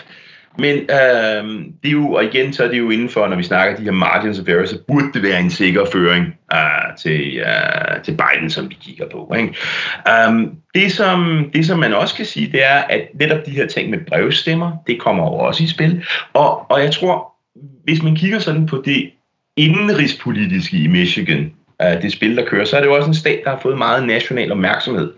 Men 0.58 0.76
øh, 0.76 1.64
det 1.82 1.88
er 1.88 1.92
jo, 1.92 2.12
og 2.12 2.24
igen, 2.24 2.52
så 2.52 2.64
er 2.64 2.68
det 2.68 2.78
jo 2.78 2.90
inden 2.90 3.08
for, 3.08 3.26
når 3.26 3.36
vi 3.36 3.42
snakker 3.42 3.76
de 3.76 3.82
her 3.82 3.90
margins 3.90 4.40
of 4.40 4.48
error, 4.48 4.66
så 4.66 4.78
burde 4.88 5.12
det 5.14 5.22
være 5.22 5.40
en 5.40 5.50
sikker 5.50 5.84
føring 5.92 6.26
øh, 6.54 6.96
til, 6.98 7.38
øh, 7.38 8.02
til 8.04 8.12
Biden, 8.12 8.50
som 8.50 8.70
vi 8.70 8.76
kigger 8.80 9.08
på. 9.12 9.34
Ikke? 9.38 9.54
Um, 10.28 10.54
det, 10.74 10.92
som, 10.92 11.50
det, 11.54 11.66
som 11.66 11.78
man 11.78 11.94
også 11.94 12.14
kan 12.14 12.26
sige, 12.26 12.52
det 12.52 12.64
er, 12.64 12.78
at 12.78 13.08
netop 13.14 13.46
de 13.46 13.50
her 13.50 13.66
ting 13.66 13.90
med 13.90 13.98
brevstemmer, 14.08 14.72
det 14.86 15.00
kommer 15.00 15.24
jo 15.24 15.32
også 15.32 15.64
i 15.64 15.66
spil. 15.66 16.04
Og, 16.32 16.70
og 16.70 16.82
jeg 16.82 16.92
tror, 16.92 17.32
hvis 17.84 18.02
man 18.02 18.16
kigger 18.16 18.38
sådan 18.38 18.66
på 18.66 18.82
det 18.84 19.10
indenrigspolitiske 19.56 20.76
i 20.76 20.86
Michigan, 20.86 21.52
øh, 21.82 22.02
det 22.02 22.12
spil, 22.12 22.36
der 22.36 22.44
kører, 22.44 22.64
så 22.64 22.76
er 22.76 22.80
det 22.80 22.88
jo 22.88 22.94
også 22.94 23.08
en 23.08 23.14
stat, 23.14 23.40
der 23.44 23.50
har 23.50 23.60
fået 23.62 23.78
meget 23.78 24.06
national 24.06 24.52
opmærksomhed. 24.52 25.12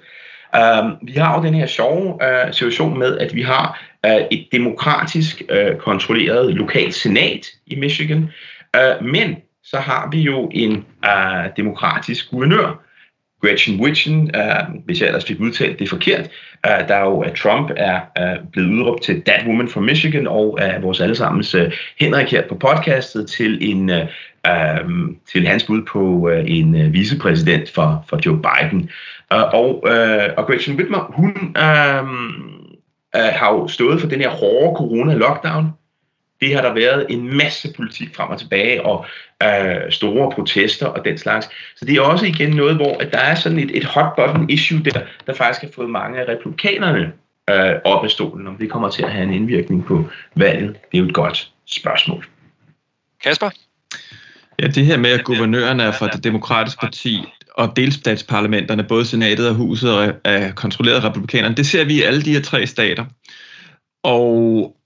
Um, 0.55 0.97
vi 1.03 1.13
har 1.13 1.39
jo 1.39 1.45
den 1.45 1.55
her 1.55 1.67
sjove 1.67 2.15
uh, 2.15 2.53
situation 2.53 2.99
med, 2.99 3.19
at 3.19 3.35
vi 3.35 3.43
har 3.43 3.81
uh, 4.07 4.23
et 4.31 4.47
demokratisk 4.53 5.43
uh, 5.51 5.77
kontrolleret 5.79 6.55
lokalt 6.55 6.95
senat 6.95 7.47
i 7.67 7.77
Michigan, 7.77 8.29
uh, 8.77 9.07
men 9.07 9.37
så 9.65 9.79
har 9.79 10.09
vi 10.13 10.21
jo 10.21 10.51
en 10.53 10.85
uh, 11.07 11.51
demokratisk 11.57 12.31
guvernør, 12.31 12.81
Gretchen 13.43 13.81
Whitchen, 13.81 14.31
uh, 14.37 14.85
hvis 14.85 15.01
jeg 15.01 15.07
ellers 15.07 15.25
fik 15.25 15.41
udtalt 15.41 15.79
det 15.79 15.89
forkert, 15.89 16.31
uh, 16.67 16.89
der 16.89 17.01
jo, 17.01 17.21
at 17.21 17.35
Trump 17.35 17.71
er 17.77 18.01
uh, 18.21 18.49
blevet 18.53 18.69
udråbt 18.69 19.03
til 19.03 19.23
That 19.23 19.47
Woman 19.47 19.69
from 19.69 19.83
Michigan, 19.83 20.27
og 20.27 20.59
af 20.61 20.77
uh, 20.77 20.83
vores 20.83 21.01
allesammens 21.01 21.55
uh, 21.55 21.73
Henrik 22.01 22.31
her 22.31 22.49
på 22.49 22.55
podcastet 22.55 23.29
til 23.29 23.71
en 23.71 23.91
uh, 23.91 23.97
øh, 24.47 25.15
til 25.33 25.47
hans 25.47 25.65
bud 25.65 25.83
på 25.83 26.29
øh, 26.29 26.45
en 26.47 26.77
øh, 26.77 26.93
vicepræsident 26.93 27.71
for, 27.71 28.05
for 28.09 28.21
Joe 28.27 28.43
Biden. 28.43 28.91
Uh, 29.35 29.55
og, 29.55 29.85
øh, 29.87 30.29
og 30.37 30.47
Gretchen 30.47 30.77
Whitmer, 30.77 31.13
hun 31.17 31.57
øh, 31.57 32.03
øh, 33.17 33.33
har 33.35 33.53
jo 33.53 33.69
stået 33.69 34.01
for 34.01 34.09
den 34.09 34.21
her 34.21 34.31
hårde 34.31 34.77
corona-lockdown, 34.77 35.65
det 36.41 36.55
har 36.55 36.63
der 36.63 36.75
været 36.75 37.07
en 37.11 37.37
masse 37.37 37.73
politik 37.77 38.17
frem 38.17 38.31
og 38.31 38.39
tilbage, 38.39 38.87
og 38.87 39.07
øh, 39.43 39.91
store 39.91 40.31
protester 40.31 40.87
og 40.87 41.05
den 41.05 41.19
slags. 41.19 41.51
Så 41.77 41.85
det 41.85 41.97
er 41.97 42.01
også 42.01 42.27
igen 42.27 42.51
noget, 42.51 42.77
hvor 42.77 42.97
at 43.01 43.13
der 43.13 43.19
er 43.19 43.35
sådan 43.35 43.59
et, 43.59 43.77
et 43.77 43.85
hot 43.85 44.17
button 44.17 44.51
issue 44.51 44.79
der, 44.79 45.01
der 45.27 45.35
faktisk 45.35 45.61
har 45.63 45.71
fået 45.75 45.91
mange 45.91 46.21
af 46.21 46.29
republikanerne 46.29 47.13
øh, 47.51 47.75
op 47.85 48.05
af 48.05 48.11
stolen, 48.11 48.47
om 48.47 48.57
det 48.57 48.71
kommer 48.71 48.91
til 48.91 49.03
at 49.03 49.13
have 49.13 49.25
en 49.25 49.33
indvirkning 49.33 49.85
på 49.85 50.05
valget. 50.35 50.69
Det 50.93 50.99
er 50.99 51.03
jo 51.03 51.05
et 51.09 51.15
godt 51.15 51.53
spørgsmål. 51.67 52.27
Kasper? 53.25 53.51
Ja, 54.65 54.69
det 54.69 54.87
her 54.87 54.97
med, 54.97 55.11
at 55.11 55.25
guvernøren 55.25 55.81
er 55.81 55.93
fra 55.93 56.09
det 56.09 56.25
demokratiske 56.25 56.81
parti, 56.81 57.25
og 57.55 57.73
delstatsparlamenterne, 57.77 58.85
både 58.85 59.05
senatet 59.05 59.49
og 59.49 59.55
huset, 59.55 60.17
er 60.25 60.53
kontrolleret 60.53 60.97
af 60.97 61.05
republikanerne, 61.05 61.55
det 61.55 61.67
ser 61.67 61.85
vi 61.85 61.95
i 61.95 62.03
alle 62.03 62.23
de 62.23 62.33
her 62.33 62.43
tre 62.43 62.67
stater. 62.67 63.05
Og 64.03 64.77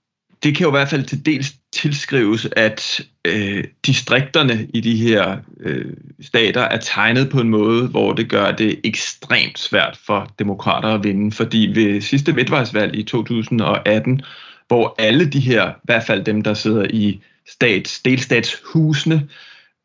det 0.43 0.55
kan 0.55 0.63
jo 0.63 0.69
i 0.69 0.77
hvert 0.77 0.89
fald 0.89 1.03
til 1.03 1.25
dels 1.25 1.53
tilskrives, 1.73 2.47
at 2.51 3.01
øh, 3.25 3.63
distrikterne 3.85 4.67
i 4.73 4.81
de 4.81 4.95
her 4.95 5.37
øh, 5.59 5.93
stater 6.21 6.61
er 6.61 6.77
tegnet 6.77 7.29
på 7.29 7.39
en 7.39 7.49
måde, 7.49 7.87
hvor 7.87 8.13
det 8.13 8.29
gør 8.29 8.51
det 8.51 8.79
ekstremt 8.83 9.59
svært 9.59 9.99
for 10.05 10.33
demokrater 10.39 10.89
at 10.89 11.03
vinde. 11.03 11.31
Fordi 11.31 11.71
ved 11.75 12.01
sidste 12.01 12.33
midtvejsvalg 12.33 12.95
i 12.95 13.03
2018, 13.03 14.21
hvor 14.67 14.95
alle 14.97 15.25
de 15.25 15.39
her, 15.39 15.69
i 15.69 15.73
hvert 15.83 16.03
fald 16.03 16.23
dem, 16.23 16.41
der 16.41 16.53
sidder 16.53 16.85
i 16.89 17.21
stats, 17.47 17.99
delstatshusene, 17.99 19.27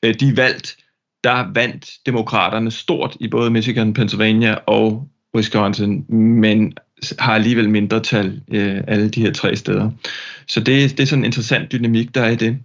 øh, 0.04 0.14
de 0.20 0.36
valgt, 0.36 0.76
der 1.24 1.52
vandt 1.54 1.90
demokraterne 2.06 2.70
stort 2.70 3.16
i 3.20 3.28
både 3.28 3.50
Michigan, 3.50 3.94
Pennsylvania 3.94 4.54
og 4.66 5.08
Wisconsin, 5.36 6.04
men 6.14 6.74
har 7.18 7.34
alligevel 7.34 7.70
mindretal 7.70 8.40
øh, 8.52 8.80
alle 8.88 9.08
de 9.08 9.20
her 9.20 9.32
tre 9.32 9.56
steder. 9.56 9.90
Så 10.48 10.60
det, 10.60 10.90
det 10.90 11.00
er 11.00 11.06
sådan 11.06 11.20
en 11.20 11.24
interessant 11.24 11.72
dynamik, 11.72 12.14
der 12.14 12.22
er 12.22 12.30
i 12.30 12.36
det. 12.36 12.58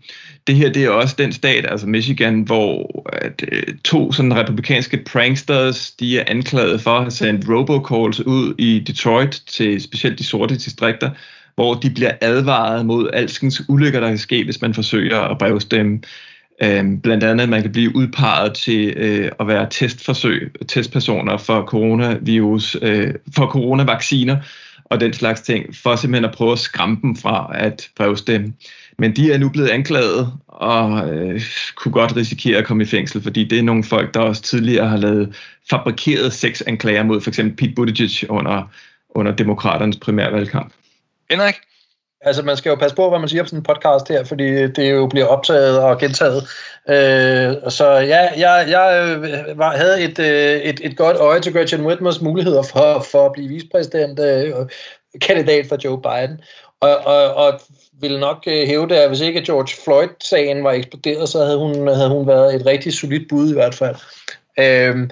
Det 0.48 0.56
her 0.56 0.72
det 0.72 0.86
er 0.86 0.90
også 0.90 1.16
den 1.18 1.32
stat, 1.32 1.66
altså 1.70 1.88
Michigan, 1.88 2.42
hvor 2.42 3.06
at, 3.14 3.44
øh, 3.52 3.64
to 3.86 4.12
sådan 4.12 4.36
republikanske 4.36 5.04
pranksters, 5.06 5.92
de 5.92 6.20
er 6.20 6.24
anklaget 6.28 6.82
for 6.82 6.92
at 6.92 7.02
have 7.02 7.12
sendt 7.12 7.50
robocalls 7.50 8.20
ud 8.20 8.54
i 8.58 8.80
Detroit 8.80 9.42
til 9.48 9.82
specielt 9.82 10.20
de 10.20 10.24
sorte 10.24 10.56
distrikter, 10.56 11.10
hvor 11.56 11.74
de 11.74 11.90
bliver 11.90 12.12
advaret 12.22 12.86
mod 12.86 13.10
alskens 13.14 13.62
ulykker, 13.70 14.00
der 14.00 14.10
kan 14.10 14.18
ske, 14.18 14.44
hvis 14.44 14.62
man 14.62 14.74
forsøger 14.74 15.20
at 15.20 15.38
brevstemme. 15.38 16.00
Øhm, 16.64 17.02
blandt 17.02 17.24
andet, 17.24 17.44
at 17.44 17.50
man 17.50 17.62
kan 17.62 17.72
blive 17.72 17.96
udpeget 17.96 18.54
til 18.54 18.94
øh, 18.98 19.32
at 19.40 19.48
være 19.48 19.68
testforsøg, 19.70 20.52
testpersoner 20.68 21.38
for 21.38 21.66
coronavirus, 21.66 22.78
øh, 22.82 23.14
for 23.36 23.48
coronavacciner 23.48 24.38
og 24.86 25.00
den 25.00 25.14
slags 25.14 25.42
ting, 25.42 25.76
for 25.76 25.96
simpelthen 25.96 26.30
at 26.30 26.36
prøve 26.36 26.52
at 26.52 26.60
skræmme 26.60 26.98
dem 27.02 27.16
fra 27.16 27.52
at 27.54 27.90
brevstemme. 27.96 28.54
Men 28.98 29.16
de 29.16 29.32
er 29.32 29.38
nu 29.38 29.50
blevet 29.50 29.70
anklaget 29.70 30.34
og 30.48 31.10
øh, 31.10 31.42
kunne 31.76 31.92
godt 31.92 32.16
risikere 32.16 32.58
at 32.58 32.66
komme 32.66 32.84
i 32.84 32.86
fængsel, 32.86 33.22
fordi 33.22 33.44
det 33.44 33.60
er 33.60 33.64
nogle 33.64 33.84
folk, 33.84 34.14
der 34.14 34.20
også 34.20 34.42
tidligere 34.42 34.88
har 34.88 34.98
lavet 34.98 35.36
fabrikeret 35.70 36.34
seks 36.34 36.62
anklager 36.62 37.04
mod 37.04 37.22
for 37.22 37.30
eksempel 37.30 37.56
Pete 37.56 37.76
Buttigieg 37.76 38.30
under, 38.30 38.72
under 39.10 39.32
demokraternes 39.36 39.98
primærvalgkamp. 39.98 40.74
Henrik? 41.30 41.56
Altså, 42.22 42.42
man 42.42 42.58
skal 42.58 42.70
jo 42.70 42.76
passe 42.76 42.96
på, 42.96 43.10
hvad 43.10 43.20
man 43.20 43.30
siger 43.30 43.44
på 43.44 43.48
sådan 43.48 43.60
en 43.60 43.64
podcast 43.64 44.10
her, 44.10 44.24
fordi 44.24 44.68
det 44.68 44.92
jo 44.92 45.08
bliver 45.08 45.26
optaget 45.26 45.80
og 45.80 46.00
gentaget. 46.00 46.44
Øh, 46.90 47.72
så 47.72 47.90
ja, 47.90 48.30
jeg, 48.38 48.66
jeg 48.70 49.18
øh, 49.18 49.58
var, 49.58 49.78
havde 49.78 50.02
et, 50.02 50.20
øh, 50.20 50.62
et, 50.62 50.80
et 50.84 50.98
godt 50.98 51.18
øje 51.18 51.40
til 51.40 51.54
Gretchen 51.54 51.86
Whitmers 51.86 52.22
muligheder 52.22 52.62
for, 52.62 53.06
for 53.12 53.26
at 53.26 53.32
blive 53.32 53.48
vicepræsident, 53.48 54.20
øh, 54.20 54.54
kandidat 55.22 55.66
for 55.70 55.78
Joe 55.84 56.02
Biden. 56.02 56.42
Og, 56.80 56.98
og, 56.98 57.34
og 57.34 57.60
ville 58.02 58.20
nok 58.20 58.44
øh, 58.48 58.68
hæve 58.68 58.88
det, 58.88 58.96
at 58.96 59.10
hvis 59.10 59.22
ikke 59.22 59.46
George 59.46 59.82
Floyd-sagen 59.84 60.64
var 60.64 60.72
eksploderet, 60.72 61.30
så 61.30 61.44
havde 61.44 61.58
hun, 61.58 61.88
havde 61.88 62.10
hun 62.10 62.28
været 62.28 62.56
et 62.56 62.66
rigtig 62.66 62.94
solidt 62.94 63.30
bud 63.30 63.50
i 63.50 63.54
hvert 63.54 63.76
fald. 63.76 63.96
Øh, 64.60 65.10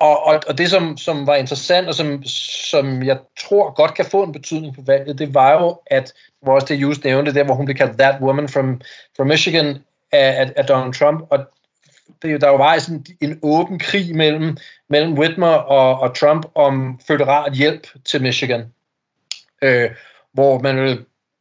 og, 0.00 0.26
og, 0.26 0.40
og 0.46 0.58
det, 0.58 0.70
som, 0.70 0.96
som 0.96 1.26
var 1.26 1.34
interessant, 1.34 1.88
og 1.88 1.94
som, 1.94 2.22
som 2.70 3.02
jeg 3.02 3.18
tror 3.40 3.74
godt 3.74 3.94
kan 3.94 4.04
få 4.04 4.22
en 4.22 4.32
betydning 4.32 4.74
på 4.74 4.80
valget, 4.86 5.18
det 5.18 5.34
var 5.34 5.52
jo, 5.52 5.80
at 5.86 6.12
var 6.46 6.52
også 6.52 6.66
det 6.66 6.74
just 6.74 7.04
nævnte, 7.04 7.34
der 7.34 7.44
hvor 7.44 7.54
hun 7.54 7.64
blev 7.64 7.76
kaldt 7.76 7.98
That 7.98 8.22
Woman 8.22 8.48
from, 8.48 8.80
from 9.16 9.26
Michigan 9.26 9.78
af, 10.12 10.40
af, 10.40 10.52
af 10.56 10.64
Donald 10.64 10.94
Trump, 10.94 11.26
og 11.30 11.38
det, 12.22 12.40
der 12.40 12.48
var 12.48 12.78
sådan 12.78 13.06
en 13.20 13.38
åben 13.42 13.78
krig 13.78 14.16
mellem, 14.16 14.56
mellem 14.90 15.18
Whitmer 15.18 15.46
og, 15.46 16.00
og 16.00 16.16
Trump 16.16 16.46
om 16.54 17.00
føderal 17.06 17.54
hjælp 17.54 17.86
til 18.04 18.22
Michigan, 18.22 18.64
øh, 19.62 19.90
hvor 20.32 20.58
man 20.58 20.98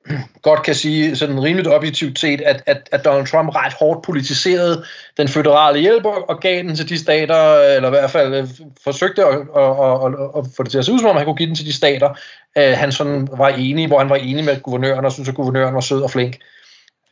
godt 0.47 0.64
kan 0.64 0.76
sige 0.76 1.16
sådan 1.16 1.43
rimelig 1.43 1.72
objektivt 1.72 2.20
set, 2.20 2.41
at, 2.41 2.64
at, 2.66 2.89
at 2.91 3.06
Donald 3.06 3.28
Trump 3.28 3.56
ret 3.56 3.74
hårdt 3.74 4.06
politiserede 4.06 4.86
den 5.18 5.28
føderale 5.28 5.80
hjælp 5.80 6.06
og 6.06 6.39
gav 6.39 6.64
den 6.64 6.76
til 6.76 6.89
de 6.89 6.99
stater, 6.99 7.56
eller 7.76 7.88
i 7.88 7.89
hvert 7.89 8.12
fald 8.12 8.47
forsøgte 8.84 8.84
forsøgte 8.84 9.26
at, 9.26 9.34
at, 9.34 10.06
at, 10.06 10.30
at 10.38 10.45
få 10.58 10.64
det 10.64 10.72
til 10.72 10.78
at 10.78 10.86
se 10.86 10.91
ud 10.91 10.99
som 10.99 11.10
om, 11.10 11.16
han 11.16 11.26
kunne 11.26 11.36
give 11.36 11.47
den 11.47 11.56
til 11.56 11.66
de 11.66 11.74
stater, 11.74 12.10
øh, 12.58 12.74
han 12.78 12.91
sådan 12.91 13.28
var 13.32 13.49
enig, 13.49 13.88
hvor 13.88 13.99
han 13.99 14.10
var 14.10 14.16
enig 14.16 14.45
med 14.45 14.62
guvernøren, 14.62 15.06
og 15.06 15.12
synes 15.12 15.30
at 15.30 15.36
guvernøren 15.36 15.76
var 15.76 15.82
sød 15.82 16.01
og 16.01 16.12
flink. 16.12 16.38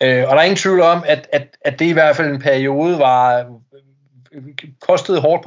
Øh, 0.04 0.24
og 0.28 0.36
der 0.36 0.38
er 0.38 0.44
ingen 0.44 0.58
tvivl 0.58 0.82
om, 0.82 1.04
at, 1.08 1.28
at, 1.32 1.48
at 1.62 1.80
det 1.80 1.86
i 1.86 1.92
hvert 1.92 2.16
fald 2.16 2.32
en 2.32 2.42
periode 2.42 3.00
var 3.00 3.46
kostede 4.82 5.22
hårdt 5.22 5.44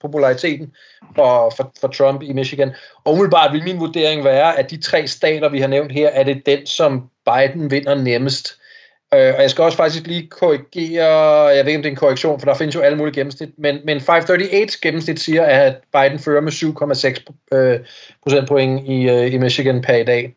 populariteten 0.00 0.72
for, 1.14 1.52
for, 1.56 1.72
for 1.80 1.88
Trump 1.88 2.22
i 2.22 2.32
Michigan. 2.32 2.72
Og 3.04 3.12
umiddelbart 3.12 3.52
vil 3.52 3.64
min 3.64 3.80
vurdering 3.80 4.24
være, 4.24 4.58
at 4.58 4.70
de 4.70 4.80
tre 4.80 5.06
stater, 5.06 5.48
vi 5.48 5.60
har 5.60 5.68
nævnt 5.68 5.92
her, 5.92 6.08
er 6.08 6.22
det 6.22 6.46
den, 6.46 6.66
som 6.66 7.10
Biden 7.26 7.70
vinder 7.70 7.94
nemmest. 7.94 8.58
Øh, 9.14 9.34
og 9.34 9.42
jeg 9.42 9.50
skal 9.50 9.64
også 9.64 9.76
faktisk 9.76 10.06
lige 10.06 10.26
korrigere, 10.26 11.46
jeg 11.46 11.64
ved 11.64 11.72
ikke 11.72 11.78
om 11.78 11.82
det 11.82 11.88
er 11.88 11.92
en 11.92 11.96
korrektion, 11.96 12.40
for 12.40 12.46
der 12.46 12.54
findes 12.54 12.74
jo 12.74 12.80
alle 12.80 12.98
mulige 12.98 13.14
gennemsnit, 13.14 13.48
men, 13.58 13.78
men 13.84 14.00
538 14.00 14.66
gennemsnit 14.82 15.20
siger, 15.20 15.44
at 15.44 15.76
Biden 15.92 16.18
fører 16.18 16.40
med 16.40 16.52
7,6 16.52 17.56
øh, 17.58 17.80
procentpoint 18.22 18.88
i, 18.88 19.08
øh, 19.10 19.34
i 19.34 19.38
Michigan 19.38 19.82
per 19.82 19.94
i 19.94 20.04
dag. 20.04 20.34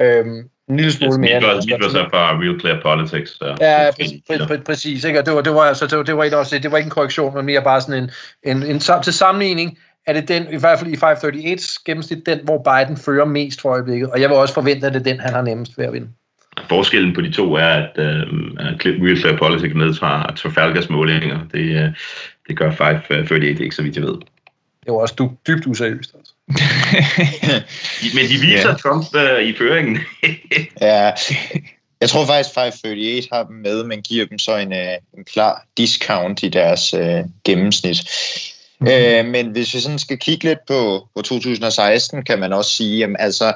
Øhm, 0.00 0.48
en 0.68 0.76
lille 0.76 0.92
smule 0.92 1.18
mere. 1.18 1.40
Mit 1.40 1.80
var, 1.82 1.88
så 1.88 2.06
fra 2.10 2.38
Real 2.38 2.60
Clear 2.60 2.80
Politics. 2.82 3.38
Der. 3.38 3.56
Ja, 3.60 3.90
præcis. 3.90 4.20
Præ- 4.30 4.62
præcis 4.62 5.04
ikke? 5.04 5.18
Og 5.18 5.26
det 5.26 5.34
var, 5.34 5.40
det 5.40 5.54
var, 5.54 5.60
altså, 5.60 5.86
det 5.86 5.98
var, 5.98 6.04
det 6.04 6.16
var, 6.16 6.24
ikke 6.24 6.38
også, 6.38 6.58
det 6.58 6.70
var 6.72 6.76
ikke 6.76 6.86
en 6.86 6.90
korrektion, 6.90 7.34
men 7.34 7.46
mere 7.46 7.62
bare 7.62 7.80
sådan 7.80 8.02
en, 8.02 8.10
en, 8.42 8.56
en, 8.56 8.70
en 8.70 9.02
til 9.02 9.12
sammenligning, 9.12 9.78
er 10.06 10.12
det 10.12 10.28
den, 10.28 10.46
i 10.52 10.56
hvert 10.56 10.78
fald 10.78 10.90
i 10.90 10.96
538's 10.96 11.82
gennemsnit, 11.86 12.26
den, 12.26 12.38
hvor 12.44 12.58
Biden 12.58 12.96
fører 12.96 13.24
mest 13.24 13.60
for 13.60 13.68
øjeblikket. 13.68 14.10
Og 14.10 14.20
jeg 14.20 14.28
vil 14.28 14.36
også 14.36 14.54
forvente, 14.54 14.86
at 14.86 14.94
det 14.94 15.00
er 15.00 15.04
den, 15.04 15.20
han 15.20 15.32
har 15.32 15.42
nemmest 15.42 15.78
ved 15.78 15.84
at 15.84 15.92
vinde. 15.92 16.08
Forskellen 16.68 17.14
på 17.14 17.20
de 17.20 17.32
to 17.32 17.54
er, 17.54 17.64
at 17.64 17.98
uh, 17.98 18.28
Real 19.04 19.18
Clear 19.18 19.36
Politics 19.36 19.74
med 19.74 19.94
fra 19.94 20.34
Trafalgars 20.36 20.90
målinger. 20.90 21.40
Det, 21.52 21.86
uh, 21.86 21.94
det 22.48 22.56
gør 22.56 22.70
538 22.70 23.64
ikke, 23.64 23.76
så 23.76 23.82
vidt 23.82 23.96
jeg 23.96 24.04
ved. 24.04 24.14
Det 24.84 24.92
var 24.92 24.98
også 24.98 25.14
du, 25.14 25.32
dybt 25.46 25.66
useriøst. 25.66 26.14
Altså. 26.18 26.32
Men 28.16 28.24
de 28.24 28.40
viser 28.40 28.66
yeah. 28.66 28.78
Trump 28.78 29.04
uh, 29.14 29.42
i 29.42 29.52
føringen. 29.56 29.98
ja, 30.80 31.10
jeg 32.00 32.10
tror 32.10 32.26
faktisk 32.26 32.54
538 32.54 33.28
har 33.32 33.44
dem 33.44 33.56
med, 33.56 33.84
men 33.84 34.02
giver 34.02 34.26
dem 34.26 34.38
så 34.38 34.56
en, 34.56 34.72
uh, 34.72 35.18
en 35.18 35.24
klar 35.24 35.66
discount 35.76 36.42
i 36.42 36.48
deres 36.48 36.94
uh, 36.94 37.20
gennemsnit. 37.44 37.98
Mm. 38.80 38.86
Uh, 38.86 39.26
men 39.26 39.46
hvis 39.46 39.74
vi 39.74 39.80
sådan 39.80 39.98
skal 39.98 40.18
kigge 40.18 40.44
lidt 40.44 40.58
på, 40.68 41.08
på 41.16 41.22
2016, 41.22 42.24
kan 42.24 42.38
man 42.38 42.52
også 42.52 42.70
sige, 42.70 43.04
at 43.04 43.10
altså, 43.18 43.52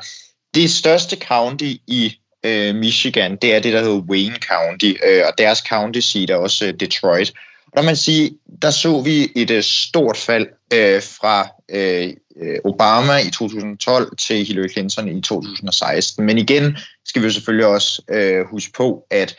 det 0.54 0.70
største 0.70 1.16
county 1.16 1.72
i 1.86 2.16
øh, 2.46 2.74
Michigan, 2.74 3.36
det 3.42 3.54
er 3.54 3.60
det, 3.60 3.72
der 3.72 3.80
hedder 3.80 4.00
Wayne 4.10 4.36
County, 4.36 4.92
øh, 5.06 5.22
og 5.26 5.32
deres 5.38 5.58
county 5.58 6.00
seat 6.00 6.30
er 6.30 6.36
også 6.36 6.66
øh, 6.66 6.74
Detroit. 6.80 7.32
Og 7.66 7.72
der 7.76 7.82
man 7.82 7.96
sige, 7.96 8.30
der 8.62 8.70
så 8.70 9.00
vi 9.00 9.28
et 9.36 9.50
øh, 9.50 9.62
stort 9.62 10.16
fald 10.16 10.46
øh, 10.72 11.02
fra 11.02 11.48
øh, 11.70 12.12
øh 12.40 12.58
Obama 12.64 13.18
i 13.18 13.30
2012 13.30 14.16
til 14.16 14.44
Hillary 14.44 14.68
Clinton 14.68 15.08
i 15.08 15.20
2016. 15.20 16.26
Men 16.26 16.38
igen 16.38 16.76
skal 17.04 17.22
vi 17.22 17.26
jo 17.26 17.32
selvfølgelig 17.32 17.66
også 17.66 18.02
øh, 18.10 18.46
huske 18.46 18.72
på, 18.72 19.06
at 19.10 19.36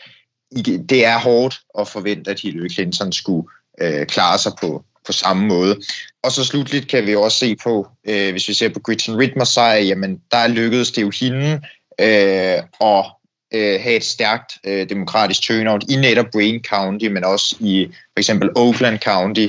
det 0.88 1.04
er 1.04 1.18
hårdt 1.18 1.60
at 1.78 1.88
forvente, 1.88 2.30
at 2.30 2.40
Hillary 2.40 2.68
Clinton 2.68 3.12
skulle 3.12 3.48
øh, 3.80 4.06
klare 4.06 4.38
sig 4.38 4.52
på, 4.60 4.84
på 5.06 5.12
samme 5.12 5.46
måde. 5.46 5.76
Og 6.22 6.32
så 6.32 6.44
slutligt 6.44 6.88
kan 6.88 7.06
vi 7.06 7.14
også 7.14 7.38
se 7.38 7.56
på, 7.56 7.86
øh, 8.08 8.30
hvis 8.30 8.48
vi 8.48 8.52
ser 8.52 8.68
på 8.68 8.80
Gretchen 8.80 9.16
Whitmer 9.16 9.44
sejr, 9.44 9.78
jamen 9.78 10.20
der 10.30 10.46
lykkedes 10.46 10.92
det 10.92 11.02
jo 11.02 11.10
hende 11.20 11.60
øh, 12.00 12.62
og 12.80 13.06
øh, 13.54 13.80
have 13.80 13.96
et 13.96 14.04
stærkt 14.04 14.52
øh, 14.64 14.88
demokratisk 14.88 15.42
turnout 15.42 15.84
i 15.88 15.96
netop 15.96 16.26
Wayne 16.34 16.60
County, 16.64 17.06
men 17.06 17.24
også 17.24 17.56
i 17.60 17.88
for 17.92 18.18
eksempel 18.20 18.50
Oakland 18.56 18.98
County. 18.98 19.46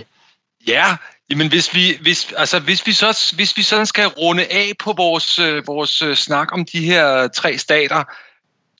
Ja, 0.67 0.95
jamen 1.29 1.49
hvis 1.49 1.73
vi, 1.73 1.97
hvis, 2.01 2.33
altså 2.37 2.59
hvis 2.59 2.87
vi, 2.87 2.91
så, 2.91 3.33
hvis 3.35 3.57
vi 3.57 3.61
sådan 3.61 3.85
skal 3.85 4.07
runde 4.07 4.45
af 4.45 4.71
på 4.79 4.93
vores, 4.93 5.39
øh, 5.39 5.67
vores 5.67 6.01
øh, 6.01 6.15
snak 6.15 6.53
om 6.53 6.65
de 6.65 6.79
her 6.85 7.27
tre 7.27 7.57
stater, 7.57 8.03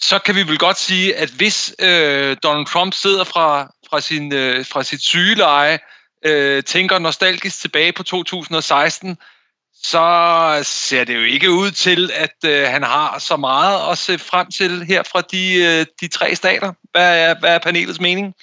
så 0.02 0.20
kan 0.20 0.36
vi 0.36 0.44
vel 0.44 0.58
godt 0.58 0.80
sige, 0.80 1.16
at 1.16 1.30
hvis 1.30 1.76
øh, 1.80 2.38
Donald 2.44 2.66
Trump 2.66 2.94
sidder 2.94 3.24
fra, 3.24 3.74
fra, 3.90 4.02
sin, 4.02 4.34
øh, 4.34 4.66
fra 4.66 4.84
sit 4.84 5.02
sygeleje, 5.02 5.80
øh, 6.26 6.64
tænker 6.64 7.00
nostalgisk 7.00 7.62
tilbage 7.62 7.92
på 7.92 8.04
2016, 8.04 9.18
så 9.84 10.60
ser 10.64 11.04
det 11.04 11.16
jo 11.16 11.22
ikke 11.22 11.52
ud 11.52 11.72
til, 11.72 12.10
at 12.16 12.50
øh, 12.52 12.68
han 12.68 12.84
har 12.84 13.20
så 13.20 13.38
meget 13.38 13.92
at 13.92 13.98
se 13.98 14.18
frem 14.18 14.48
til 14.52 14.84
her 14.84 15.04
fra 15.04 15.22
de, 15.22 15.56
øh, 15.56 15.86
de 16.02 16.08
tre 16.08 16.36
stater. 16.36 16.74
Hvad 16.92 17.30
er, 17.30 17.40
hvad 17.40 17.56
er 17.56 17.60
panelets 17.60 18.00
mening? 18.00 18.34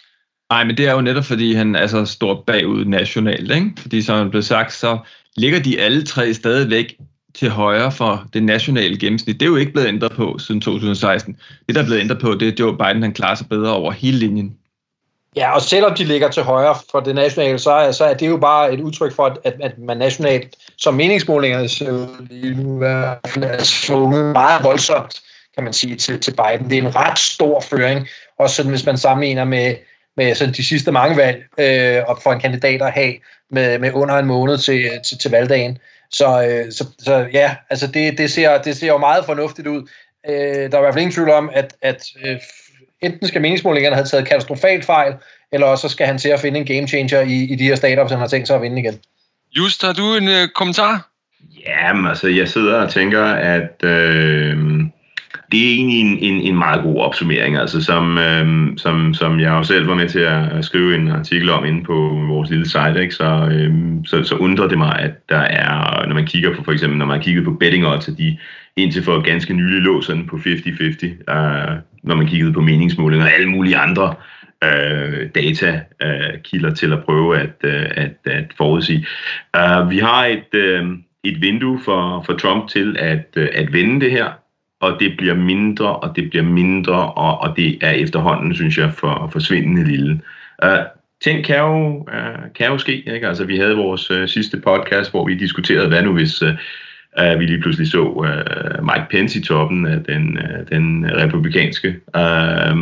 Nej, 0.50 0.64
men 0.64 0.76
det 0.76 0.86
er 0.88 0.92
jo 0.92 1.00
netop, 1.00 1.24
fordi 1.24 1.54
han 1.54 1.76
er 1.76 1.86
så 1.86 2.04
stort 2.04 2.44
bagud 2.46 2.84
nationalt. 2.84 3.50
Ikke? 3.50 3.72
Fordi 3.78 4.02
som 4.02 4.18
det 4.18 4.30
blev 4.30 4.42
sagt, 4.42 4.72
så 4.72 4.98
ligger 5.36 5.60
de 5.60 5.80
alle 5.80 6.04
tre 6.04 6.34
stadigvæk 6.34 6.96
til 7.34 7.50
højre 7.50 7.92
for 7.92 8.26
det 8.32 8.42
nationale 8.42 8.98
gennemsnit. 8.98 9.40
Det 9.40 9.46
er 9.46 9.50
jo 9.50 9.56
ikke 9.56 9.72
blevet 9.72 9.88
ændret 9.88 10.12
på 10.12 10.38
siden 10.38 10.60
2016. 10.60 11.36
Det, 11.66 11.74
der 11.74 11.82
er 11.82 11.86
blevet 11.86 12.00
ændret 12.00 12.18
på, 12.18 12.34
det 12.34 12.48
er 12.48 12.52
Joe 12.60 12.76
Biden, 12.76 13.02
han 13.02 13.12
klarer 13.12 13.34
sig 13.34 13.48
bedre 13.48 13.72
over 13.72 13.92
hele 13.92 14.18
linjen. 14.18 14.56
Ja, 15.36 15.54
og 15.54 15.62
selvom 15.62 15.94
de 15.94 16.04
ligger 16.04 16.30
til 16.30 16.42
højre 16.42 16.76
for 16.90 17.00
det 17.00 17.14
nationale, 17.14 17.58
så 17.58 17.70
er, 17.70 17.92
så 17.92 18.04
er 18.04 18.14
det 18.14 18.28
jo 18.28 18.36
bare 18.36 18.72
et 18.72 18.80
udtryk 18.80 19.12
for, 19.12 19.38
at, 19.44 19.54
at 19.62 19.78
man 19.78 19.96
nationalt, 19.96 20.56
som 20.76 20.94
meningsmålingerne 20.94 21.68
ser 21.68 22.06
lige 22.30 22.54
nu, 22.54 22.82
er 22.82 23.62
svunget 23.62 24.32
meget 24.32 24.64
voldsomt, 24.64 25.20
kan 25.54 25.64
man 25.64 25.72
sige, 25.72 25.96
til, 25.96 26.20
til 26.20 26.30
Biden. 26.30 26.70
Det 26.70 26.78
er 26.78 26.82
en 26.82 26.96
ret 26.96 27.18
stor 27.18 27.60
føring, 27.60 28.08
også 28.38 28.56
sådan, 28.56 28.70
hvis 28.70 28.86
man 28.86 28.98
sammenligner 28.98 29.44
med, 29.44 29.74
med 30.16 30.34
sådan 30.34 30.54
de 30.54 30.64
sidste 30.64 30.92
mange 30.92 31.16
valg, 31.16 31.44
øh, 31.58 32.02
og 32.06 32.18
for 32.22 32.32
en 32.32 32.40
kandidat 32.40 32.82
at 32.82 32.92
have 32.92 33.14
med, 33.50 33.78
med 33.78 33.92
under 33.92 34.18
en 34.18 34.26
måned 34.26 34.58
til, 34.58 34.90
til, 35.08 35.18
til 35.18 35.30
valgdagen. 35.30 35.78
Så, 36.10 36.42
øh, 36.42 36.72
så, 36.72 36.86
så 36.98 37.26
ja, 37.32 37.56
altså 37.70 37.86
det, 37.86 38.18
det, 38.18 38.30
ser, 38.30 38.62
det 38.62 38.76
ser 38.76 38.86
jo 38.86 38.98
meget 38.98 39.24
fornuftigt 39.24 39.68
ud. 39.68 39.88
Øh, 40.28 40.70
der 40.70 40.76
er 40.76 40.78
i 40.78 40.80
hvert 40.80 40.94
fald 40.94 41.02
ingen 41.02 41.14
tvivl 41.14 41.30
om, 41.30 41.50
at, 41.52 41.74
at 41.82 42.02
øh, 42.24 42.36
enten 43.02 43.28
skal 43.28 43.40
meningsmålingerne 43.40 43.96
have 43.96 44.06
taget 44.06 44.28
katastrofalt 44.28 44.84
fejl, 44.84 45.12
eller 45.52 45.66
også 45.66 45.88
skal 45.88 46.06
han 46.06 46.18
til 46.18 46.28
at 46.28 46.40
finde 46.40 46.58
en 46.58 46.66
game 46.66 46.88
changer 46.88 47.20
i, 47.20 47.52
i 47.52 47.54
de 47.54 47.64
her 47.64 47.74
stater, 47.74 48.02
hvis 48.02 48.10
han 48.10 48.20
har 48.20 48.26
tænkt 48.26 48.46
sig 48.46 48.56
at 48.56 48.62
vinde 48.62 48.80
igen. 48.80 48.94
Just, 49.56 49.84
har 49.84 49.92
du 49.92 50.14
en 50.14 50.28
øh, 50.28 50.48
kommentar? 50.54 51.08
Jamen, 51.66 52.06
altså, 52.06 52.28
jeg 52.28 52.48
sidder 52.48 52.80
og 52.80 52.90
tænker, 52.90 53.24
at 53.24 53.84
øh, 53.84 54.56
det 55.52 55.68
er 55.68 55.74
egentlig 55.74 56.00
en, 56.00 56.18
en, 56.18 56.40
en 56.40 56.56
meget 56.56 56.82
god 56.82 57.00
opsummering, 57.00 57.56
altså, 57.56 57.82
som, 57.82 58.18
øh, 58.18 58.68
som, 58.76 59.14
som 59.14 59.40
jeg 59.40 59.48
jo 59.48 59.62
selv 59.62 59.88
var 59.88 59.94
med 59.94 60.08
til 60.08 60.20
at 60.20 60.64
skrive 60.64 60.94
en 60.94 61.08
artikel 61.08 61.50
om 61.50 61.64
inde 61.64 61.84
på 61.84 62.24
vores 62.28 62.50
lille 62.50 62.68
site, 62.68 63.02
ikke? 63.02 63.14
Så, 63.14 63.48
øh, 63.52 63.74
så, 64.06 64.24
så 64.24 64.34
undrer 64.34 64.68
det 64.68 64.78
mig, 64.78 64.98
at 64.98 65.28
der 65.28 65.40
er, 65.40 66.06
når 66.06 66.14
man 66.14 66.26
kigger 66.26 66.54
på 66.56 66.64
for 66.64 66.72
eksempel, 66.72 66.98
når 66.98 67.06
man 67.06 67.20
kigger 67.20 67.44
på 67.44 67.56
betting 67.60 67.86
odds, 67.86 68.08
at 68.08 68.18
de 68.18 68.38
indtil 68.76 69.04
for 69.04 69.20
ganske 69.20 69.54
nylig 69.54 69.80
lå 69.82 70.02
sådan 70.02 70.26
på 70.26 70.36
50-50, 70.36 71.32
øh, 71.32 71.78
når 72.06 72.14
man 72.14 72.26
kiggede 72.26 72.52
på 72.52 72.60
meningsmålinger 72.60 73.26
og 73.26 73.32
alle 73.32 73.48
mulige 73.48 73.76
andre 73.76 74.14
øh, 74.64 75.28
datakilder 75.34 76.70
øh, 76.70 76.76
til 76.76 76.92
at 76.92 77.04
prøve 77.04 77.38
at, 77.38 77.54
øh, 77.64 77.86
at, 77.90 78.16
at 78.24 78.44
forudsige. 78.56 79.06
Uh, 79.56 79.90
vi 79.90 79.98
har 79.98 80.24
et, 80.24 80.54
øh, 80.54 80.86
et 81.24 81.40
vindue 81.40 81.80
for, 81.84 82.22
for 82.26 82.32
Trump 82.32 82.68
til 82.68 82.96
at, 82.98 83.26
øh, 83.36 83.48
at 83.52 83.72
vende 83.72 84.00
det 84.00 84.10
her, 84.10 84.30
og 84.80 84.96
det 85.00 85.16
bliver 85.18 85.34
mindre, 85.34 85.96
og 85.96 86.16
det 86.16 86.30
bliver 86.30 86.44
mindre, 86.44 87.12
og, 87.12 87.38
og 87.40 87.56
det 87.56 87.78
er 87.80 87.90
efterhånden, 87.90 88.54
synes 88.54 88.78
jeg, 88.78 88.92
for 88.92 89.28
forsvindende 89.32 89.84
lille. 89.84 90.20
Uh, 90.64 90.70
ting 91.22 91.44
kan 91.44 91.58
jo, 91.58 91.96
uh, 91.96 92.52
kan 92.54 92.66
jo 92.66 92.78
ske. 92.78 93.14
Ikke? 93.14 93.28
Altså, 93.28 93.44
vi 93.44 93.56
havde 93.56 93.76
vores 93.76 94.10
uh, 94.10 94.26
sidste 94.26 94.60
podcast, 94.60 95.10
hvor 95.10 95.26
vi 95.26 95.34
diskuterede, 95.34 95.88
hvad 95.88 96.02
nu 96.02 96.12
hvis 96.12 96.42
uh, 96.42 96.48
uh, 97.20 97.40
vi 97.40 97.46
lige 97.46 97.60
pludselig 97.60 97.90
så 97.90 98.02
uh, 98.02 98.84
Mike 98.84 99.06
Pence 99.10 99.38
i 99.38 99.42
toppen 99.42 99.86
af 99.86 100.04
den, 100.04 100.38
uh, 100.38 100.68
den 100.68 101.06
republikanske 101.16 101.96
uh, 102.16 102.78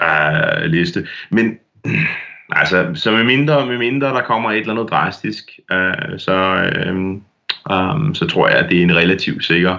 uh, 0.00 0.64
liste. 0.64 1.06
Men 1.30 1.58
altså, 2.60 2.90
så 2.94 3.10
med 3.10 3.24
mindre, 3.24 3.66
med 3.66 3.78
mindre 3.78 4.08
der 4.08 4.22
kommer 4.22 4.50
et 4.50 4.58
eller 4.58 4.72
andet 4.72 4.90
drastisk, 4.90 5.50
uh, 5.72 6.18
så, 6.18 6.66
um, 6.90 7.22
um, 7.70 8.14
så 8.14 8.26
tror 8.26 8.48
jeg, 8.48 8.58
at 8.58 8.70
det 8.70 8.78
er 8.78 8.82
en 8.82 8.96
relativt 8.96 9.44
sikker 9.44 9.72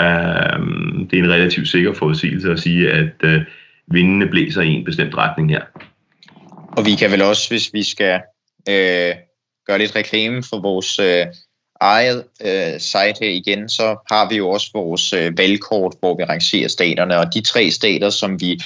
uh, 0.00 0.66
det 1.10 1.18
er 1.18 1.22
en 1.22 1.32
relativt 1.32 1.68
sikker 1.68 1.92
forudsigelse 1.92 2.52
at 2.52 2.60
sige, 2.60 2.90
at 2.90 3.12
uh, 3.24 3.42
vindene 3.86 4.26
blæser 4.26 4.62
i 4.62 4.68
en 4.68 4.84
bestemt 4.84 5.16
retning 5.16 5.50
her. 5.50 5.62
Og 6.76 6.86
vi 6.86 6.94
kan 6.94 7.10
vel 7.10 7.22
også, 7.22 7.48
hvis 7.50 7.70
vi 7.72 7.82
skal 7.82 8.20
øh, 8.68 9.14
gøre 9.66 9.78
lidt 9.78 9.96
reklame 9.96 10.42
for 10.50 10.60
vores 10.60 10.98
øh, 10.98 11.26
eget 11.80 12.24
øh, 12.40 12.80
site 12.80 13.16
her 13.20 13.30
igen, 13.30 13.68
så 13.68 13.96
har 14.10 14.28
vi 14.28 14.36
jo 14.36 14.50
også 14.50 14.70
vores 14.74 15.12
øh, 15.12 15.38
valgkort, 15.38 15.94
hvor 16.00 16.16
vi 16.16 16.24
rangerer 16.24 16.68
staterne, 16.68 17.18
og 17.18 17.34
de 17.34 17.40
tre 17.40 17.70
stater, 17.70 18.10
som 18.10 18.40
vi 18.40 18.60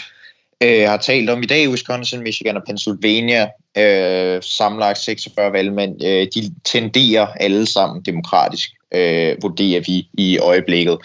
øh, 0.63 0.89
har 0.89 0.97
talt 0.97 1.31
om 1.31 1.43
i 1.43 1.47
dag, 1.47 1.69
Wisconsin, 1.69 2.23
Michigan 2.23 2.57
og 2.57 2.63
Pennsylvania, 2.67 3.49
øh, 3.79 4.43
samlet 4.43 4.99
46 4.99 5.53
valgmænd, 5.53 6.05
øh, 6.05 6.27
de 6.35 6.55
tenderer 6.65 7.27
alle 7.27 7.67
sammen 7.67 8.03
demokratisk, 8.03 8.71
øh, 8.95 9.37
vurderer 9.43 9.81
vi 9.81 10.09
i 10.19 10.39
øjeblikket. 10.39 10.99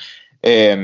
Øh, 0.45 0.77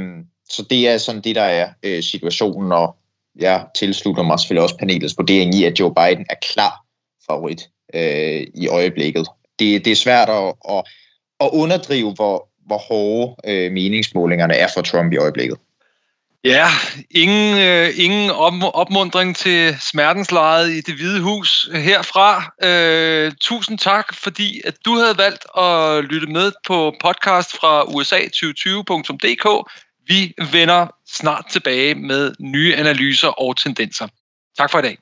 så 0.50 0.66
det 0.70 0.88
er 0.88 0.98
sådan 0.98 1.22
det, 1.22 1.36
der 1.36 1.42
er 1.42 1.70
øh, 1.84 2.04
situationen, 2.04 2.72
og 2.72 2.96
jeg 3.40 3.66
tilslutter 3.76 4.24
mig 4.24 4.40
selvfølgelig 4.40 4.64
også 4.64 4.78
panelets 4.78 5.18
vurdering 5.18 5.56
i, 5.56 5.64
at 5.64 5.80
Joe 5.80 5.94
Biden 5.94 6.26
er 6.30 6.36
klar 6.54 6.86
favorit 7.30 7.70
øh, 7.94 8.48
i 8.56 8.68
øjeblikket. 8.68 9.28
Det, 9.60 9.86
det 9.86 9.92
er 9.92 9.96
svært 9.96 10.30
at, 10.30 10.54
at, 10.70 10.84
at 11.40 11.50
underdrive, 11.54 12.14
hvor, 12.14 12.50
hvor 12.66 12.78
hårde 12.78 13.36
øh, 13.48 13.72
meningsmålingerne 13.72 14.54
er 14.54 14.68
for 14.76 14.82
Trump 14.82 15.14
i 15.14 15.18
øjeblikket. 15.18 15.58
Ja, 16.44 16.68
ingen, 17.12 17.58
øh, 17.58 17.90
ingen 17.96 18.30
op, 18.30 18.54
opmundring 18.74 19.36
til 19.36 19.78
smertenslejet 19.80 20.72
i 20.72 20.82
det 20.82 20.96
hvide 20.96 21.22
hus 21.22 21.70
herfra. 21.74 22.54
Øh, 22.64 23.32
tusind 23.42 23.80
tak, 23.80 24.16
fordi 24.16 24.62
at 24.66 24.76
du 24.86 24.96
havde 24.96 25.18
valgt 25.18 25.46
at 25.58 26.04
lytte 26.04 26.28
med 26.28 26.52
på 26.68 26.94
podcast 27.02 27.52
fra 27.52 27.84
USA2020.dk. 27.84 29.72
Vi 30.08 30.34
vender 30.52 30.88
snart 31.12 31.46
tilbage 31.50 31.96
med 31.96 32.34
nye 32.40 32.76
analyser 32.76 33.28
og 33.28 33.58
tendenser. 33.58 34.08
Tak 34.58 34.72
for 34.72 34.80
i 34.80 34.82
dag. 34.82 34.98